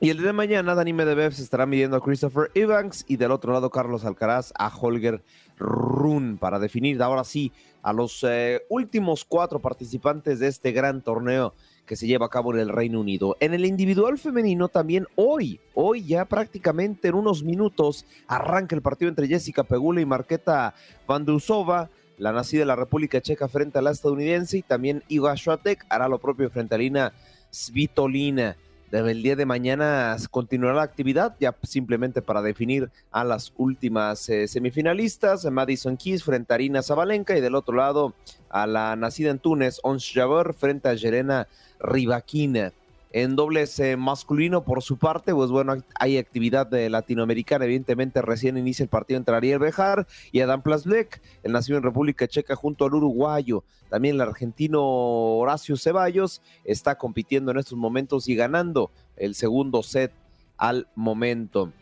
Y 0.03 0.09
el 0.09 0.17
día 0.17 0.29
de 0.29 0.33
mañana, 0.33 0.75
Dani 0.75 0.95
Medvedev 0.95 1.35
se 1.35 1.43
estará 1.43 1.67
midiendo 1.67 1.95
a 1.95 2.01
Christopher 2.01 2.51
Evans 2.55 3.05
y 3.07 3.19
del 3.19 3.33
otro 3.33 3.53
lado, 3.53 3.69
Carlos 3.69 4.07
Alcaraz 4.07 4.51
a 4.59 4.75
Holger 4.75 5.23
Run 5.59 6.39
para 6.39 6.59
definir 6.59 7.03
ahora 7.03 7.23
sí 7.23 7.53
a 7.83 7.93
los 7.93 8.25
eh, 8.27 8.63
últimos 8.71 9.27
cuatro 9.27 9.59
participantes 9.59 10.39
de 10.39 10.47
este 10.47 10.73
gran 10.73 11.03
torneo 11.03 11.53
que 11.85 11.97
se 11.97 12.07
lleva 12.07 12.25
a 12.25 12.31
cabo 12.31 12.55
en 12.55 12.61
el 12.61 12.71
Reino 12.71 12.99
Unido. 12.99 13.37
En 13.41 13.53
el 13.53 13.67
individual 13.67 14.17
femenino 14.17 14.69
también 14.69 15.07
hoy, 15.17 15.61
hoy 15.75 16.03
ya 16.07 16.25
prácticamente 16.25 17.09
en 17.09 17.15
unos 17.17 17.43
minutos 17.43 18.07
arranca 18.27 18.75
el 18.75 18.81
partido 18.81 19.11
entre 19.11 19.29
Jessica 19.29 19.65
Pegula 19.65 20.01
y 20.01 20.07
Marqueta 20.07 20.73
Vandusova, 21.07 21.91
la 22.17 22.33
nacida 22.33 22.61
de 22.61 22.67
la 22.67 22.77
República 22.77 23.21
Checa 23.21 23.49
frente 23.49 23.79
a 23.79 23.83
la 23.83 23.91
estadounidense 23.91 24.57
y 24.57 24.63
también 24.63 25.05
Iga 25.09 25.37
Swiatek 25.37 25.85
hará 25.91 26.09
lo 26.09 26.19
propio 26.19 26.49
frente 26.49 26.75
a 26.75 26.79
Lina 26.79 27.13
Svitolina 27.51 28.57
el 28.93 29.23
día 29.23 29.37
de 29.37 29.47
mañana 29.47 30.17
continuará 30.31 30.77
la 30.77 30.83
actividad, 30.83 31.37
ya 31.39 31.55
simplemente 31.63 32.23
para 32.23 32.43
definir 32.43 32.91
a 33.11 33.25
las 33.25 33.53
últimas 33.57 34.29
eh, 34.29 34.49
semifinalistas, 34.49 35.45
Madison 35.45 35.97
Keys 35.97 36.25
frente 36.25 36.53
a 36.53 36.57
Arina 36.57 36.83
Zabalenka 36.83 37.37
y 37.37 37.41
del 37.41 37.55
otro 37.55 37.77
lado 37.77 38.15
a 38.49 38.67
la 38.67 38.97
nacida 38.97 39.31
en 39.31 39.39
Túnez, 39.39 39.79
Ons 39.83 40.11
Jabeur 40.13 40.55
frente 40.55 40.89
a 40.89 40.97
Jerena 40.97 41.47
Rivaquina. 41.79 42.73
En 43.13 43.35
dobles 43.35 43.83
masculino, 43.99 44.65
por 44.65 44.83
su 44.83 44.97
parte, 44.97 45.35
pues 45.35 45.51
bueno, 45.51 45.75
hay 45.99 46.17
actividad 46.17 46.67
de 46.69 46.89
latinoamericana. 46.89 47.65
Evidentemente, 47.65 48.23
recién 48.23 48.57
inicia 48.57 48.85
el 48.85 48.89
partido 48.89 49.19
entre 49.19 49.35
Ariel 49.35 49.59
Bejar 49.59 50.07
y 50.31 50.41
Adam 50.41 50.63
Plasblek, 50.63 51.21
el 51.43 51.51
nacido 51.51 51.79
en 51.79 51.85
República 51.85 52.29
Checa 52.29 52.55
junto 52.55 52.85
al 52.85 52.95
uruguayo. 52.95 53.65
También 53.89 54.15
el 54.15 54.21
argentino 54.21 54.81
Horacio 54.83 55.77
Ceballos 55.77 56.41
está 56.65 56.99
compitiendo 56.99 57.51
en 57.51 57.59
estos 57.59 57.77
momentos 57.77 58.29
y 58.29 58.37
ganando 58.37 58.93
el 59.17 59.35
segundo 59.35 59.83
set 59.83 60.13
al 60.57 60.87
momento. 60.95 61.73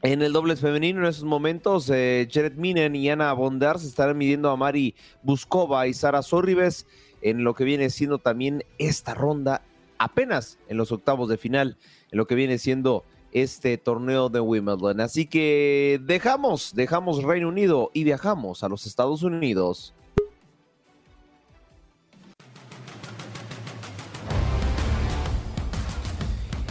En 0.00 0.22
el 0.22 0.32
dobles 0.32 0.60
femenino, 0.60 1.00
en 1.00 1.06
esos 1.06 1.24
momentos, 1.24 1.90
eh, 1.90 2.28
Jared 2.30 2.54
Minen 2.54 2.96
y 2.96 3.10
Ana 3.10 3.32
Bondar 3.34 3.78
se 3.78 3.88
estarán 3.88 4.16
midiendo 4.16 4.50
a 4.50 4.56
Mari 4.56 4.94
Buscova 5.22 5.86
y 5.86 5.92
Sara 5.92 6.22
Sorribes 6.22 6.86
en 7.20 7.44
lo 7.44 7.54
que 7.54 7.64
viene 7.64 7.90
siendo 7.90 8.18
también 8.18 8.62
esta 8.78 9.14
ronda 9.14 9.62
apenas 9.98 10.58
en 10.68 10.76
los 10.76 10.92
octavos 10.92 11.28
de 11.28 11.36
final, 11.36 11.76
en 12.10 12.18
lo 12.18 12.26
que 12.26 12.34
viene 12.34 12.58
siendo 12.58 13.04
este 13.32 13.76
torneo 13.78 14.28
de 14.28 14.40
Wimbledon. 14.40 15.00
Así 15.00 15.26
que 15.26 16.00
dejamos, 16.04 16.74
dejamos 16.74 17.22
Reino 17.22 17.48
Unido 17.48 17.90
y 17.92 18.04
viajamos 18.04 18.62
a 18.62 18.68
los 18.68 18.86
Estados 18.86 19.22
Unidos. 19.22 19.92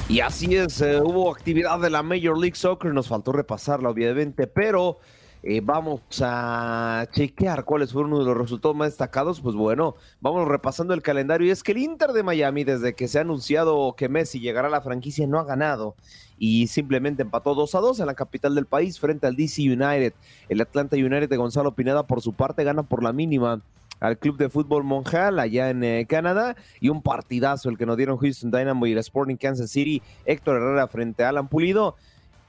Y 0.08 0.20
así 0.20 0.56
es, 0.56 0.82
eh, 0.82 1.02
hubo 1.02 1.32
actividad 1.32 1.80
de 1.80 1.90
la 1.90 2.04
Major 2.04 2.38
League 2.38 2.56
Soccer, 2.56 2.94
nos 2.94 3.08
faltó 3.08 3.32
repasarla 3.32 3.90
obviamente, 3.90 4.46
pero 4.46 5.00
eh, 5.48 5.62
vamos 5.64 6.02
a 6.22 7.06
chequear 7.12 7.66
cuáles 7.66 7.94
fueron 7.94 8.14
uno 8.14 8.22
de 8.22 8.26
los 8.26 8.38
resultados 8.38 8.76
más 8.76 8.90
destacados. 8.90 9.42
Pues 9.42 9.56
bueno, 9.56 9.96
vamos 10.20 10.48
repasando 10.48 10.96
el 10.96 11.04
calendario 11.04 11.46
y 11.46 11.52
es 11.52 11.62
que 11.62 11.74
el 11.74 11.78
Inter 11.78 12.14
de 12.14 12.24
Miami, 12.24 12.64
desde 12.64 12.96
que 12.96 13.08
se 13.08 13.20
ha 13.20 13.22
anunciado 13.22 13.94
que 13.96 14.10
Messi 14.10 14.40
llegará 14.40 14.70
a 14.70 14.72
la 14.72 14.82
franquicia, 14.82 15.28
no 15.28 15.38
ha 15.38 15.44
ganado 15.44 15.96
y 16.40 16.66
simplemente 16.66 17.22
empató 17.22 17.54
2 17.54 17.76
a 17.76 17.80
2 17.80 18.00
en 18.00 18.06
la 18.08 18.16
capital 18.16 18.56
del 18.56 18.66
país 18.66 19.00
frente 19.00 19.28
al 19.28 19.36
DC 19.36 19.62
United. 19.62 20.14
El 20.50 20.62
Atlanta 20.62 20.96
United 20.96 21.30
de 21.30 21.38
Gonzalo 21.38 21.76
Pineda, 21.76 22.08
por 22.08 22.22
su 22.22 22.34
parte, 22.34 22.64
gana 22.64 22.82
por 22.82 23.04
la 23.04 23.14
mínima 23.14 23.62
al 24.00 24.18
Club 24.18 24.38
de 24.38 24.50
Fútbol 24.50 24.84
Monjal 24.84 25.38
allá 25.38 25.70
en 25.70 25.84
eh, 25.84 26.08
Canadá 26.10 26.56
y 26.82 26.90
un 26.90 27.04
partidazo 27.04 27.70
el 27.70 27.78
que 27.78 27.86
nos 27.86 27.98
dieron 27.98 28.18
Houston 28.18 28.50
Dynamo 28.50 28.88
y 28.88 28.94
el 28.94 28.98
Sporting 28.98 29.38
Kansas 29.38 29.70
City, 29.70 30.02
Héctor 30.26 30.58
Herrera 30.58 30.88
frente 30.88 31.24
a 31.24 31.30
Alan 31.30 31.48
Pulido. 31.48 31.96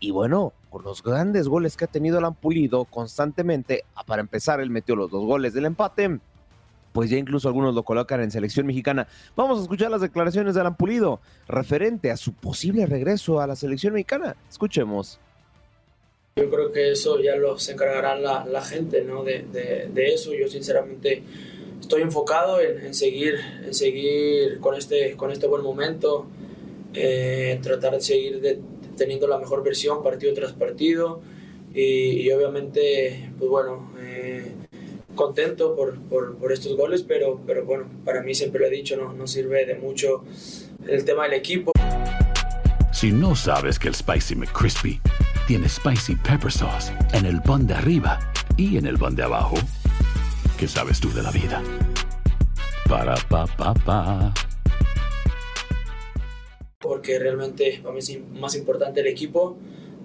Y 0.00 0.10
bueno, 0.10 0.52
los 0.84 1.02
grandes 1.02 1.48
goles 1.48 1.76
que 1.76 1.84
ha 1.84 1.88
tenido 1.88 2.18
Alan 2.18 2.34
Pulido 2.34 2.84
constantemente, 2.84 3.84
ah, 3.94 4.04
para 4.04 4.22
empezar, 4.22 4.60
él 4.60 4.70
metió 4.70 4.96
los 4.96 5.10
dos 5.10 5.24
goles 5.24 5.54
del 5.54 5.66
empate, 5.66 6.20
pues 6.92 7.10
ya 7.10 7.18
incluso 7.18 7.48
algunos 7.48 7.74
lo 7.74 7.82
colocan 7.82 8.22
en 8.22 8.30
selección 8.30 8.66
mexicana. 8.66 9.06
Vamos 9.36 9.58
a 9.58 9.62
escuchar 9.62 9.90
las 9.90 10.00
declaraciones 10.00 10.54
de 10.54 10.62
Alan 10.62 10.76
Pulido 10.76 11.20
referente 11.46 12.10
a 12.10 12.16
su 12.16 12.32
posible 12.32 12.86
regreso 12.86 13.40
a 13.40 13.46
la 13.46 13.54
selección 13.54 13.92
mexicana. 13.92 14.34
Escuchemos. 14.48 15.20
Yo 16.36 16.50
creo 16.50 16.70
que 16.70 16.92
eso 16.92 17.18
ya 17.20 17.36
lo 17.36 17.58
se 17.58 17.72
encargará 17.72 18.14
la, 18.14 18.62
gente, 18.62 19.02
¿no? 19.02 19.24
De, 19.24 19.42
de, 19.42 20.06
eso. 20.06 20.34
Yo 20.34 20.48
sinceramente 20.48 21.22
estoy 21.80 22.02
enfocado 22.02 22.60
en, 22.60 22.92
seguir, 22.94 23.36
en 23.64 23.72
seguir 23.74 24.60
con 24.60 24.74
este, 24.74 25.16
con 25.16 25.30
este 25.30 25.46
buen 25.46 25.62
momento, 25.62 26.26
eh, 26.94 27.58
tratar 27.62 27.92
de 27.92 28.00
seguir 28.00 28.40
teniendo 28.96 29.26
la 29.26 29.38
mejor 29.38 29.62
versión 29.62 30.02
partido 30.02 30.34
tras 30.34 30.52
partido 30.52 31.20
y, 31.74 32.30
obviamente, 32.30 33.30
pues 33.38 33.50
bueno, 33.50 33.92
eh, 34.00 34.50
contento 35.14 35.76
por, 35.76 35.98
por, 36.00 36.52
estos 36.52 36.74
goles, 36.74 37.02
pero, 37.02 37.40
pero 37.46 37.66
bueno, 37.66 37.84
para 38.04 38.22
mí 38.22 38.34
siempre 38.34 38.60
lo 38.60 38.66
he 38.66 38.70
dicho, 38.70 38.96
no, 38.96 39.12
no 39.12 39.26
sirve 39.26 39.66
de 39.66 39.74
mucho 39.74 40.24
el 40.88 41.04
tema 41.04 41.24
del 41.24 41.34
equipo. 41.34 41.72
Si 42.92 43.12
no 43.12 43.36
sabes 43.36 43.78
que 43.78 43.88
el 43.88 43.94
Spicy 43.94 44.36
McCrispy 44.36 45.00
tiene 45.46 45.68
spicy 45.68 46.16
pepper 46.16 46.50
sauce 46.50 46.92
en 47.12 47.24
el 47.24 47.40
pan 47.40 47.66
de 47.66 47.74
arriba 47.74 48.18
y 48.56 48.78
en 48.78 48.86
el 48.86 48.98
pan 48.98 49.14
de 49.14 49.22
abajo. 49.22 49.56
¿Qué 50.58 50.66
sabes 50.66 50.98
tú 50.98 51.12
de 51.12 51.22
la 51.22 51.30
vida? 51.30 51.62
Para 52.88 53.14
pa 53.28 53.46
pa 53.46 53.74
pa. 53.74 54.45
Porque 56.86 57.18
realmente 57.18 57.80
para 57.82 57.92
mí 57.92 58.00
es 58.00 58.18
más 58.32 58.54
importante 58.56 59.00
el 59.00 59.06
equipo. 59.06 59.56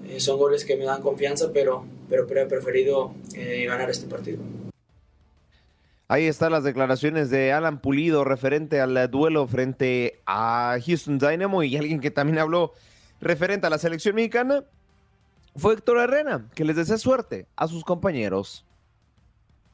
Eh, 0.08 0.20
son 0.20 0.38
goles 0.38 0.66
que 0.66 0.76
me 0.76 0.86
dan 0.86 1.02
confianza, 1.02 1.52
pero, 1.54 1.86
pero, 2.10 2.26
he 2.42 2.46
preferido 2.46 3.14
eh, 3.36 3.66
ganar 3.66 3.90
este 3.90 4.08
partido. 4.08 4.40
Ahí 6.08 6.26
están 6.26 6.52
las 6.52 6.66
declaraciones 6.66 7.30
de 7.30 7.54
Alan 7.54 7.80
Pulido 7.80 8.26
referente 8.26 8.82
al 8.82 9.10
duelo 9.10 9.48
frente 9.48 10.20
a 10.26 10.78
Houston 10.86 11.18
Dynamo 11.20 11.64
y 11.64 11.78
alguien 11.78 12.02
que 12.02 12.12
también 12.12 12.40
habló 12.40 12.74
referente 13.22 13.68
a 13.68 13.70
la 13.70 13.78
selección 13.78 14.16
mexicana 14.16 14.66
fue 15.56 15.74
Héctor 15.74 16.00
Herrera, 16.00 16.46
que 16.54 16.66
les 16.66 16.76
desea 16.76 16.98
suerte 16.98 17.46
a 17.56 17.68
sus 17.68 17.86
compañeros. 17.86 18.66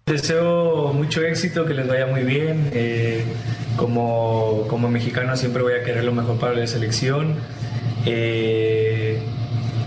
Deseo 0.07 0.93
mucho 0.93 1.21
éxito, 1.21 1.65
que 1.65 1.73
les 1.73 1.85
vaya 1.85 2.07
muy 2.07 2.23
bien. 2.23 2.69
Eh, 2.71 3.25
como, 3.75 4.65
como 4.69 4.87
mexicano 4.87 5.35
siempre 5.35 5.61
voy 5.61 5.73
a 5.73 5.83
querer 5.83 6.05
lo 6.05 6.13
mejor 6.13 6.37
para 6.39 6.53
la 6.53 6.65
selección. 6.65 7.35
Eh, 8.05 9.19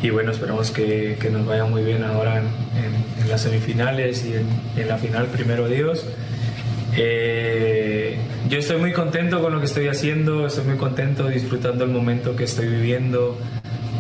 y 0.03 0.11
bueno, 0.11 0.33
esperamos 0.33 0.73
que, 0.73 1.17
que, 1.19 1.31
nos 1.31 1.47
vaya 1.47 1.65
muy 1.65 1.83
bien 1.83 2.05
ahora 2.05 2.43
en, 2.43 3.31
las 3.31 3.41
semifinales 3.41 4.27
y 4.27 4.35
en, 4.79 4.89
la 4.89 4.99
final, 4.99 5.29
primero 5.29 5.69
Dios. 5.69 6.05
Eh, 6.99 8.19
yo 8.51 8.59
estoy 8.59 8.77
muy 8.77 8.93
contento 8.93 9.41
con 9.41 9.55
lo 9.55 9.61
que 9.61 9.67
estoy 9.67 9.89
haciendo, 9.89 10.47
estoy 10.47 10.65
muy 10.67 10.77
contento 10.77 11.29
disfrutando 11.29 11.85
el 11.85 11.93
momento 11.93 12.37
que 12.37 12.45
estoy 12.45 12.69
viviendo. 12.69 13.39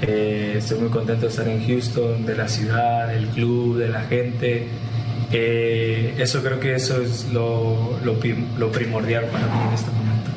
Estoy 0.02 0.80
muy 0.80 0.90
contento 0.90 1.22
de 1.22 1.28
estar 1.28 1.48
en 1.48 1.66
Houston, 1.66 2.26
de 2.26 2.36
la 2.36 2.48
ciudad, 2.48 3.08
del 3.08 3.26
club, 3.28 3.78
de 3.78 3.88
la 3.88 4.02
gente. 4.02 4.68
Eh, 5.32 6.14
eso 6.18 6.42
creo 6.42 6.58
que 6.58 6.74
eso 6.74 7.00
es 7.00 7.32
lo, 7.32 7.98
lo, 8.02 8.18
primordial 8.18 9.26
para 9.26 9.46
mí 9.46 9.68
en 9.68 9.74
este 9.74 9.90
momento. 9.92 10.30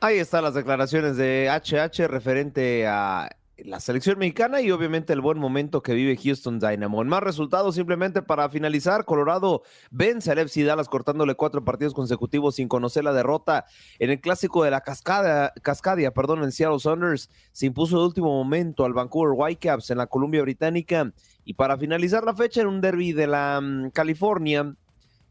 Ahí 0.00 0.18
están 0.18 0.44
las 0.44 0.54
declaraciones 0.54 1.16
de 1.16 1.48
HH 1.48 2.08
referente 2.08 2.86
a 2.86 3.30
la 3.58 3.80
selección 3.80 4.18
mexicana 4.18 4.60
y 4.60 4.70
obviamente 4.70 5.12
el 5.12 5.22
buen 5.22 5.38
momento 5.38 5.82
que 5.82 5.94
vive 5.94 6.16
Houston 6.16 6.58
Dynamo. 6.58 7.00
En 7.00 7.08
más 7.08 7.22
resultados, 7.22 7.74
simplemente 7.74 8.20
para 8.20 8.48
finalizar, 8.50 9.04
Colorado 9.06 9.62
vence 9.90 10.30
al 10.30 10.38
FC 10.38 10.64
Dallas 10.64 10.88
cortándole 10.88 11.34
cuatro 11.34 11.64
partidos 11.64 11.94
consecutivos 11.94 12.56
sin 12.56 12.68
conocer 12.68 13.04
la 13.04 13.14
derrota. 13.14 13.64
En 13.98 14.10
el 14.10 14.20
clásico 14.20 14.62
de 14.62 14.70
la 14.70 14.82
Cascada, 14.82 15.54
Cascadia, 15.62 16.12
perdón, 16.12 16.42
en 16.42 16.52
Seattle 16.52 16.80
Saunders, 16.80 17.30
se 17.52 17.66
impuso 17.66 17.98
de 17.98 18.06
último 18.06 18.28
momento 18.28 18.84
al 18.84 18.92
Vancouver 18.92 19.32
Whitecaps 19.34 19.90
en 19.90 19.98
la 19.98 20.06
Columbia 20.06 20.42
Británica. 20.42 21.12
Y 21.44 21.54
para 21.54 21.78
finalizar 21.78 22.24
la 22.24 22.34
fecha 22.34 22.60
en 22.60 22.66
un 22.66 22.80
derby 22.82 23.12
de 23.12 23.26
la 23.26 23.60
mm, 23.62 23.90
California, 23.90 24.74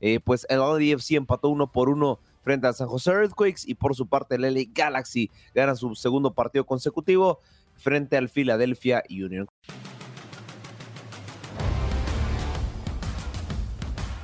eh, 0.01 0.19
pues 0.19 0.47
el 0.49 0.59
LAFC 0.59 1.11
empató 1.11 1.49
uno 1.49 1.71
por 1.71 1.89
uno 1.89 2.19
frente 2.41 2.67
al 2.67 2.75
San 2.75 2.87
Jose 2.87 3.11
Earthquakes 3.11 3.63
y 3.65 3.75
por 3.75 3.95
su 3.95 4.07
parte 4.07 4.35
el 4.35 4.41
LA 4.41 4.61
Galaxy 4.73 5.31
gana 5.53 5.75
su 5.75 5.95
segundo 5.95 6.33
partido 6.33 6.65
consecutivo 6.65 7.39
frente 7.77 8.17
al 8.17 8.29
Philadelphia 8.29 9.03
Union. 9.09 9.47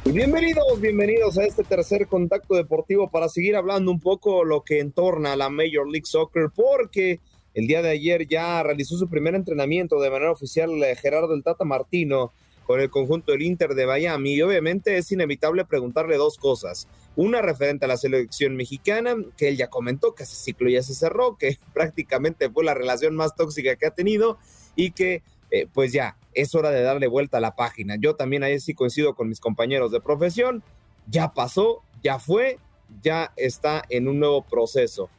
Bienvenidos, 0.03 0.81
bienvenidos 0.81 1.37
a 1.37 1.45
este 1.45 1.63
tercer 1.63 2.07
contacto 2.07 2.55
deportivo 2.55 3.09
para 3.09 3.29
seguir 3.29 3.55
hablando 3.55 3.91
un 3.91 3.99
poco 3.99 4.43
lo 4.43 4.63
que 4.63 4.79
entorna 4.79 5.33
a 5.33 5.35
la 5.35 5.49
Major 5.49 5.87
League 5.89 6.05
Soccer, 6.05 6.49
porque 6.53 7.19
el 7.53 7.67
día 7.67 7.81
de 7.81 7.91
ayer 7.91 8.27
ya 8.27 8.63
realizó 8.63 8.97
su 8.97 9.07
primer 9.07 9.35
entrenamiento 9.35 10.01
de 10.01 10.09
manera 10.09 10.31
oficial 10.31 10.71
eh, 10.83 10.95
Gerardo 10.95 11.33
el 11.33 11.43
Tata 11.43 11.65
Martino 11.65 12.31
con 12.71 12.79
el 12.79 12.89
conjunto 12.89 13.33
del 13.33 13.41
Inter 13.41 13.75
de 13.75 13.85
Miami. 13.85 14.35
Y 14.35 14.41
obviamente 14.41 14.97
es 14.97 15.11
inevitable 15.11 15.65
preguntarle 15.65 16.15
dos 16.15 16.37
cosas. 16.37 16.87
Una 17.17 17.41
referente 17.41 17.83
a 17.83 17.89
la 17.89 17.97
selección 17.97 18.55
mexicana, 18.55 19.13
que 19.35 19.49
él 19.49 19.57
ya 19.57 19.69
comentó 19.69 20.15
que 20.15 20.23
ese 20.23 20.37
ciclo 20.37 20.69
ya 20.69 20.81
se 20.81 20.95
cerró, 20.95 21.35
que 21.37 21.57
prácticamente 21.73 22.49
fue 22.49 22.63
la 22.63 22.73
relación 22.73 23.13
más 23.13 23.35
tóxica 23.35 23.75
que 23.75 23.87
ha 23.87 23.91
tenido 23.91 24.37
y 24.77 24.91
que 24.91 25.21
eh, 25.51 25.67
pues 25.73 25.91
ya 25.91 26.15
es 26.33 26.55
hora 26.55 26.69
de 26.69 26.81
darle 26.81 27.07
vuelta 27.07 27.39
a 27.39 27.41
la 27.41 27.57
página. 27.57 27.97
Yo 27.99 28.15
también 28.15 28.41
ahí 28.43 28.57
sí 28.61 28.73
coincido 28.73 29.15
con 29.15 29.27
mis 29.27 29.41
compañeros 29.41 29.91
de 29.91 29.99
profesión. 29.99 30.63
Ya 31.07 31.33
pasó, 31.33 31.81
ya 32.01 32.19
fue, 32.19 32.57
ya 33.03 33.33
está 33.35 33.83
en 33.89 34.07
un 34.07 34.17
nuevo 34.17 34.43
proceso. 34.43 35.09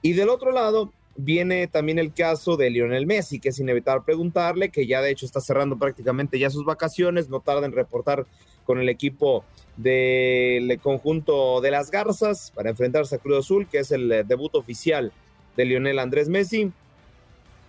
Y 0.00 0.14
del 0.14 0.30
otro 0.30 0.50
lado, 0.50 0.94
viene 1.16 1.66
también 1.66 1.98
el 1.98 2.12
caso 2.12 2.56
de 2.56 2.70
Lionel 2.70 3.06
Messi, 3.06 3.38
que 3.38 3.50
es 3.50 3.58
inevitable 3.58 4.02
preguntarle, 4.04 4.70
que 4.70 4.86
ya 4.86 5.00
de 5.00 5.10
hecho 5.10 5.26
está 5.26 5.40
cerrando 5.40 5.76
prácticamente 5.76 6.38
ya 6.38 6.50
sus 6.50 6.64
vacaciones, 6.64 7.28
no 7.28 7.40
tarda 7.40 7.66
en 7.66 7.72
reportar 7.72 8.26
con 8.64 8.78
el 8.78 8.88
equipo 8.88 9.44
del 9.76 10.78
conjunto 10.80 11.60
de 11.60 11.70
las 11.70 11.90
Garzas 11.90 12.52
para 12.54 12.70
enfrentarse 12.70 13.16
a 13.16 13.18
Cruz 13.18 13.38
Azul, 13.38 13.66
que 13.66 13.78
es 13.78 13.90
el 13.90 14.10
eh, 14.12 14.24
debut 14.24 14.54
oficial 14.54 15.12
de 15.56 15.64
Lionel 15.64 15.98
Andrés 15.98 16.28
Messi. 16.28 16.70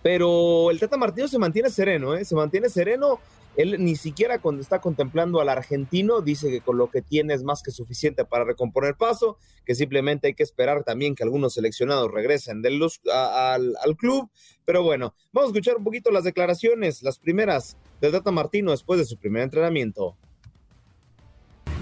Pero 0.02 0.70
el 0.70 0.78
Tata 0.78 0.96
Martino 0.96 1.28
se 1.28 1.38
mantiene 1.38 1.70
sereno, 1.70 2.14
¿eh? 2.14 2.24
se 2.24 2.34
mantiene 2.34 2.68
sereno 2.68 3.20
él 3.56 3.76
ni 3.78 3.96
siquiera 3.96 4.40
cuando 4.40 4.62
está 4.62 4.80
contemplando 4.80 5.40
al 5.40 5.48
argentino 5.48 6.20
dice 6.20 6.50
que 6.50 6.60
con 6.60 6.76
lo 6.76 6.90
que 6.90 7.02
tiene 7.02 7.34
es 7.34 7.44
más 7.44 7.62
que 7.62 7.70
suficiente 7.70 8.24
para 8.24 8.44
recomponer 8.44 8.96
paso, 8.96 9.38
que 9.64 9.74
simplemente 9.74 10.28
hay 10.28 10.34
que 10.34 10.42
esperar 10.42 10.82
también 10.82 11.14
que 11.14 11.22
algunos 11.22 11.54
seleccionados 11.54 12.10
regresen 12.10 12.62
del, 12.62 12.80
al, 13.12 13.96
club. 13.96 14.28
Pero 14.64 14.82
bueno, 14.82 15.14
vamos 15.32 15.48
a 15.48 15.52
escuchar 15.52 15.76
un 15.76 15.84
poquito 15.84 16.10
las 16.10 16.24
declaraciones, 16.24 17.02
las 17.02 17.18
primeras 17.18 17.76
del 18.00 18.12
Data 18.12 18.30
Martino 18.30 18.72
después 18.72 18.98
de 18.98 19.04
su 19.04 19.18
primer 19.18 19.42
entrenamiento. 19.42 20.16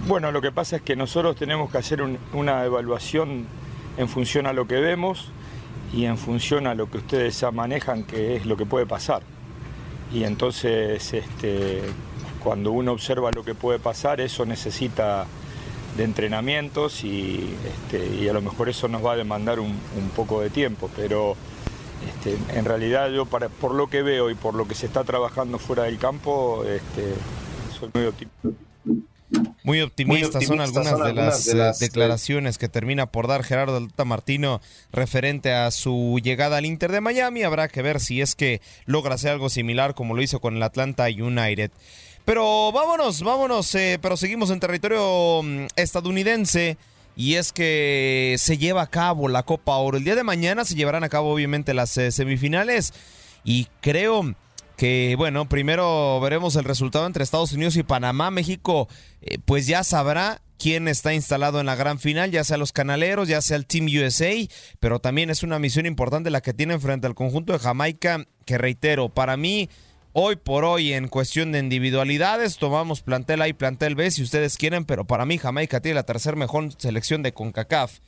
Bueno, 0.06 0.32
lo 0.32 0.42
que 0.42 0.52
pasa 0.52 0.76
es 0.76 0.82
que 0.82 0.96
nosotros 0.96 1.36
tenemos 1.36 1.70
que 1.70 1.78
hacer 1.78 2.02
una 2.02 2.64
evaluación 2.64 3.46
en 3.96 4.08
función 4.08 4.46
a 4.46 4.52
lo 4.52 4.66
que 4.66 4.80
vemos 4.80 5.30
y 5.92 6.04
en 6.04 6.18
función 6.18 6.66
a 6.66 6.74
lo 6.74 6.90
que 6.90 6.98
ustedes 6.98 7.42
manejan, 7.52 8.04
que 8.04 8.36
es 8.36 8.46
lo 8.46 8.56
que 8.56 8.66
puede 8.66 8.84
pasar 8.84 9.22
y 10.12 10.24
entonces 10.24 11.12
este, 11.12 11.82
cuando 12.42 12.72
uno 12.72 12.92
observa 12.92 13.30
lo 13.32 13.44
que 13.44 13.54
puede 13.54 13.78
pasar, 13.78 14.20
eso 14.20 14.44
necesita 14.44 15.26
de 15.96 16.04
entrenamientos 16.04 17.04
y, 17.04 17.54
este, 17.66 18.28
a 18.28 18.32
lo 18.32 18.40
mejor 18.40 18.68
eso 18.68 18.88
nos 18.88 19.04
va 19.04 19.12
a 19.12 19.16
demandar 19.16 19.60
un, 19.60 19.78
poco 20.16 20.40
de 20.40 20.50
tiempo, 20.50 20.90
pero 20.96 21.36
este, 22.06 22.36
en 22.58 22.64
realidad 22.64 23.10
yo 23.10 23.26
por 23.26 23.74
lo 23.74 23.88
que 23.88 24.02
veo 24.02 24.30
y 24.30 24.34
por 24.34 24.54
lo 24.54 24.66
que 24.66 24.74
se 24.74 24.86
está 24.86 25.04
trabajando 25.04 25.58
fuera 25.58 25.84
del 25.84 25.98
campo, 25.98 26.64
soy 27.78 27.90
muy 27.94 28.06
optimista. 28.06 28.71
Muy 29.64 29.80
optimistas, 29.80 30.44
son 30.44 30.60
algunas, 30.60 30.98
de, 31.04 31.14
las, 31.14 31.46
eh, 31.46 31.56
eh, 31.56 31.72
declaraciones 31.78 32.58
que 32.58 32.68
termina 32.68 33.06
por 33.06 33.28
dar 33.28 33.44
Gerardo 33.44 33.76
Alta 33.76 34.04
Martino 34.04 34.60
referente 34.92 35.52
a 35.52 35.70
su 35.70 36.18
llegada 36.22 36.56
al 36.56 36.66
Inter 36.66 36.90
de 36.90 37.00
Miami. 37.00 37.44
Habrá 37.44 37.68
que 37.68 37.80
ver 37.80 38.00
si 38.00 38.20
es 38.20 38.34
que 38.34 38.60
logra 38.86 39.14
hacer 39.14 39.30
algo 39.30 39.48
similar 39.48 39.94
como 39.94 40.14
lo 40.14 40.22
hizo 40.22 40.40
con 40.40 40.56
el 40.56 40.62
Atlanta 40.62 41.04
United. 41.04 41.70
Pero 42.24 42.72
vámonos, 42.72 43.22
vámonos, 43.22 43.74
eh, 43.74 43.98
pero 44.02 44.16
seguimos 44.16 44.50
en 44.50 44.60
territorio 44.60 45.42
mm, 45.42 45.66
estadounidense. 45.76 46.76
Y 47.14 47.34
es 47.34 47.52
que 47.52 48.36
se 48.38 48.56
lleva 48.56 48.82
a 48.82 48.86
cabo 48.86 49.28
la 49.28 49.42
Copa 49.42 49.76
Oro. 49.76 49.98
El 49.98 50.04
día 50.04 50.14
de 50.14 50.24
mañana 50.24 50.64
se 50.64 50.74
llevarán 50.74 51.04
a 51.04 51.10
cabo 51.10 51.32
obviamente 51.32 51.74
las 51.74 51.90
semifinales. 51.90 52.94
Y 53.44 53.68
creo 53.80 54.34
que 54.76 55.14
bueno, 55.16 55.48
primero 55.48 56.20
veremos 56.20 56.56
el 56.56 56.64
resultado 56.64 57.06
entre 57.06 57.24
Estados 57.24 57.52
Unidos 57.52 57.76
y 57.76 57.82
Panamá. 57.82 58.30
México, 58.30 58.88
eh, 59.20 59.38
pues 59.44 59.66
ya 59.66 59.84
sabrá 59.84 60.40
quién 60.62 60.86
está 60.86 61.12
instalado 61.12 61.58
en 61.58 61.66
la 61.66 61.74
gran 61.74 61.98
final, 61.98 62.30
ya 62.30 62.44
sea 62.44 62.56
los 62.56 62.70
canaleros, 62.70 63.26
ya 63.26 63.42
sea 63.42 63.56
el 63.56 63.66
Team 63.66 63.86
USA, 63.86 64.32
pero 64.78 65.00
también 65.00 65.28
es 65.28 65.42
una 65.42 65.58
misión 65.58 65.86
importante 65.86 66.30
la 66.30 66.40
que 66.40 66.54
tienen 66.54 66.80
frente 66.80 67.08
al 67.08 67.16
conjunto 67.16 67.52
de 67.52 67.58
Jamaica, 67.58 68.26
que 68.46 68.58
reitero, 68.58 69.08
para 69.08 69.36
mí, 69.36 69.68
hoy 70.12 70.36
por 70.36 70.64
hoy, 70.64 70.92
en 70.92 71.08
cuestión 71.08 71.50
de 71.50 71.58
individualidades, 71.58 72.58
tomamos 72.58 73.02
plantel 73.02 73.42
A 73.42 73.48
y 73.48 73.54
plantel 73.54 73.96
B 73.96 74.08
si 74.12 74.22
ustedes 74.22 74.56
quieren, 74.56 74.84
pero 74.84 75.04
para 75.04 75.26
mí 75.26 75.36
Jamaica 75.36 75.80
tiene 75.80 75.96
la 75.96 76.04
tercera 76.04 76.36
mejor 76.36 76.68
selección 76.78 77.24
de 77.24 77.32
CONCACAF. 77.32 77.98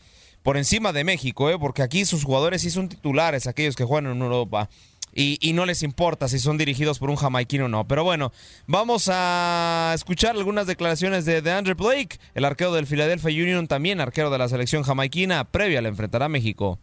Por 0.45 0.57
encima 0.57 0.93
de 0.93 1.05
México, 1.05 1.51
¿eh? 1.51 1.59
porque 1.59 1.83
aquí 1.83 2.05
sus 2.05 2.23
jugadores 2.23 2.63
sí 2.63 2.71
son 2.71 2.89
titulares, 2.89 3.47
aquellos 3.47 3.75
que 3.75 3.85
juegan 3.85 4.13
en 4.13 4.23
Europa 4.23 4.69
y, 5.15 5.53
no 5.53 5.67
les 5.67 5.83
importa 5.83 6.29
si 6.29 6.39
son 6.39 6.59
dirigidos 6.59 6.99
por 6.99 7.11
un 7.11 7.17
jamaiquino 7.17 7.67
o 7.67 7.69
no. 7.69 7.87
Pero 7.87 8.05
bueno, 8.05 8.33
vamos 8.67 9.09
a 9.13 9.93
escuchar 9.95 10.35
algunas 10.35 10.67
declaraciones 10.67 11.25
de, 11.25 11.43
de 11.43 11.53
Andrew 11.53 11.77
Blake, 11.77 12.19
el 12.35 12.45
arquero 12.45 12.73
del 12.73 12.87
Philadelphia 12.87 13.43
Union, 13.43 13.69
también 13.69 14.01
arquero 14.01 14.31
de 14.31 14.39
la 14.39 14.49
selección 14.49 14.83
jamaiquina, 14.83 15.45
previa 15.45 15.79
al 15.79 15.87
enfrentar 15.87 16.23
a 16.23 16.29
México. 16.29 16.79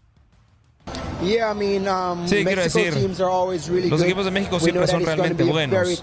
Um, 1.21 2.27
sí, 2.27 2.43
quiero 2.43 2.63
decir, 2.63 2.95
los 3.89 4.01
equipos 4.01 4.25
de 4.25 4.31
México 4.31 4.59
siempre 4.59 4.87
son 4.87 5.05
realmente 5.05 5.43
buenos. 5.43 6.01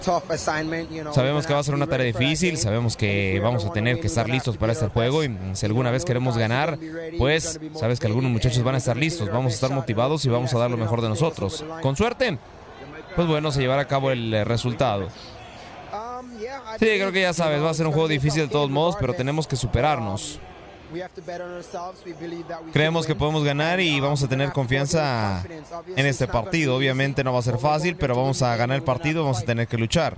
Sabemos 1.13 1.45
que 1.45 1.53
va 1.53 1.59
a 1.59 1.63
ser 1.63 1.75
una 1.75 1.87
tarea 1.87 2.05
difícil, 2.05 2.57
sabemos 2.57 2.95
que 2.95 3.39
vamos 3.43 3.65
a 3.65 3.71
tener 3.73 3.99
que 3.99 4.07
estar 4.07 4.29
listos 4.29 4.55
para 4.55 4.71
este 4.71 4.87
juego 4.87 5.23
y 5.23 5.35
si 5.53 5.65
alguna 5.65 5.91
vez 5.91 6.05
queremos 6.05 6.37
ganar, 6.37 6.79
pues 7.17 7.59
sabes 7.75 7.99
que 7.99 8.07
algunos 8.07 8.31
muchachos 8.31 8.63
van 8.63 8.75
a 8.75 8.77
estar 8.77 8.95
listos, 8.95 9.29
vamos 9.29 9.51
a 9.51 9.55
estar 9.55 9.71
motivados 9.71 10.23
y 10.23 10.29
vamos 10.29 10.53
a 10.53 10.59
dar 10.59 10.71
lo 10.71 10.77
mejor 10.77 11.01
de 11.01 11.09
nosotros. 11.09 11.65
Con 11.81 11.97
suerte, 11.97 12.37
pues 13.15 13.27
bueno, 13.27 13.51
se 13.51 13.59
llevará 13.59 13.81
a 13.81 13.87
cabo 13.87 14.11
el 14.11 14.33
eh, 14.33 14.45
resultado. 14.45 15.07
Um, 15.91 16.29
sí, 16.79 16.85
creo 16.85 17.11
que 17.11 17.21
ya 17.21 17.33
sabes, 17.33 17.61
va 17.61 17.71
a 17.71 17.73
ser 17.73 17.87
un 17.87 17.91
juego 17.91 18.07
difícil 18.07 18.43
de 18.43 18.47
todos 18.47 18.69
modos, 18.69 18.95
pero 18.97 19.13
tenemos 19.13 19.47
que 19.47 19.57
superarnos. 19.57 20.39
Creemos 22.73 23.05
que 23.05 23.15
podemos 23.15 23.43
ganar 23.43 23.79
y 23.79 23.99
vamos 23.99 24.23
a 24.23 24.27
tener 24.27 24.51
confianza 24.51 25.43
en 25.95 26.05
este 26.05 26.27
partido. 26.27 26.75
Obviamente 26.75 27.23
no 27.23 27.33
va 27.33 27.39
a 27.39 27.43
ser 27.43 27.57
fácil, 27.57 27.95
pero 27.95 28.15
vamos 28.15 28.41
a 28.41 28.55
ganar 28.55 28.77
el 28.77 28.83
partido, 28.83 29.23
vamos 29.23 29.39
a 29.39 29.45
tener 29.45 29.67
que 29.67 29.77
luchar. 29.77 30.17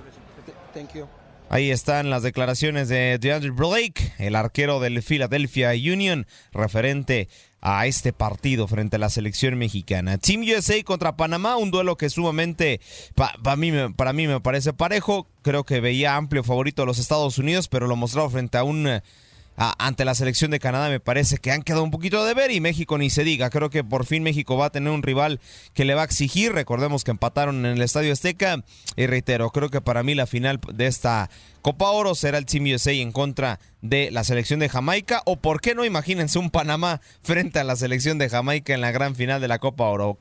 Ahí 1.49 1.69
están 1.69 2.09
las 2.09 2.23
declaraciones 2.23 2.87
de 2.87 3.17
DeAndre 3.19 3.49
Blake, 3.49 4.13
el 4.19 4.37
arquero 4.37 4.79
del 4.79 5.03
Philadelphia 5.03 5.71
Union, 5.71 6.25
referente 6.53 7.27
a 7.59 7.85
este 7.87 8.13
partido 8.13 8.69
frente 8.69 8.95
a 8.95 8.99
la 8.99 9.09
selección 9.09 9.57
mexicana. 9.57 10.17
Team 10.17 10.43
USA 10.43 10.81
contra 10.83 11.17
Panamá, 11.17 11.57
un 11.57 11.69
duelo 11.69 11.97
que 11.97 12.09
sumamente 12.09 12.79
para 13.15 13.55
mí, 13.57 13.71
para 13.97 14.13
mí 14.13 14.27
me 14.27 14.39
parece 14.39 14.71
parejo. 14.71 15.27
Creo 15.41 15.65
que 15.65 15.81
veía 15.81 16.15
amplio 16.15 16.45
favorito 16.45 16.83
a 16.83 16.85
los 16.85 16.99
Estados 16.99 17.37
Unidos, 17.37 17.67
pero 17.67 17.85
lo 17.85 17.97
mostrado 17.97 18.29
frente 18.29 18.57
a 18.57 18.63
un 18.63 19.01
ante 19.77 20.05
la 20.05 20.15
selección 20.15 20.49
de 20.49 20.59
Canadá 20.59 20.89
me 20.89 20.99
parece 20.99 21.37
que 21.37 21.51
han 21.51 21.61
quedado 21.61 21.83
un 21.83 21.91
poquito 21.91 22.25
de 22.25 22.33
ver 22.33 22.49
y 22.49 22.59
México 22.59 22.97
ni 22.97 23.11
se 23.11 23.23
diga. 23.23 23.51
Creo 23.51 23.69
que 23.69 23.83
por 23.83 24.05
fin 24.05 24.23
México 24.23 24.57
va 24.57 24.67
a 24.67 24.71
tener 24.71 24.91
un 24.91 25.03
rival 25.03 25.39
que 25.75 25.85
le 25.85 25.93
va 25.93 26.01
a 26.01 26.05
exigir. 26.05 26.51
Recordemos 26.53 27.03
que 27.03 27.11
empataron 27.11 27.65
en 27.65 27.73
el 27.73 27.81
Estadio 27.81 28.11
Azteca 28.11 28.63
y 28.95 29.05
reitero, 29.05 29.51
creo 29.51 29.69
que 29.69 29.79
para 29.79 30.01
mí 30.01 30.15
la 30.15 30.25
final 30.25 30.59
de 30.73 30.87
esta 30.87 31.29
Copa 31.61 31.91
Oro 31.91 32.15
será 32.15 32.39
el 32.39 32.47
Team 32.47 32.73
USA 32.73 32.91
en 32.91 33.11
contra 33.11 33.59
de 33.81 34.09
la 34.09 34.23
selección 34.23 34.59
de 34.59 34.69
Jamaica 34.69 35.21
o 35.25 35.35
por 35.35 35.61
qué 35.61 35.75
no 35.75 35.85
imagínense 35.85 36.39
un 36.39 36.49
Panamá 36.49 37.01
frente 37.21 37.59
a 37.59 37.63
la 37.63 37.75
selección 37.75 38.17
de 38.17 38.29
Jamaica 38.29 38.73
en 38.73 38.81
la 38.81 38.91
gran 38.91 39.15
final 39.15 39.41
de 39.41 39.47
la 39.47 39.59
Copa 39.59 39.83
Oro. 39.85 40.17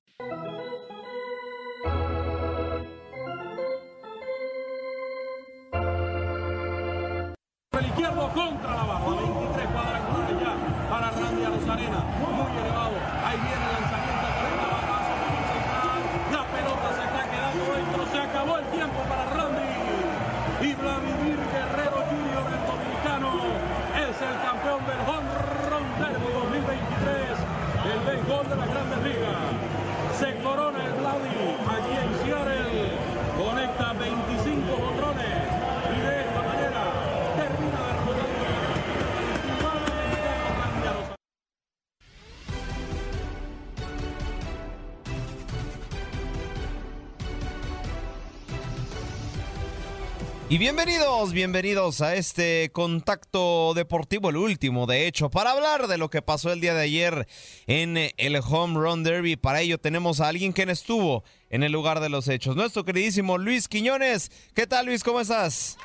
Y 50.53 50.59
bienvenidos, 50.59 51.33
bienvenidos 51.33 52.01
a 52.01 52.17
este 52.17 52.71
contacto 52.73 53.73
deportivo, 53.73 54.31
el 54.31 54.37
último 54.37 54.85
de 54.87 55.07
hecho, 55.07 55.31
para 55.31 55.53
hablar 55.53 55.87
de 55.87 55.97
lo 55.97 56.11
que 56.11 56.23
pasó 56.23 56.53
el 56.53 56.61
día 56.61 56.75
de 56.75 56.83
ayer 56.83 57.29
en 57.69 57.97
el 57.97 58.37
Home 58.39 58.75
Run 58.75 59.05
Derby. 59.05 59.37
Para 59.37 59.61
ello 59.61 59.79
tenemos 59.79 60.21
a 60.21 60.27
alguien 60.27 60.53
que 60.53 60.63
estuvo 60.65 61.23
en 61.51 61.63
el 61.63 61.71
lugar 61.71 62.01
de 62.01 62.09
los 62.09 62.27
hechos, 62.27 62.57
nuestro 62.57 62.85
queridísimo 62.85 63.39
Luis 63.39 63.69
Quiñones. 63.69 64.33
¿Qué 64.53 64.67
tal 64.67 64.87
Luis? 64.87 65.05
¿Cómo 65.05 65.21
estás? 65.21 65.79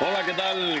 Hola, 0.00 0.24
¿qué 0.24 0.34
tal? 0.34 0.80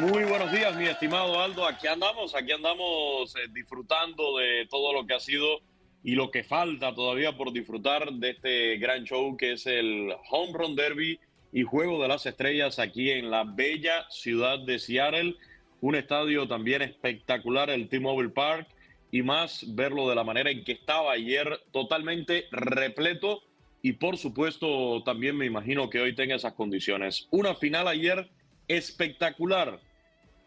Muy 0.00 0.24
buenos 0.24 0.50
días, 0.50 0.74
mi 0.74 0.86
estimado 0.86 1.40
Aldo. 1.40 1.64
Aquí 1.64 1.86
andamos, 1.86 2.34
aquí 2.34 2.50
andamos 2.50 3.36
eh, 3.36 3.46
disfrutando 3.52 4.36
de 4.36 4.66
todo 4.68 4.92
lo 4.92 5.06
que 5.06 5.14
ha 5.14 5.20
sido 5.20 5.60
y 6.02 6.16
lo 6.16 6.32
que 6.32 6.42
falta 6.42 6.92
todavía 6.92 7.36
por 7.36 7.52
disfrutar 7.52 8.10
de 8.12 8.30
este 8.30 8.78
gran 8.78 9.04
show 9.04 9.36
que 9.36 9.52
es 9.52 9.64
el 9.66 10.12
Home 10.32 10.54
Run 10.54 10.74
Derby 10.74 11.20
y 11.52 11.62
Juego 11.62 12.00
de 12.00 12.08
las 12.08 12.26
Estrellas 12.26 12.78
aquí 12.78 13.10
en 13.10 13.30
la 13.30 13.44
bella 13.44 14.06
ciudad 14.10 14.58
de 14.58 14.78
Seattle. 14.78 15.36
Un 15.80 15.94
estadio 15.94 16.46
también 16.46 16.82
espectacular, 16.82 17.70
el 17.70 17.88
T-Mobile 17.88 18.30
Park, 18.30 18.68
y 19.10 19.22
más 19.22 19.64
verlo 19.74 20.08
de 20.08 20.14
la 20.14 20.24
manera 20.24 20.50
en 20.50 20.62
que 20.62 20.72
estaba 20.72 21.12
ayer, 21.12 21.60
totalmente 21.72 22.46
repleto. 22.52 23.42
Y 23.82 23.94
por 23.94 24.18
supuesto, 24.18 25.02
también 25.04 25.36
me 25.36 25.46
imagino 25.46 25.88
que 25.88 26.00
hoy 26.00 26.14
tenga 26.14 26.36
esas 26.36 26.52
condiciones. 26.52 27.26
Una 27.30 27.54
final 27.54 27.88
ayer 27.88 28.28
espectacular. 28.68 29.80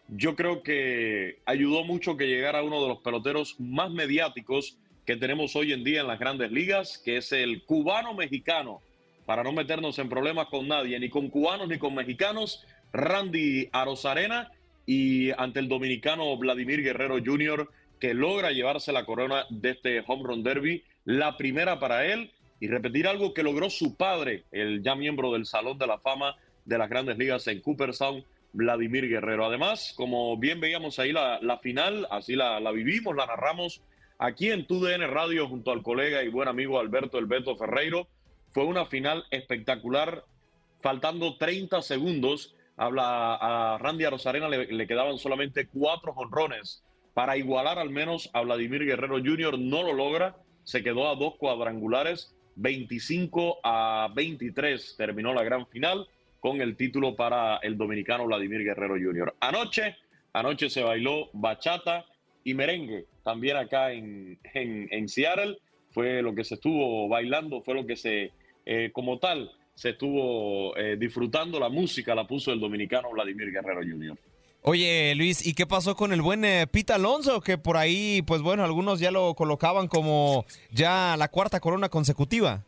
Yo 0.08 0.36
creo 0.36 0.62
que 0.62 1.40
ayudó 1.46 1.84
mucho 1.84 2.16
que 2.16 2.28
llegara 2.28 2.64
uno 2.64 2.82
de 2.82 2.90
los 2.90 3.00
peloteros 3.00 3.60
más 3.60 3.92
mediáticos 3.92 4.78
que 5.06 5.18
tenemos 5.18 5.56
hoy 5.56 5.74
en 5.74 5.84
día 5.84 6.02
en 6.02 6.08
las 6.08 6.20
grandes 6.20 6.52
ligas, 6.52 7.02
que 7.04 7.18
es 7.18 7.32
el 7.32 7.64
cubano 7.64 8.14
mexicano 8.14 8.82
para 9.26 9.44
no 9.44 9.52
meternos 9.52 10.00
en 10.00 10.10
problemas 10.10 10.48
con 10.48 10.68
nadie, 10.68 11.00
ni 11.00 11.10
con 11.10 11.30
cubanos 11.30 11.68
ni 11.68 11.78
con 11.78 11.96
mexicanos, 11.96 12.66
Randy 12.92 13.70
Arozarena 13.72 14.52
y 14.86 15.32
ante 15.32 15.60
el 15.60 15.68
dominicano 15.68 16.36
Vladimir 16.38 16.82
Guerrero 16.82 17.18
Jr., 17.24 17.70
que 18.00 18.14
logra 18.14 18.52
llevarse 18.52 18.92
la 18.92 19.06
corona 19.06 19.46
de 19.50 19.72
este 19.72 20.04
Home 20.06 20.24
Run 20.24 20.44
Derby, 20.44 20.84
la 21.06 21.38
primera 21.38 21.80
para 21.80 22.06
él, 22.06 22.32
y 22.60 22.68
repetir 22.68 23.08
algo 23.08 23.34
que 23.34 23.44
logró 23.44 23.70
su 23.70 23.96
padre, 23.96 24.44
el 24.52 24.84
ya 24.84 24.96
miembro 24.96 25.34
del 25.34 25.46
Salón 25.46 25.78
de 25.78 25.88
la 25.88 26.00
Fama 26.00 26.36
de 26.66 26.78
las 26.78 26.90
Grandes 26.90 27.18
Ligas 27.18 27.48
en 27.48 27.62
Cooperstown, 27.62 28.24
Vladimir 28.54 29.10
Guerrero. 29.10 29.46
Además, 29.46 29.94
como 29.98 30.38
bien 30.38 30.60
veíamos 30.60 31.00
ahí 31.00 31.12
la, 31.12 31.60
final, 31.62 32.08
así 32.10 32.36
la, 32.36 32.60
vivimos, 32.72 33.16
la 33.16 33.26
narramos 33.26 33.82
aquí 34.18 34.50
en 34.50 34.66
TUDN 34.66 35.10
Radio 35.10 35.48
junto 35.48 35.72
al 35.72 35.84
colega 35.84 36.24
y 36.24 36.30
buen 36.30 36.48
amigo 36.48 36.80
Alberto 36.80 37.18
El 37.18 37.26
Beto 37.26 37.58
Ferreiro. 37.58 38.08
Fue 38.54 38.66
una 38.66 38.86
final 38.86 39.26
espectacular. 39.32 40.26
Faltando 40.82 41.38
30 41.38 41.82
segundos, 41.82 42.56
habla 42.76 43.36
a 43.36 43.78
Randy 43.78 44.04
Arozarena, 44.04 44.50
le, 44.50 44.66
le 44.66 44.88
quedaban 44.88 45.18
solamente 45.18 45.68
cuatro 45.68 46.14
jonrones 46.14 46.84
para 47.14 47.38
igualar 47.38 47.80
al 47.80 47.90
menos 47.90 48.30
a 48.34 48.42
Vladimir 48.42 48.86
Guerrero 48.86 49.18
Jr. 49.18 49.58
No 49.60 49.84
lo 49.84 49.94
logra, 49.94 50.36
se 50.64 50.84
quedó 50.84 51.10
a 51.10 51.16
dos 51.16 51.36
cuadrangulares, 51.36 52.36
25 52.56 53.60
a 53.64 54.10
23 54.14 54.96
terminó 54.98 55.34
la 55.34 55.44
gran 55.44 55.68
final 55.68 56.08
con 56.40 56.62
el 56.62 56.76
título 56.76 57.16
para 57.16 57.58
el 57.58 57.78
dominicano 57.78 58.26
Vladimir 58.26 58.64
Guerrero 58.64 58.96
Jr. 58.96 59.36
Anoche, 59.40 59.96
anoche 60.34 60.70
se 60.70 60.84
bailó 60.84 61.30
bachata 61.34 62.06
y 62.44 62.54
merengue, 62.54 63.06
también 63.24 63.58
acá 63.58 63.94
en, 63.94 64.38
en, 64.54 65.08
Seattle, 65.08 65.58
fue 65.92 66.22
lo 66.22 66.36
que 66.36 66.44
se 66.44 66.56
estuvo 66.56 67.08
bailando, 67.08 67.62
fue 67.62 67.76
lo 67.76 67.86
que 67.86 67.96
se, 67.96 68.34
eh, 68.66 68.92
como 68.94 69.20
tal, 69.20 69.52
se 69.76 69.92
estuvo 69.92 70.76
eh, 70.78 70.98
disfrutando 70.98 71.60
la 71.60 71.70
música, 71.70 72.16
la 72.16 72.28
puso 72.28 72.52
el 72.52 72.60
dominicano 72.60 73.12
Vladimir 73.12 73.52
Guerrero 73.52 73.82
Jr. 73.82 74.18
Oye, 74.66 75.14
Luis, 75.16 75.46
¿y 75.46 75.54
qué 75.54 75.68
pasó 75.68 75.96
con 75.96 76.14
el 76.14 76.22
buen 76.22 76.46
eh, 76.46 76.68
Pita 76.68 76.96
Alonso? 76.96 77.42
Que 77.42 77.58
por 77.58 77.76
ahí, 77.76 78.22
pues 78.22 78.42
bueno, 78.42 78.64
algunos 78.64 79.02
ya 79.02 79.12
lo 79.12 79.34
colocaban 79.36 79.90
como 79.90 80.46
ya 80.72 81.18
la 81.18 81.28
cuarta 81.28 81.60
corona 81.60 81.90
consecutiva. 81.90 82.64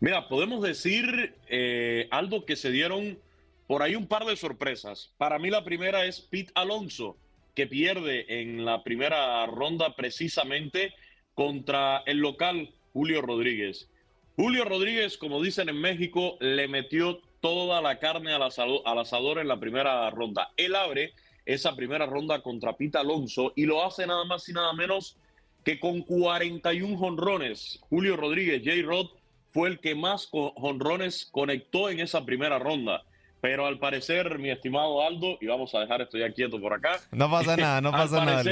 Mira, 0.00 0.26
podemos 0.28 0.62
decir, 0.62 1.34
eh, 1.48 2.08
Aldo, 2.10 2.46
que 2.46 2.56
se 2.56 2.70
dieron 2.70 3.18
por 3.66 3.82
ahí 3.82 3.94
un 3.94 4.06
par 4.06 4.24
de 4.24 4.36
sorpresas. 4.36 5.12
Para 5.18 5.38
mí 5.38 5.50
la 5.50 5.64
primera 5.64 6.06
es 6.06 6.22
Pete 6.22 6.50
Alonso, 6.54 7.18
que 7.54 7.66
pierde 7.66 8.40
en 8.40 8.64
la 8.64 8.82
primera 8.82 9.44
ronda 9.46 9.94
precisamente 9.96 10.94
contra 11.34 11.98
el 12.06 12.18
local 12.18 12.70
Julio 12.94 13.20
Rodríguez. 13.20 13.90
Julio 14.36 14.64
Rodríguez, 14.64 15.18
como 15.18 15.42
dicen 15.42 15.68
en 15.68 15.80
México, 15.80 16.36
le 16.40 16.68
metió 16.68 17.20
toda 17.40 17.80
la 17.80 17.98
carne 17.98 18.32
al 18.32 18.42
asador, 18.42 18.82
al 18.84 18.98
asador 18.98 19.38
en 19.38 19.48
la 19.48 19.58
primera 19.58 20.08
ronda. 20.10 20.50
Él 20.56 20.74
abre 20.74 21.12
esa 21.44 21.74
primera 21.74 22.06
ronda 22.06 22.42
contra 22.42 22.76
Pita 22.76 23.00
Alonso 23.00 23.52
y 23.56 23.66
lo 23.66 23.84
hace 23.84 24.06
nada 24.06 24.24
más 24.24 24.48
y 24.48 24.52
nada 24.52 24.72
menos 24.72 25.16
que 25.64 25.78
con 25.80 26.02
41 26.02 26.96
jonrones. 26.96 27.80
Julio 27.88 28.16
Rodríguez, 28.16 28.62
J. 28.64 28.82
Rod, 28.86 29.08
fue 29.52 29.68
el 29.68 29.80
que 29.80 29.94
más 29.94 30.28
jonrones 30.30 31.28
conectó 31.30 31.90
en 31.90 32.00
esa 32.00 32.24
primera 32.24 32.58
ronda. 32.58 33.02
Pero 33.40 33.66
al 33.66 33.78
parecer, 33.78 34.38
mi 34.38 34.50
estimado 34.50 35.02
Aldo, 35.02 35.38
y 35.40 35.46
vamos 35.46 35.74
a 35.74 35.80
dejar 35.80 36.02
esto 36.02 36.18
ya 36.18 36.30
quieto 36.32 36.60
por 36.60 36.74
acá. 36.74 37.00
No 37.10 37.30
pasa 37.30 37.56
nada, 37.56 37.80
no 37.80 37.90
pasa 37.92 38.24
nada. 38.24 38.42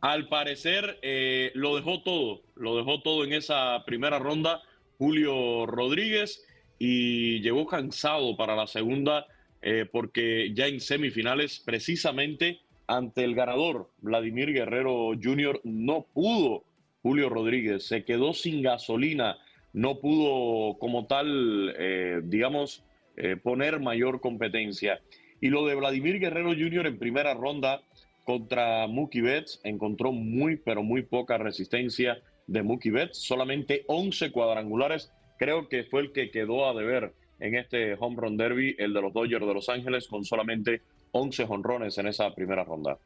Al 0.00 0.28
parecer, 0.28 0.98
eh, 1.02 1.52
lo 1.54 1.76
dejó 1.76 2.02
todo, 2.02 2.42
lo 2.54 2.76
dejó 2.76 3.00
todo 3.02 3.24
en 3.24 3.32
esa 3.32 3.82
primera 3.86 4.18
ronda 4.18 4.62
Julio 4.98 5.66
Rodríguez 5.66 6.44
y 6.78 7.40
llegó 7.40 7.66
cansado 7.66 8.36
para 8.36 8.54
la 8.56 8.66
segunda 8.66 9.26
eh, 9.62 9.86
porque 9.90 10.52
ya 10.54 10.66
en 10.66 10.80
semifinales, 10.80 11.62
precisamente 11.64 12.60
ante 12.86 13.24
el 13.24 13.34
ganador, 13.34 13.90
Vladimir 13.98 14.52
Guerrero 14.52 15.12
Jr., 15.20 15.60
no 15.64 16.06
pudo 16.12 16.64
Julio 17.02 17.28
Rodríguez, 17.28 17.86
se 17.86 18.04
quedó 18.04 18.32
sin 18.32 18.62
gasolina 18.62 19.38
no 19.76 19.98
pudo 20.00 20.78
como 20.78 21.06
tal, 21.06 21.74
eh, 21.78 22.22
digamos, 22.24 22.82
eh, 23.18 23.36
poner 23.36 23.78
mayor 23.78 24.22
competencia. 24.22 25.02
Y 25.38 25.50
lo 25.50 25.66
de 25.66 25.74
Vladimir 25.74 26.18
Guerrero 26.18 26.52
Jr. 26.52 26.86
en 26.86 26.98
primera 26.98 27.34
ronda 27.34 27.82
contra 28.24 28.86
Mookie 28.86 29.20
Betts 29.20 29.60
encontró 29.64 30.12
muy, 30.12 30.56
pero 30.56 30.82
muy 30.82 31.02
poca 31.02 31.36
resistencia 31.36 32.22
de 32.46 32.62
Mookie 32.62 32.90
Betts, 32.90 33.18
solamente 33.18 33.84
11 33.88 34.30
cuadrangulares, 34.30 35.12
creo 35.38 35.68
que 35.68 35.84
fue 35.84 36.02
el 36.02 36.12
que 36.12 36.30
quedó 36.30 36.68
a 36.68 36.74
deber 36.74 37.14
en 37.40 37.54
este 37.56 37.94
home 37.94 38.16
run 38.18 38.36
derby, 38.36 38.74
el 38.78 38.94
de 38.94 39.02
los 39.02 39.12
Dodgers 39.12 39.46
de 39.46 39.54
Los 39.54 39.68
Ángeles, 39.68 40.06
con 40.08 40.24
solamente 40.24 40.82
11 41.12 41.44
honrones 41.48 41.98
en 41.98 42.06
esa 42.06 42.34
primera 42.34 42.64
ronda. 42.64 42.98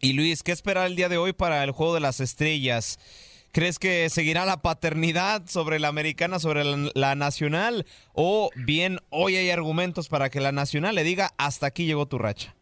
Y 0.00 0.14
Luis, 0.14 0.42
¿qué 0.42 0.52
esperar 0.52 0.86
el 0.86 0.96
día 0.96 1.08
de 1.08 1.18
hoy 1.18 1.32
para 1.32 1.62
el 1.62 1.70
Juego 1.70 1.94
de 1.94 2.00
las 2.00 2.20
Estrellas? 2.20 2.98
¿Crees 3.52 3.78
que 3.78 4.08
seguirá 4.08 4.46
la 4.46 4.62
paternidad 4.62 5.46
sobre 5.46 5.78
la 5.78 5.88
americana, 5.88 6.38
sobre 6.38 6.64
la, 6.64 7.14
nacional? 7.14 7.84
¿O 8.14 8.50
bien 8.56 8.98
hoy 9.10 9.36
hay 9.36 9.50
argumentos 9.50 10.08
para 10.08 10.30
que 10.30 10.40
la 10.40 10.52
nacional 10.52 10.94
le 10.94 11.04
diga 11.04 11.30
hasta 11.36 11.66
aquí 11.66 11.84
llegó 11.84 12.06
tu 12.06 12.16
racha? 12.16 12.56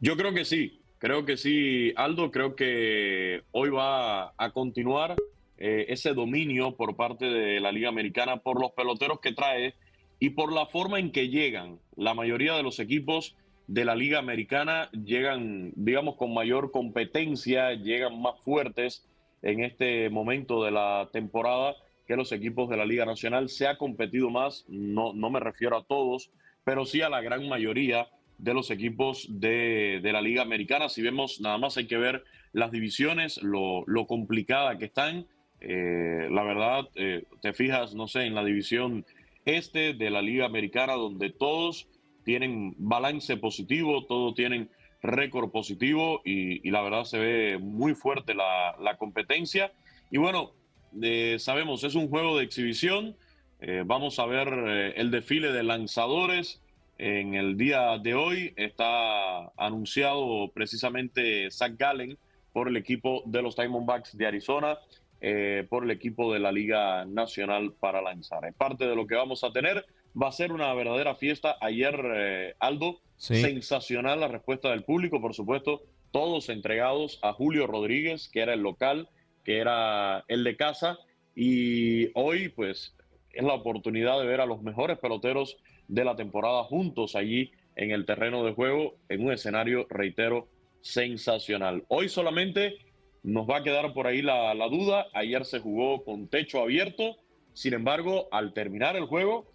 Yo 0.00 0.16
creo 0.16 0.32
que 0.32 0.46
sí, 0.46 0.80
creo 0.98 1.24
que 1.24 1.36
sí, 1.36 1.92
Aldo. 1.96 2.30
Creo 2.30 2.54
que 2.54 3.42
hoy 3.52 3.70
va 3.70 4.34
a 4.36 4.50
continuar 4.52 5.16
eh, 5.56 5.86
ese 5.88 6.14
dominio 6.14 6.76
por 6.76 6.96
parte 6.96 7.26
de 7.26 7.60
la 7.60 7.72
Liga 7.72 7.88
Americana 7.88 8.38
por 8.38 8.60
los 8.60 8.72
peloteros 8.72 9.20
que 9.20 9.32
trae 9.32 9.74
y 10.20 10.30
por 10.30 10.52
la 10.52 10.66
forma 10.66 10.98
en 10.98 11.10
que 11.10 11.28
llegan. 11.28 11.78
La 11.96 12.14
mayoría 12.14 12.54
de 12.54 12.62
los 12.62 12.78
equipos 12.80 13.36
de 13.66 13.84
la 13.84 13.94
Liga 13.94 14.18
Americana 14.18 14.90
llegan, 14.92 15.72
digamos, 15.76 16.16
con 16.16 16.32
mayor 16.32 16.70
competencia, 16.70 17.72
llegan 17.74 18.20
más 18.20 18.40
fuertes 18.40 19.06
en 19.42 19.62
este 19.62 20.10
momento 20.10 20.64
de 20.64 20.70
la 20.70 21.08
temporada 21.12 21.76
que 22.06 22.16
los 22.16 22.32
equipos 22.32 22.68
de 22.70 22.76
la 22.76 22.86
Liga 22.86 23.04
Nacional. 23.04 23.48
Se 23.48 23.66
ha 23.66 23.76
competido 23.76 24.30
más, 24.30 24.64
no, 24.68 25.12
no 25.12 25.30
me 25.30 25.40
refiero 25.40 25.76
a 25.76 25.84
todos, 25.84 26.30
pero 26.64 26.86
sí 26.86 27.02
a 27.02 27.10
la 27.10 27.20
gran 27.20 27.48
mayoría 27.48 28.08
de 28.38 28.54
los 28.54 28.70
equipos 28.70 29.26
de, 29.28 30.00
la 30.02 30.22
Liga 30.22 30.42
Americana. 30.42 30.88
Si 30.88 31.02
vemos, 31.02 31.40
nada 31.40 31.58
más 31.58 31.76
hay 31.76 31.86
que 31.86 31.98
ver 31.98 32.24
las 32.52 32.70
divisiones, 32.70 33.42
lo, 33.42 33.84
lo 33.86 34.06
complicada 34.06 34.78
que 34.78 34.86
están. 34.86 35.26
Eh, 35.60 36.28
la 36.30 36.44
verdad, 36.44 36.88
eh, 36.94 37.24
te 37.42 37.52
fijas, 37.52 37.94
no 37.94 38.06
sé, 38.06 38.24
en 38.24 38.34
la 38.34 38.44
división 38.44 39.04
este 39.44 39.92
de 39.92 40.10
la 40.10 40.22
Liga 40.22 40.46
Americana, 40.46 40.92
donde 40.92 41.30
todos 41.30 41.88
tienen 42.24 42.74
balance 42.78 43.36
positivo, 43.36 44.04
todos 44.04 44.34
tienen 44.34 44.70
récord 45.02 45.50
positivo 45.50 46.20
y, 46.24 46.68
la 46.70 46.82
verdad 46.82 47.04
se 47.04 47.18
ve 47.18 47.58
muy 47.58 47.94
fuerte 47.94 48.34
la, 48.34 48.96
competencia. 48.98 49.72
Y 50.10 50.18
bueno, 50.18 50.52
eh, 51.02 51.36
sabemos, 51.38 51.82
es 51.84 51.94
un 51.94 52.08
juego 52.08 52.38
de 52.38 52.44
exhibición. 52.44 53.16
Vamos 53.86 54.20
a 54.20 54.26
ver 54.26 54.48
el 54.94 55.10
desfile 55.10 55.50
de 55.50 55.64
lanzadores. 55.64 56.62
En 56.98 57.34
el 57.34 57.56
día 57.56 57.96
de 57.98 58.14
hoy 58.14 58.52
está 58.56 59.52
anunciado 59.56 60.50
precisamente 60.52 61.48
Zach 61.52 61.76
Gallen 61.78 62.18
por 62.52 62.66
el 62.66 62.76
equipo 62.76 63.22
de 63.24 63.40
los 63.40 63.54
Diamondbacks 63.54 64.16
de 64.16 64.26
Arizona, 64.26 64.78
por 65.68 65.84
el 65.84 65.92
equipo 65.92 66.32
de 66.32 66.40
la 66.40 66.50
Liga 66.50 67.04
Nacional 67.04 67.72
para 67.78 68.02
lanzar. 68.02 68.44
Es 68.46 68.54
parte 68.54 68.84
de 68.88 68.96
lo 68.96 69.06
que 69.06 69.14
vamos 69.14 69.44
a 69.44 69.52
tener. 69.52 69.86
Va 70.20 70.28
a 70.28 70.32
ser 70.32 70.50
una 70.50 70.74
verdadera 70.74 71.14
fiesta. 71.14 71.56
Ayer, 71.60 72.56
Aldo, 72.58 72.98
Sensacional 73.16 74.18
la 74.18 74.28
respuesta 74.28 74.70
del 74.70 74.82
público, 74.82 75.20
por 75.20 75.34
supuesto, 75.34 75.82
todos 76.10 76.48
entregados 76.48 77.20
a 77.22 77.32
Julio 77.32 77.68
Rodríguez, 77.68 78.28
que 78.28 78.40
era 78.40 78.54
el 78.54 78.60
local, 78.60 79.08
que 79.44 79.58
era 79.58 80.24
el 80.26 80.42
de 80.42 80.56
casa, 80.56 80.98
y 81.36 82.10
hoy 82.14 82.48
pues 82.48 82.96
es 83.30 83.44
la 83.44 83.54
oportunidad 83.54 84.18
de 84.18 84.26
ver 84.26 84.40
a 84.40 84.46
los 84.46 84.62
mejores 84.62 84.98
peloteros 84.98 85.58
de 85.88 86.04
la 86.04 86.16
temporada 86.16 86.62
juntos 86.64 87.16
allí 87.16 87.50
en 87.76 87.90
el 87.90 88.06
terreno 88.06 88.44
de 88.44 88.52
juego, 88.52 88.96
en 89.08 89.24
un 89.24 89.32
escenario, 89.32 89.86
reitero, 89.88 90.48
sensacional. 90.80 91.84
Hoy 91.88 92.08
solamente 92.08 92.76
nos 93.22 93.48
va 93.48 93.58
a 93.58 93.62
quedar 93.62 93.92
por 93.92 94.06
ahí 94.06 94.22
la, 94.22 94.54
duda, 94.68 95.06
ayer 95.12 95.44
se 95.44 95.60
jugó 95.60 96.04
con 96.04 96.28
techo 96.28 96.60
abierto, 96.60 97.16
sin 97.52 97.74
embargo, 97.74 98.28
al 98.30 98.52
terminar 98.52 98.96
el 98.96 99.06
juego, 99.06 99.50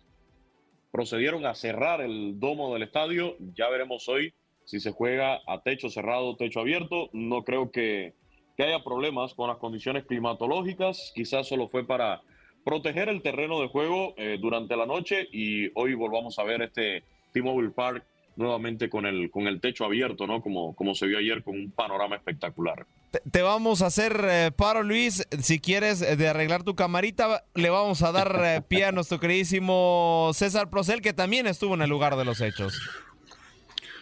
procedieron 0.92 1.46
a 1.46 1.56
cerrar 1.56 2.02
el 2.02 2.40
domo 2.40 2.74
del 2.74 2.84
estadio. 2.84 3.36
Ya 3.56 3.70
veremos 3.70 4.08
hoy 4.10 4.34
si 4.66 4.80
se 4.80 4.92
juega 4.92 5.42
a 5.48 5.62
techo 5.62 5.90
cerrado, 5.90 6.36
techo 6.36 6.60
abierto. 6.60 7.10
No 7.14 7.44
creo 7.44 7.72
que, 7.72 8.14
haya 8.58 8.84
problemas 8.84 9.34
con 9.34 9.48
las 9.48 9.58
condiciones 9.58 10.06
climatológicas. 10.06 11.12
Quizás 11.16 11.48
solo 11.48 11.70
fue 11.70 11.86
para 11.86 12.22
proteger 12.64 13.10
el 13.10 13.22
terreno 13.22 13.62
de 13.62 13.68
juego 13.68 14.14
eh, 14.18 14.38
durante 14.40 14.76
la 14.76 14.86
noche 14.86 15.28
y 15.32 15.72
hoy 15.76 15.94
volvamos 15.94 16.40
a 16.40 16.44
ver 16.44 16.62
este 16.62 17.04
T-Mobile 17.32 17.72
Park 17.72 18.06
nuevamente 18.36 18.90
con 18.90 19.06
el, 19.06 19.30
con 19.30 19.48
el 19.48 19.60
techo 19.60 19.86
abierto, 19.86 20.28
¿no? 20.28 20.42
Como, 20.42 20.76
como 20.76 20.96
se 20.96 21.06
vio 21.06 21.18
ayer 21.18 21.44
con 21.44 21.56
un 21.56 21.72
panorama 21.72 22.16
espectacular. 22.16 22.86
Te, 23.32 23.42
vamos 23.42 23.82
a 23.82 23.88
hacer 23.88 24.26
eh, 24.28 24.52
paro, 24.56 24.84
Luis. 24.84 25.28
Si 25.40 25.60
quieres 25.60 26.02
eh, 26.02 26.16
de 26.16 26.28
arreglar 26.28 26.64
tu 26.64 26.76
camarita, 26.76 27.44
le 27.54 27.70
vamos 27.70 28.02
a 28.02 28.12
dar 28.12 28.40
eh, 28.44 28.62
pie 28.68 28.86
a 28.86 28.92
nuestro 28.92 29.20
queridísimo 29.20 30.32
César 30.34 30.70
Procel, 30.70 31.02
que 31.02 31.14
también 31.14 31.46
estuvo 31.48 31.76
en 31.76 31.84
el 31.84 31.90
lugar 31.90 32.16
de 32.16 32.26
los 32.26 32.42
hechos. 32.42 32.80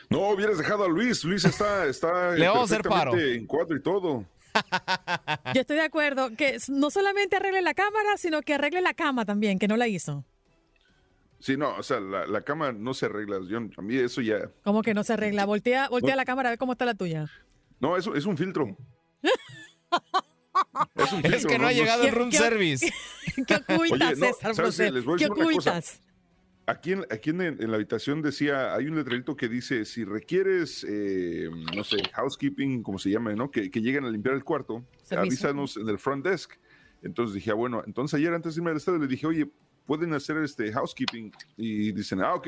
No, 0.10 0.30
hubieras 0.30 0.58
dejado 0.58 0.86
a 0.86 0.88
Luis. 0.88 1.24
Luis 1.24 1.44
está, 1.46 1.86
está 1.86 2.32
le 2.32 2.48
vamos 2.48 2.72
a 2.72 2.76
hacer 2.76 2.88
paro. 2.88 3.18
en 3.18 3.46
cuadro 3.46 3.76
y 3.76 3.82
todo. 3.82 4.26
Yo 5.54 5.62
estoy 5.62 5.78
de 5.78 5.84
acuerdo 5.84 6.36
que 6.36 6.58
no 6.70 6.90
solamente 6.90 7.36
arregle 7.36 7.62
la 7.62 7.74
cámara, 7.74 8.18
sino 8.18 8.42
que 8.42 8.54
arregle 8.54 8.82
la 8.82 8.94
cama 8.94 9.26
también, 9.26 9.60
que 9.60 9.68
no 9.68 9.78
la 9.78 9.88
hizo. 9.88 10.26
Sí, 11.40 11.58
no, 11.58 11.76
o 11.76 11.84
sea, 11.84 12.00
la, 12.00 12.42
cama 12.42 12.72
no 12.72 12.94
se 12.94 13.08
arregla. 13.08 13.40
Yo, 13.48 13.58
a 13.58 13.82
mí 13.82 13.96
eso 13.96 14.22
ya. 14.22 14.52
¿Cómo 14.64 14.84
que 14.84 14.94
no 14.94 15.04
se 15.04 15.14
arregla? 15.14 15.46
Voltea, 15.46 15.90
voltea 15.90 16.16
la 16.16 16.26
cámara 16.26 16.50
a 16.50 16.52
ver 16.52 16.60
cómo 16.60 16.74
está 16.74 16.86
la 16.86 16.94
tuya. 16.94 17.26
No, 17.80 17.98
eso 17.98 18.14
es 18.14 18.26
un 18.26 18.38
filtro. 18.38 18.78
es, 20.96 21.12
un 21.12 21.22
filtro, 21.22 21.38
es 21.38 21.46
que 21.48 21.58
no, 21.58 21.66
ha 21.66 21.74
llegado 21.74 22.04
el 22.04 22.12
room 22.12 22.32
service. 22.32 22.94
¿Qué 23.48 23.56
ocultas, 23.56 24.20
César 24.20 24.54
¿Qué 25.18 25.26
ocultas? 25.26 26.00
Aquí, 26.68 26.92
en, 26.94 27.06
aquí 27.10 27.32
en, 27.32 27.72
la 27.72 27.76
habitación 27.76 28.22
decía, 28.22 28.74
hay 28.76 28.88
un 28.88 28.96
letrerito 28.96 29.36
que 29.36 29.50
dice, 29.50 29.84
si 29.84 30.04
requieres, 30.04 30.86
eh, 30.88 31.50
no 31.76 31.84
sé, 31.84 31.98
housekeeping, 32.14 32.84
como 32.84 33.00
se 33.00 33.10
llama, 33.10 33.34
¿no? 33.34 33.50
Que, 33.50 33.72
que 33.72 33.82
lleguen 33.82 34.06
a 34.06 34.10
limpiar 34.10 34.36
el 34.36 34.44
cuarto, 34.44 34.86
avísanos 35.10 35.78
en 35.78 35.90
el 35.90 35.98
front 35.98 36.24
desk. 36.24 36.54
Entonces 37.02 37.34
dije, 37.34 37.52
ah, 37.52 37.56
bueno, 37.56 37.84
entonces 37.86 38.20
ayer 38.20 38.34
antes 38.34 38.56
de 38.56 38.60
irme 38.60 38.72
al 38.72 38.78
estadio 38.78 39.00
le 39.00 39.08
dije, 39.08 39.26
oye, 39.26 39.50
pueden 39.86 40.14
hacer 40.14 40.38
este 40.38 40.72
housekeeping 40.72 41.32
y 41.58 41.92
dicen, 41.92 42.22
ah, 42.22 42.36
ok, 42.36 42.48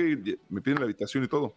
me 0.49 0.61
piden 0.61 0.79
la 0.79 0.85
habitación 0.85 1.23
y 1.23 1.27
todo. 1.27 1.55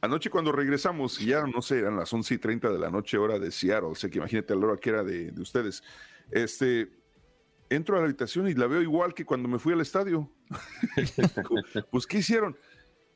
Anoche 0.00 0.30
cuando 0.30 0.52
regresamos, 0.52 1.18
ya 1.18 1.44
no 1.46 1.60
sé, 1.60 1.80
eran 1.80 1.96
las 1.96 2.12
11 2.12 2.34
y 2.34 2.38
30 2.38 2.70
de 2.70 2.78
la 2.78 2.90
noche, 2.90 3.18
hora 3.18 3.38
de 3.38 3.50
Seattle, 3.50 3.88
o 3.90 3.94
sea 3.94 4.08
que 4.08 4.18
imagínate 4.18 4.54
la 4.54 4.66
hora 4.66 4.76
que 4.76 4.90
era 4.90 5.02
de, 5.02 5.32
de 5.32 5.42
ustedes. 5.42 5.82
Este, 6.30 6.88
entro 7.74 7.96
a 7.96 8.00
la 8.00 8.06
habitación 8.06 8.48
y 8.48 8.54
la 8.54 8.66
veo 8.66 8.82
igual 8.82 9.14
que 9.14 9.24
cuando 9.24 9.48
me 9.48 9.58
fui 9.58 9.72
al 9.72 9.80
estadio. 9.80 10.30
pues, 11.90 12.06
¿qué 12.06 12.18
hicieron? 12.18 12.56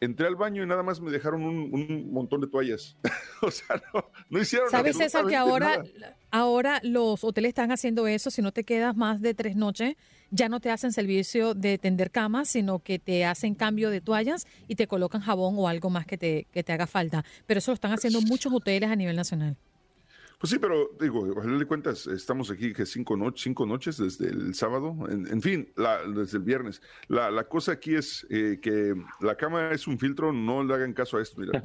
Entré 0.00 0.28
al 0.28 0.36
baño 0.36 0.62
y 0.62 0.66
nada 0.66 0.84
más 0.84 1.00
me 1.00 1.10
dejaron 1.10 1.42
un, 1.42 2.12
montón 2.12 2.40
de 2.40 2.46
toallas. 2.46 2.96
o 3.42 3.50
sea, 3.50 3.82
no, 4.30 4.40
hicieron 4.40 4.70
¿Sabes, 4.70 4.96
César, 4.96 5.26
que 5.26 5.34
ahora, 5.34 5.82
ahora 6.30 6.80
los 6.84 7.24
hoteles 7.24 7.48
están 7.48 7.72
haciendo 7.72 8.06
eso? 8.06 8.30
Si 8.30 8.40
no 8.40 8.52
te 8.52 8.62
quedas 8.62 8.96
más 8.96 9.20
de 9.20 9.34
tres 9.34 9.56
noches, 9.56 9.96
ya 10.30 10.48
no 10.48 10.60
te 10.60 10.70
hacen 10.70 10.92
servicio 10.92 11.54
de 11.54 11.78
tender 11.78 12.12
camas, 12.12 12.48
sino 12.48 12.78
que 12.78 12.98
te 13.00 13.24
hacen 13.24 13.54
cambio 13.54 13.90
de 13.90 14.00
toallas 14.00 14.46
y 14.68 14.76
te 14.76 14.86
colocan 14.86 15.20
jabón 15.20 15.56
o 15.58 15.66
algo 15.66 15.90
más 15.90 16.06
que 16.06 16.16
te, 16.16 16.46
que 16.52 16.62
te 16.62 16.72
haga 16.72 16.86
falta. 16.86 17.24
Pero 17.46 17.58
eso 17.58 17.72
lo 17.72 17.74
están 17.74 17.92
haciendo 17.92 18.20
muchos 18.20 18.52
hoteles 18.52 18.90
a 18.90 18.96
nivel 18.96 19.16
nacional. 19.16 19.56
Pues 20.38 20.52
sí, 20.52 20.60
pero 20.60 20.90
digo, 21.00 21.26
a 21.36 21.44
de 21.44 21.66
cuentas, 21.66 22.06
estamos 22.06 22.48
aquí 22.52 22.72
que 22.72 22.86
cinco, 22.86 23.16
cinco 23.34 23.66
noches 23.66 23.96
desde 23.96 24.28
el 24.28 24.54
sábado, 24.54 24.96
en, 25.08 25.42
fin, 25.42 25.72
desde 26.14 26.38
el 26.38 26.44
viernes. 26.44 26.80
La, 27.08 27.28
la 27.28 27.48
cosa 27.48 27.72
aquí 27.72 27.96
es 27.96 28.24
eh, 28.30 28.60
que 28.62 28.94
la 29.18 29.34
cama 29.34 29.72
es 29.72 29.88
un 29.88 29.98
filtro, 29.98 30.32
no 30.32 30.62
le 30.62 30.74
hagan 30.74 30.92
caso 30.92 31.16
a 31.16 31.22
esto, 31.22 31.40
mira. 31.40 31.60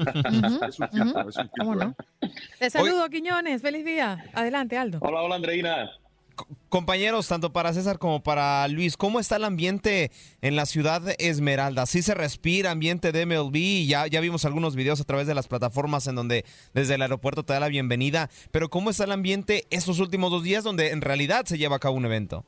es 0.68 0.80
un 0.80 0.90
filtro, 0.90 1.30
es 1.30 1.38
un 1.38 1.50
filtro. 1.56 1.96
¿eh? 2.22 2.32
Te 2.58 2.70
saludo, 2.72 3.08
Quiñones, 3.12 3.62
feliz 3.62 3.86
día. 3.86 4.26
Adelante, 4.34 4.76
Aldo. 4.76 4.98
Hola, 5.02 5.22
hola, 5.22 5.36
Andreina. 5.36 5.92
Compañeros, 6.70 7.28
tanto 7.28 7.54
para 7.54 7.72
César 7.74 8.00
como 8.00 8.24
para 8.24 8.68
Luis, 8.68 8.98
¿cómo 8.98 9.20
está 9.20 9.36
el 9.36 9.44
ambiente 9.44 10.12
en 10.42 10.56
la 10.56 10.66
ciudad 10.66 11.02
de 11.02 11.16
Esmeralda? 11.20 11.86
¿Sí 11.86 12.02
se 12.02 12.16
respira 12.16 12.72
ambiente 12.72 13.12
de 13.12 13.26
MLB? 13.28 13.86
Ya, 13.86 14.08
ya 14.08 14.20
vimos 14.22 14.44
algunos 14.46 14.76
videos 14.76 15.00
a 15.00 15.04
través 15.04 15.28
de 15.28 15.36
las 15.36 15.48
plataformas 15.48 16.08
en 16.08 16.16
donde 16.16 16.46
desde 16.74 16.96
el 16.96 17.04
aeropuerto 17.04 17.44
te 17.44 17.54
da 17.54 17.60
la 17.60 17.68
bienvenida, 17.68 18.32
pero 18.52 18.70
¿cómo 18.70 18.90
está 18.90 19.04
el 19.04 19.12
ambiente 19.12 19.66
estos 19.70 20.00
últimos 20.00 20.32
dos 20.32 20.42
días 20.44 20.64
donde 20.64 20.90
en 20.90 21.02
realidad 21.02 21.46
se 21.46 21.60
lleva 21.60 21.76
a 21.76 21.80
cabo 21.80 21.96
un 21.96 22.06
evento? 22.06 22.44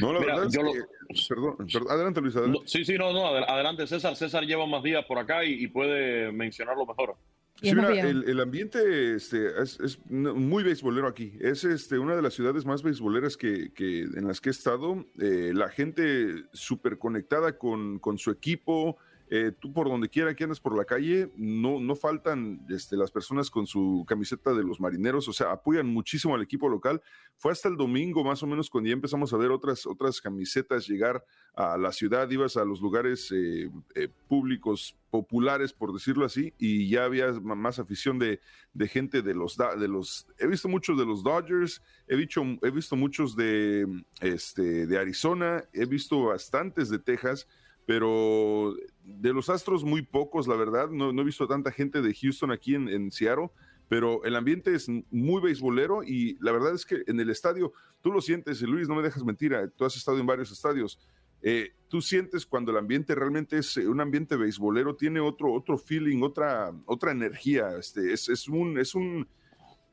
No, 0.00 0.12
la 0.14 0.20
verdad 0.20 0.46
es 0.46 0.56
que... 0.56 1.28
Perdón, 1.28 1.56
adelante 1.90 2.20
Luis, 2.22 2.34
adelante. 2.34 2.62
sí, 2.64 2.84
sí, 2.86 2.94
no, 2.96 3.12
no, 3.12 3.26
adelante 3.26 3.86
César. 3.86 4.16
César 4.16 4.44
lleva 4.44 4.66
más 4.66 4.82
días 4.82 5.04
por 5.04 5.18
acá 5.18 5.44
y 5.44 5.66
puede 5.66 6.32
mencionarlo 6.32 6.86
mejor. 6.86 7.16
Sí, 7.62 7.74
mira, 7.74 7.92
el, 7.92 8.40
ambiente 8.40 9.14
este, 9.14 9.50
es, 9.62 9.98
muy 10.08 10.64
beisbolero 10.64 11.06
aquí. 11.06 11.38
Es 11.40 11.62
este, 11.62 11.96
una 11.96 12.16
de 12.16 12.22
las 12.22 12.34
ciudades 12.34 12.64
más 12.66 12.82
beisboleras 12.82 13.36
que, 13.36 13.70
en 13.78 14.26
las 14.26 14.40
que 14.40 14.48
he 14.48 14.52
estado. 14.52 15.06
Eh, 15.18 15.52
la 15.54 15.68
gente 15.68 16.44
súper 16.52 16.98
conectada 16.98 17.56
con, 17.58 18.00
con, 18.00 18.18
su 18.18 18.32
equipo. 18.32 18.98
Eh, 19.34 19.50
tú 19.58 19.72
por 19.72 19.88
donde 19.88 20.10
quiera 20.10 20.34
que 20.36 20.44
andes 20.44 20.60
por 20.60 20.76
la 20.76 20.84
calle, 20.84 21.32
no, 21.38 21.80
no 21.80 21.96
faltan 21.96 22.66
este, 22.68 22.98
las 22.98 23.10
personas 23.10 23.48
con 23.48 23.66
su 23.66 24.04
camiseta 24.06 24.52
de 24.52 24.62
los 24.62 24.78
marineros, 24.78 25.26
o 25.26 25.32
sea, 25.32 25.52
apoyan 25.52 25.86
muchísimo 25.86 26.34
al 26.34 26.42
equipo 26.42 26.68
local. 26.68 27.00
Fue 27.38 27.50
hasta 27.50 27.70
el 27.70 27.78
domingo 27.78 28.22
más 28.24 28.42
o 28.42 28.46
menos 28.46 28.68
cuando 28.68 28.88
ya 28.88 28.92
empezamos 28.92 29.32
a 29.32 29.38
ver 29.38 29.50
otras, 29.50 29.86
otras 29.86 30.20
camisetas 30.20 30.86
llegar 30.86 31.24
a 31.54 31.78
la 31.78 31.92
ciudad, 31.92 32.28
ibas 32.28 32.58
a 32.58 32.64
los 32.66 32.82
lugares 32.82 33.32
eh, 33.32 33.70
eh, 33.94 34.08
públicos 34.28 34.98
populares, 35.10 35.72
por 35.72 35.94
decirlo 35.94 36.26
así, 36.26 36.52
y 36.58 36.90
ya 36.90 37.04
había 37.04 37.32
más 37.32 37.78
afición 37.78 38.18
de, 38.18 38.38
de, 38.74 38.88
gente 38.88 39.22
de 39.22 39.34
los, 39.34 39.56
de 39.56 39.88
los, 39.88 40.26
he 40.38 40.46
visto 40.46 40.68
muchos 40.68 40.98
de 40.98 41.06
los 41.06 41.22
Dodgers, 41.22 41.80
he 42.06 42.16
visto, 42.16 42.42
he 42.60 42.70
visto 42.70 42.96
muchos 42.96 43.34
de, 43.34 44.04
este, 44.20 44.86
de 44.86 44.98
Arizona, 44.98 45.64
he 45.72 45.86
visto 45.86 46.24
bastantes 46.24 46.90
de 46.90 46.98
Texas, 46.98 47.46
pero 47.86 48.74
de 49.04 49.32
los 49.32 49.48
Astros 49.48 49.84
muy 49.84 50.02
pocos, 50.02 50.46
la 50.46 50.56
verdad. 50.56 50.90
No, 50.90 51.10
he 51.10 51.24
visto 51.24 51.46
tanta 51.46 51.72
gente 51.72 52.02
de 52.02 52.14
Houston 52.14 52.52
aquí 52.52 52.74
en, 52.74 52.88
en, 52.88 53.10
Seattle, 53.10 53.50
pero 53.88 54.24
el 54.24 54.36
ambiente 54.36 54.74
es 54.74 54.88
muy 55.10 55.42
beisbolero 55.42 56.02
y 56.02 56.36
la 56.40 56.52
verdad 56.52 56.74
es 56.74 56.86
que 56.86 57.02
en 57.06 57.20
el 57.20 57.30
estadio, 57.30 57.72
tú 58.00 58.12
lo 58.12 58.20
sientes, 58.20 58.62
Luis, 58.62 58.88
no 58.88 58.94
me 58.94 59.02
dejas 59.02 59.24
mentir, 59.24 59.54
tú 59.76 59.84
has 59.84 59.96
estado 59.96 60.18
en 60.18 60.26
varios 60.26 60.50
estadios. 60.52 60.98
Eh, 61.44 61.72
tú 61.88 62.00
sientes 62.00 62.46
cuando 62.46 62.70
el 62.70 62.78
ambiente 62.78 63.16
realmente 63.16 63.58
es 63.58 63.76
un 63.76 64.00
ambiente 64.00 64.36
beisbolero, 64.36 64.94
tiene 64.94 65.18
otro, 65.18 65.52
otro 65.52 65.76
feeling, 65.76 66.22
otra, 66.22 66.72
otra 66.86 67.10
energía. 67.10 67.76
Este, 67.76 68.12
es, 68.12 68.28
es 68.28 68.48
un, 68.48 68.78
es 68.78 68.94
un 68.94 69.26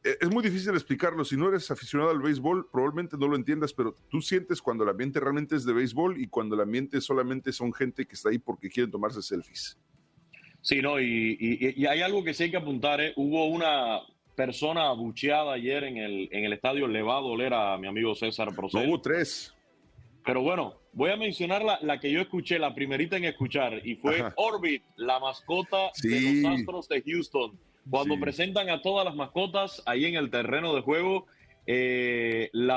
es 0.04 0.30
muy 0.30 0.44
difícil 0.44 0.74
explicarlo. 0.74 1.26
Si 1.26 1.36
no 1.36 1.50
eres 1.50 1.70
aficionado 1.72 2.12
al 2.12 2.20
béisbol, 2.20 2.70
probablemente 2.72 3.18
no 3.18 3.28
lo 3.28 3.36
entiendas, 3.36 3.74
pero 3.74 3.96
tú 4.10 4.22
sientes 4.22 4.62
cuando 4.62 4.84
el 4.84 4.90
ambiente 4.90 5.20
realmente 5.20 5.56
es 5.56 5.66
de 5.66 5.74
béisbol 5.74 6.22
y 6.22 6.28
cuando 6.28 6.56
el 6.56 6.62
ambiente 6.62 7.02
solamente 7.02 7.52
son 7.52 7.74
gente 7.74 8.06
que 8.06 8.16
está 8.16 8.30
ahí 8.30 8.40
porque 8.40 8.70
quieren 8.70 8.92
tomarse 8.92 9.22
selfies. 9.22 9.78
Sí, 10.62 10.82
no, 10.82 11.00
y, 11.00 11.86
hay 11.90 12.02
algo 12.02 12.24
que 12.24 12.34
sí 12.34 12.44
hay 12.44 12.52
que 12.52 12.58
apuntar. 12.58 13.02
¿eh? 13.02 13.14
Hubo 13.16 13.48
una 13.48 14.00
persona 14.36 14.88
abucheada 14.88 15.54
ayer 15.54 15.84
en 15.84 15.98
el, 15.98 16.30
en 16.32 16.46
el 16.46 16.54
estadio, 16.54 16.88
le 16.88 17.02
va 17.02 17.18
a 17.18 17.22
doler 17.22 17.54
a 17.54 17.78
mi 17.78 17.88
amigo 17.88 18.16
César 18.16 18.54
No, 18.54 18.82
hubo 18.82 19.02
tres. 19.02 19.54
Pero 20.26 20.42
bueno, 20.42 20.80
voy 20.94 21.12
a 21.12 21.18
mencionar 21.18 21.64
la, 21.82 22.00
que 22.00 22.12
yo 22.12 22.22
escuché, 22.22 22.60
la 22.60 22.74
primerita 22.74 23.18
en 23.18 23.26
escuchar, 23.26 23.86
y 23.86 23.96
fue 23.96 24.24
Orbit, 24.36 24.84
la 24.96 25.20
mascota 25.20 25.92
de 26.04 26.42
los 26.44 26.60
Astros 26.60 26.88
de 26.88 27.02
Houston 27.02 27.60
cuando 27.90 28.20
presentan 28.20 28.70
a 28.70 28.82
todas 28.82 29.06
las 29.06 29.16
mascotas 29.16 29.82
ahí 29.86 30.06
en 30.06 30.16
el 30.16 30.30
terreno 30.30 30.76
de 30.76 30.82
juego, 30.82 31.26
eh, 31.66 32.50
el 32.54 32.70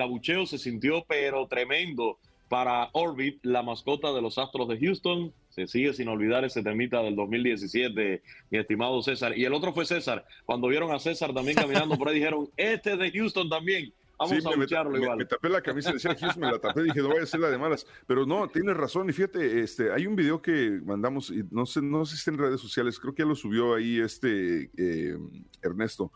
abucheo 0.00 0.46
se 0.46 0.58
sintió 0.58 1.04
pero 1.06 1.46
tremendo 1.46 2.18
para 2.52 2.90
Orbit, 2.92 3.44
la 3.44 3.62
mascota 3.62 4.12
de 4.12 4.20
los 4.20 4.36
Astros 4.36 4.68
de 4.68 4.78
Houston. 4.78 5.32
Se 5.48 5.66
sigue 5.66 5.94
sin 5.94 6.08
olvidar 6.08 6.44
ese 6.44 6.62
temita 6.62 7.02
del 7.02 7.16
2017, 7.16 8.22
mi 8.50 8.58
estimado 8.58 9.02
César. 9.02 9.36
Y 9.38 9.44
el 9.46 9.54
otro 9.54 9.72
fue 9.72 9.86
César. 9.86 10.26
Cuando 10.44 10.68
vieron 10.68 10.92
a 10.92 10.98
César 10.98 11.32
también 11.32 11.56
caminando 11.56 11.96
por 11.96 12.08
ahí, 12.08 12.16
dijeron, 12.16 12.50
este 12.58 12.92
es 12.92 12.98
de 12.98 13.10
Houston 13.10 13.48
también. 13.48 13.92
Vamos 14.30 14.46
a 14.46 14.56
lucharlo 14.56 14.96
igual. 14.96 15.18
Me, 15.18 15.24
tapé 15.24 15.48
la 15.48 15.60
camisa, 15.60 15.92
decía 15.92 16.16
Houston, 16.18 16.40
me 16.40 16.50
la 16.50 16.58
tapé, 16.58 16.82
dije, 16.82 17.00
no 17.00 17.08
voy 17.08 17.18
a 17.18 17.22
hacer 17.22 17.40
la 17.40 17.50
de 17.50 17.58
malas. 17.58 17.86
Pero 18.06 18.26
no, 18.26 18.48
tienes 18.48 18.76
razón. 18.76 19.08
Y 19.08 19.12
fíjate, 19.12 19.60
este, 19.60 19.92
hay 19.92 20.06
un 20.06 20.16
video 20.16 20.40
que 20.40 20.80
mandamos, 20.84 21.30
y 21.30 21.44
no 21.50 21.66
sé, 21.66 21.82
no 21.82 22.04
sé 22.04 22.12
si 22.12 22.18
está 22.18 22.30
en 22.30 22.38
redes 22.38 22.60
sociales, 22.60 22.98
creo 22.98 23.14
que 23.14 23.22
ya 23.22 23.28
lo 23.28 23.34
subió 23.34 23.74
ahí 23.74 24.00
este 24.00 24.70
eh, 24.76 25.18
Ernesto. 25.62 26.12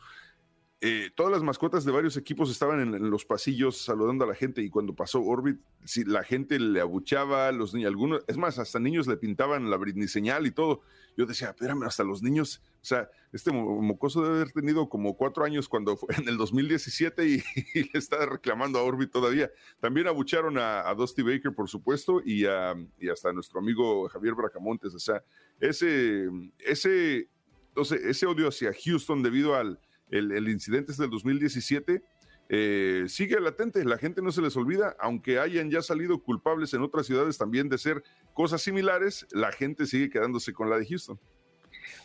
Eh, 0.83 1.11
todas 1.15 1.33
las 1.33 1.43
mascotas 1.43 1.87
de 1.87 1.93
varios 1.93 2.19
equipos 2.19 2.51
estaban 2.51 2.81
en, 2.81 3.11
los 3.11 3.25
pasillos 3.25 3.79
saludando 3.79 4.25
a 4.25 4.29
la 4.29 4.35
gente 4.35 4.61
y 4.61 4.69
cuando 4.69 4.95
pasó 4.95 5.23
Orbit, 5.23 5.59
si 5.87 6.05
la 6.05 6.23
gente 6.23 6.59
le 6.59 6.81
abuchaba, 6.83 7.51
los 7.51 7.73
niños, 7.73 7.89
algunos, 7.89 8.25
es 8.29 8.37
más, 8.37 8.59
hasta 8.59 8.79
niños 8.79 9.07
le 9.07 9.17
pintaban 9.17 9.71
la 9.71 9.79
Britney 9.79 10.07
señal 10.07 10.47
y 10.47 10.51
todo. 10.51 10.83
Yo 11.17 11.25
decía, 11.25 11.49
espérame, 11.49 11.85
hasta 11.85 12.05
los 12.05 12.23
niños, 12.23 12.61
o 12.83 12.85
sea, 12.85 13.09
este 13.33 13.53
mocoso 13.53 14.23
debe 14.23 14.37
haber 14.37 14.53
tenido 14.53 14.87
como 14.91 15.17
cuatro 15.17 15.45
años 15.45 15.67
cuando 15.67 15.97
fue 15.97 16.09
en 16.19 16.29
el 16.29 16.37
2017 16.37 17.27
y, 17.27 17.37
le 17.75 17.91
está 17.95 18.27
reclamando 18.27 18.79
a 18.79 18.83
Orbit 18.83 19.11
todavía. 19.11 19.51
También 19.81 20.09
abucharon 20.09 20.59
a, 20.59 20.93
Dusty 20.95 21.23
Baker, 21.23 21.55
por 21.55 21.71
supuesto, 21.71 22.21
y, 22.23 22.45
y 22.45 23.09
hasta 23.09 23.31
a 23.31 23.33
nuestro 23.33 23.61
amigo 23.61 24.11
Javier 24.11 24.35
Bracamontes. 24.35 24.95
O 24.95 24.99
sea, 24.99 25.25
ese, 25.59 26.29
ese, 26.59 27.31
entonces, 27.69 28.05
ese 28.05 28.27
odio 28.27 28.49
hacia 28.49 28.75
Houston 28.85 29.23
debido 29.23 29.55
al 29.55 29.81
el, 30.11 30.49
incidente 30.49 30.93
es 30.93 30.99
del 30.99 31.11
2017, 31.11 32.03
eh, 32.49 33.05
sigue 33.09 33.41
latente, 33.41 33.85
la 33.85 33.99
gente 33.99 34.23
no 34.23 34.31
se 34.31 34.43
les 34.43 34.57
olvida, 34.57 34.97
aunque 35.01 35.39
hayan 35.39 35.71
ya 35.71 35.83
salido 35.83 36.23
culpables 36.23 36.73
en 36.75 36.83
otras 36.83 37.07
ciudades 37.07 37.39
también 37.39 37.69
de 37.69 37.79
ser 37.79 38.03
cosas 38.35 38.63
similares, 38.63 39.27
la 39.33 39.51
gente 39.51 39.87
sigue 39.87 40.11
quedándose 40.11 40.53
con 40.53 40.71
la 40.71 40.79
de 40.79 40.87
Houston. 40.87 41.19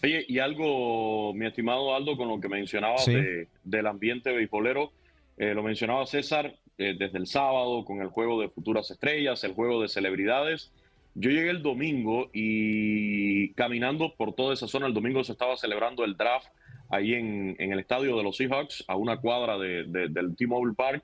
Oye, 0.03 0.25
y 0.27 0.39
algo, 0.39 1.33
mi 1.33 1.45
estimado 1.45 1.95
Aldo, 1.95 2.17
con 2.17 2.27
lo 2.27 2.39
que 2.39 2.49
mencionabas 2.49 3.05
del 3.63 3.87
ambiente 3.87 4.31
beisbolero, 4.31 4.91
eh, 5.37 5.53
lo 5.53 5.63
mencionaba 5.63 6.05
César 6.05 6.55
eh, 6.77 6.95
desde 6.97 7.17
el 7.17 7.27
sábado 7.27 7.85
con 7.85 8.01
el 8.01 8.07
juego 8.07 8.41
de 8.41 8.49
futuras 8.49 8.89
estrellas, 8.89 9.43
el 9.43 9.53
juego 9.53 9.81
de 9.81 9.87
celebridades. 9.87 10.71
Yo 11.13 11.29
llegué 11.29 11.49
el 11.49 11.61
domingo 11.61 12.29
y 12.33 13.53
caminando 13.53 14.15
por 14.15 14.33
toda 14.33 14.53
esa 14.53 14.67
zona, 14.67 14.87
el 14.87 14.93
domingo 14.93 15.23
se 15.23 15.33
estaba 15.33 15.57
celebrando 15.57 16.03
el 16.03 16.15
draft 16.15 16.47
ahí 16.91 17.13
en, 17.13 17.55
el 17.57 17.79
estadio 17.79 18.17
de 18.17 18.23
los 18.23 18.37
Seahawks, 18.37 18.83
a 18.87 18.95
una 18.95 19.17
cuadra 19.17 19.57
del 19.57 20.35
T-Mobile 20.35 20.75
Park. 20.75 21.03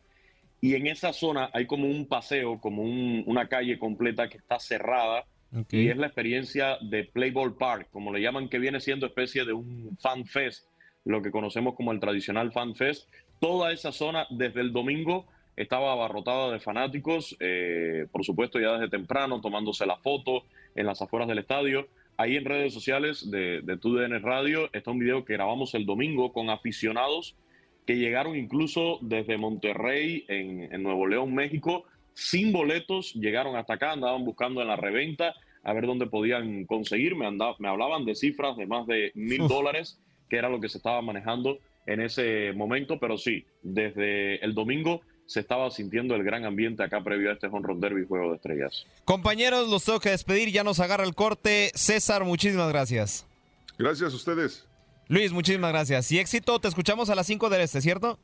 Y 0.60 0.76
en 0.76 0.88
esa 0.88 1.14
zona 1.14 1.50
hay 1.54 1.66
como 1.66 1.86
un 1.86 2.08
paseo, 2.08 2.60
como 2.60 2.84
una 2.84 3.48
calle 3.48 3.78
completa 3.78 4.28
que 4.28 4.38
está 4.38 4.60
cerrada. 4.60 5.26
Y 5.72 5.88
es 5.88 5.98
la 5.98 6.08
experiencia 6.08 6.78
de 6.82 7.06
Playball 7.06 7.56
Park, 7.56 7.88
como 7.92 8.12
le 8.12 8.22
llaman, 8.22 8.50
que 8.50 8.60
viene 8.60 8.80
siendo 8.82 9.06
especie 9.06 9.46
de 9.46 9.54
un 9.54 9.96
fan 9.98 10.26
fest, 10.26 10.68
lo 11.06 11.22
que 11.22 11.32
conocemos 11.32 11.76
como 11.76 11.92
el 11.92 12.00
tradicional 12.00 12.52
fan 12.52 12.76
fest. 12.76 13.08
Toda 13.40 13.72
esa 13.72 13.92
zona 13.92 14.28
desde 14.30 14.62
el 14.62 14.74
domingo 14.74 15.26
estaba 15.56 15.92
abarrotada 15.92 16.52
de 16.52 16.60
fanáticos, 16.60 17.36
eh, 17.40 18.08
por 18.12 18.24
supuesto 18.24 18.60
ya 18.60 18.74
desde 18.74 18.90
temprano, 18.90 19.42
tomándose 19.42 19.86
la 19.86 19.98
foto 19.98 20.44
en 20.76 20.86
las 20.86 21.02
afueras 21.02 21.28
del 21.28 21.40
estadio. 21.40 21.88
Ahí 22.18 22.36
en 22.36 22.46
redes 22.46 22.74
sociales 22.74 23.30
de, 23.30 23.62
de 23.62 23.78
TUDN 23.78 24.22
Radio 24.22 24.70
está 24.74 24.92
un 24.92 25.00
video 25.00 25.24
que 25.24 25.34
grabamos 25.34 25.74
el 25.76 25.86
domingo 25.86 26.34
con 26.34 26.50
aficionados 26.50 27.36
que 27.88 27.98
llegaron 27.98 28.36
incluso 28.36 29.00
desde 29.02 29.38
Monterrey, 29.38 30.26
en, 30.28 30.84
Nuevo 30.84 31.08
León, 31.08 31.34
México, 31.34 31.86
sin 32.14 32.52
boletos, 32.52 33.14
llegaron 33.14 33.56
hasta 33.56 33.76
acá, 33.76 33.94
andaban 33.94 34.26
buscando 34.26 34.62
en 34.62 34.68
la 34.68 34.76
reventa 34.76 35.34
a 35.64 35.74
ver 35.74 35.88
dónde 35.88 36.06
podían 36.06 36.66
conseguir. 36.66 37.16
Me, 37.16 37.32
me 37.32 37.68
hablaban 37.68 38.04
de 38.04 38.14
cifras 38.14 38.58
de 38.58 38.68
más 38.68 38.86
de 38.88 39.12
mil 39.16 39.48
dólares, 39.48 40.02
que 40.30 40.36
era 40.36 40.50
lo 40.50 40.60
que 40.60 40.68
se 40.68 40.80
estaba 40.80 41.02
manejando 41.02 41.60
en 41.86 42.02
ese 42.02 42.52
momento, 42.54 43.00
pero 43.00 43.18
sí, 43.18 43.46
desde 43.64 44.44
el 44.44 44.54
domingo 44.54 45.02
se 45.28 45.42
estaba 45.42 45.70
sintiendo 45.70 46.16
el 46.16 46.24
gran 46.24 46.46
ambiente 46.46 46.82
acá 46.82 47.04
previo 47.04 47.30
a 47.30 47.34
este 47.34 47.48
Home 47.48 47.68
Run 47.68 47.80
Derby 47.80 48.06
Juego 48.08 48.30
de 48.32 48.38
Estrellas. 48.38 48.86
Compañeros, 49.06 49.70
los 49.70 49.84
tengo 49.84 50.00
que 50.00 50.10
despedir, 50.10 50.52
ya 50.52 50.64
nos 50.64 50.80
agarra 50.80 51.04
el 51.04 51.14
corte. 51.14 51.72
César, 51.76 52.24
muchísimas 52.24 52.70
gracias. 52.70 53.28
Gracias 53.78 54.14
a 54.14 54.16
ustedes. 54.16 54.66
Luis, 55.10 55.32
muchísimas 55.32 55.72
gracias. 55.72 56.12
Y 56.12 56.20
éxito, 56.20 56.60
te 56.60 56.70
escuchamos 56.70 57.10
a 57.10 57.16
las 57.16 57.28
5 57.28 57.50
del 57.50 57.62
Este, 57.62 57.82
¿cierto? 57.82 58.20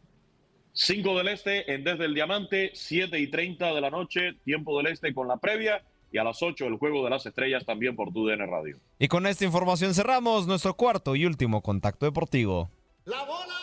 5 0.73 1.17
del 1.17 1.27
Este 1.27 1.73
en 1.73 1.83
Desde 1.83 2.05
el 2.05 2.13
Diamante, 2.13 2.71
7 2.73 3.19
y 3.19 3.27
30 3.27 3.73
de 3.73 3.81
la 3.81 3.89
noche, 3.89 4.33
tiempo 4.43 4.77
del 4.77 4.87
Este 4.87 5.13
con 5.13 5.27
la 5.27 5.37
previa 5.37 5.83
y 6.11 6.17
a 6.17 6.23
las 6.23 6.41
8 6.41 6.65
el 6.67 6.77
Juego 6.77 7.03
de 7.03 7.09
las 7.09 7.25
Estrellas 7.25 7.65
también 7.65 7.95
por 7.95 8.13
TUDN 8.13 8.47
Radio. 8.49 8.77
Y 8.97 9.07
con 9.07 9.27
esta 9.27 9.45
información 9.45 9.93
cerramos 9.93 10.47
nuestro 10.47 10.73
cuarto 10.75 11.15
y 11.15 11.25
último 11.25 11.61
contacto 11.61 12.05
deportivo. 12.05 12.71
La 13.05 13.23
bola 13.23 13.62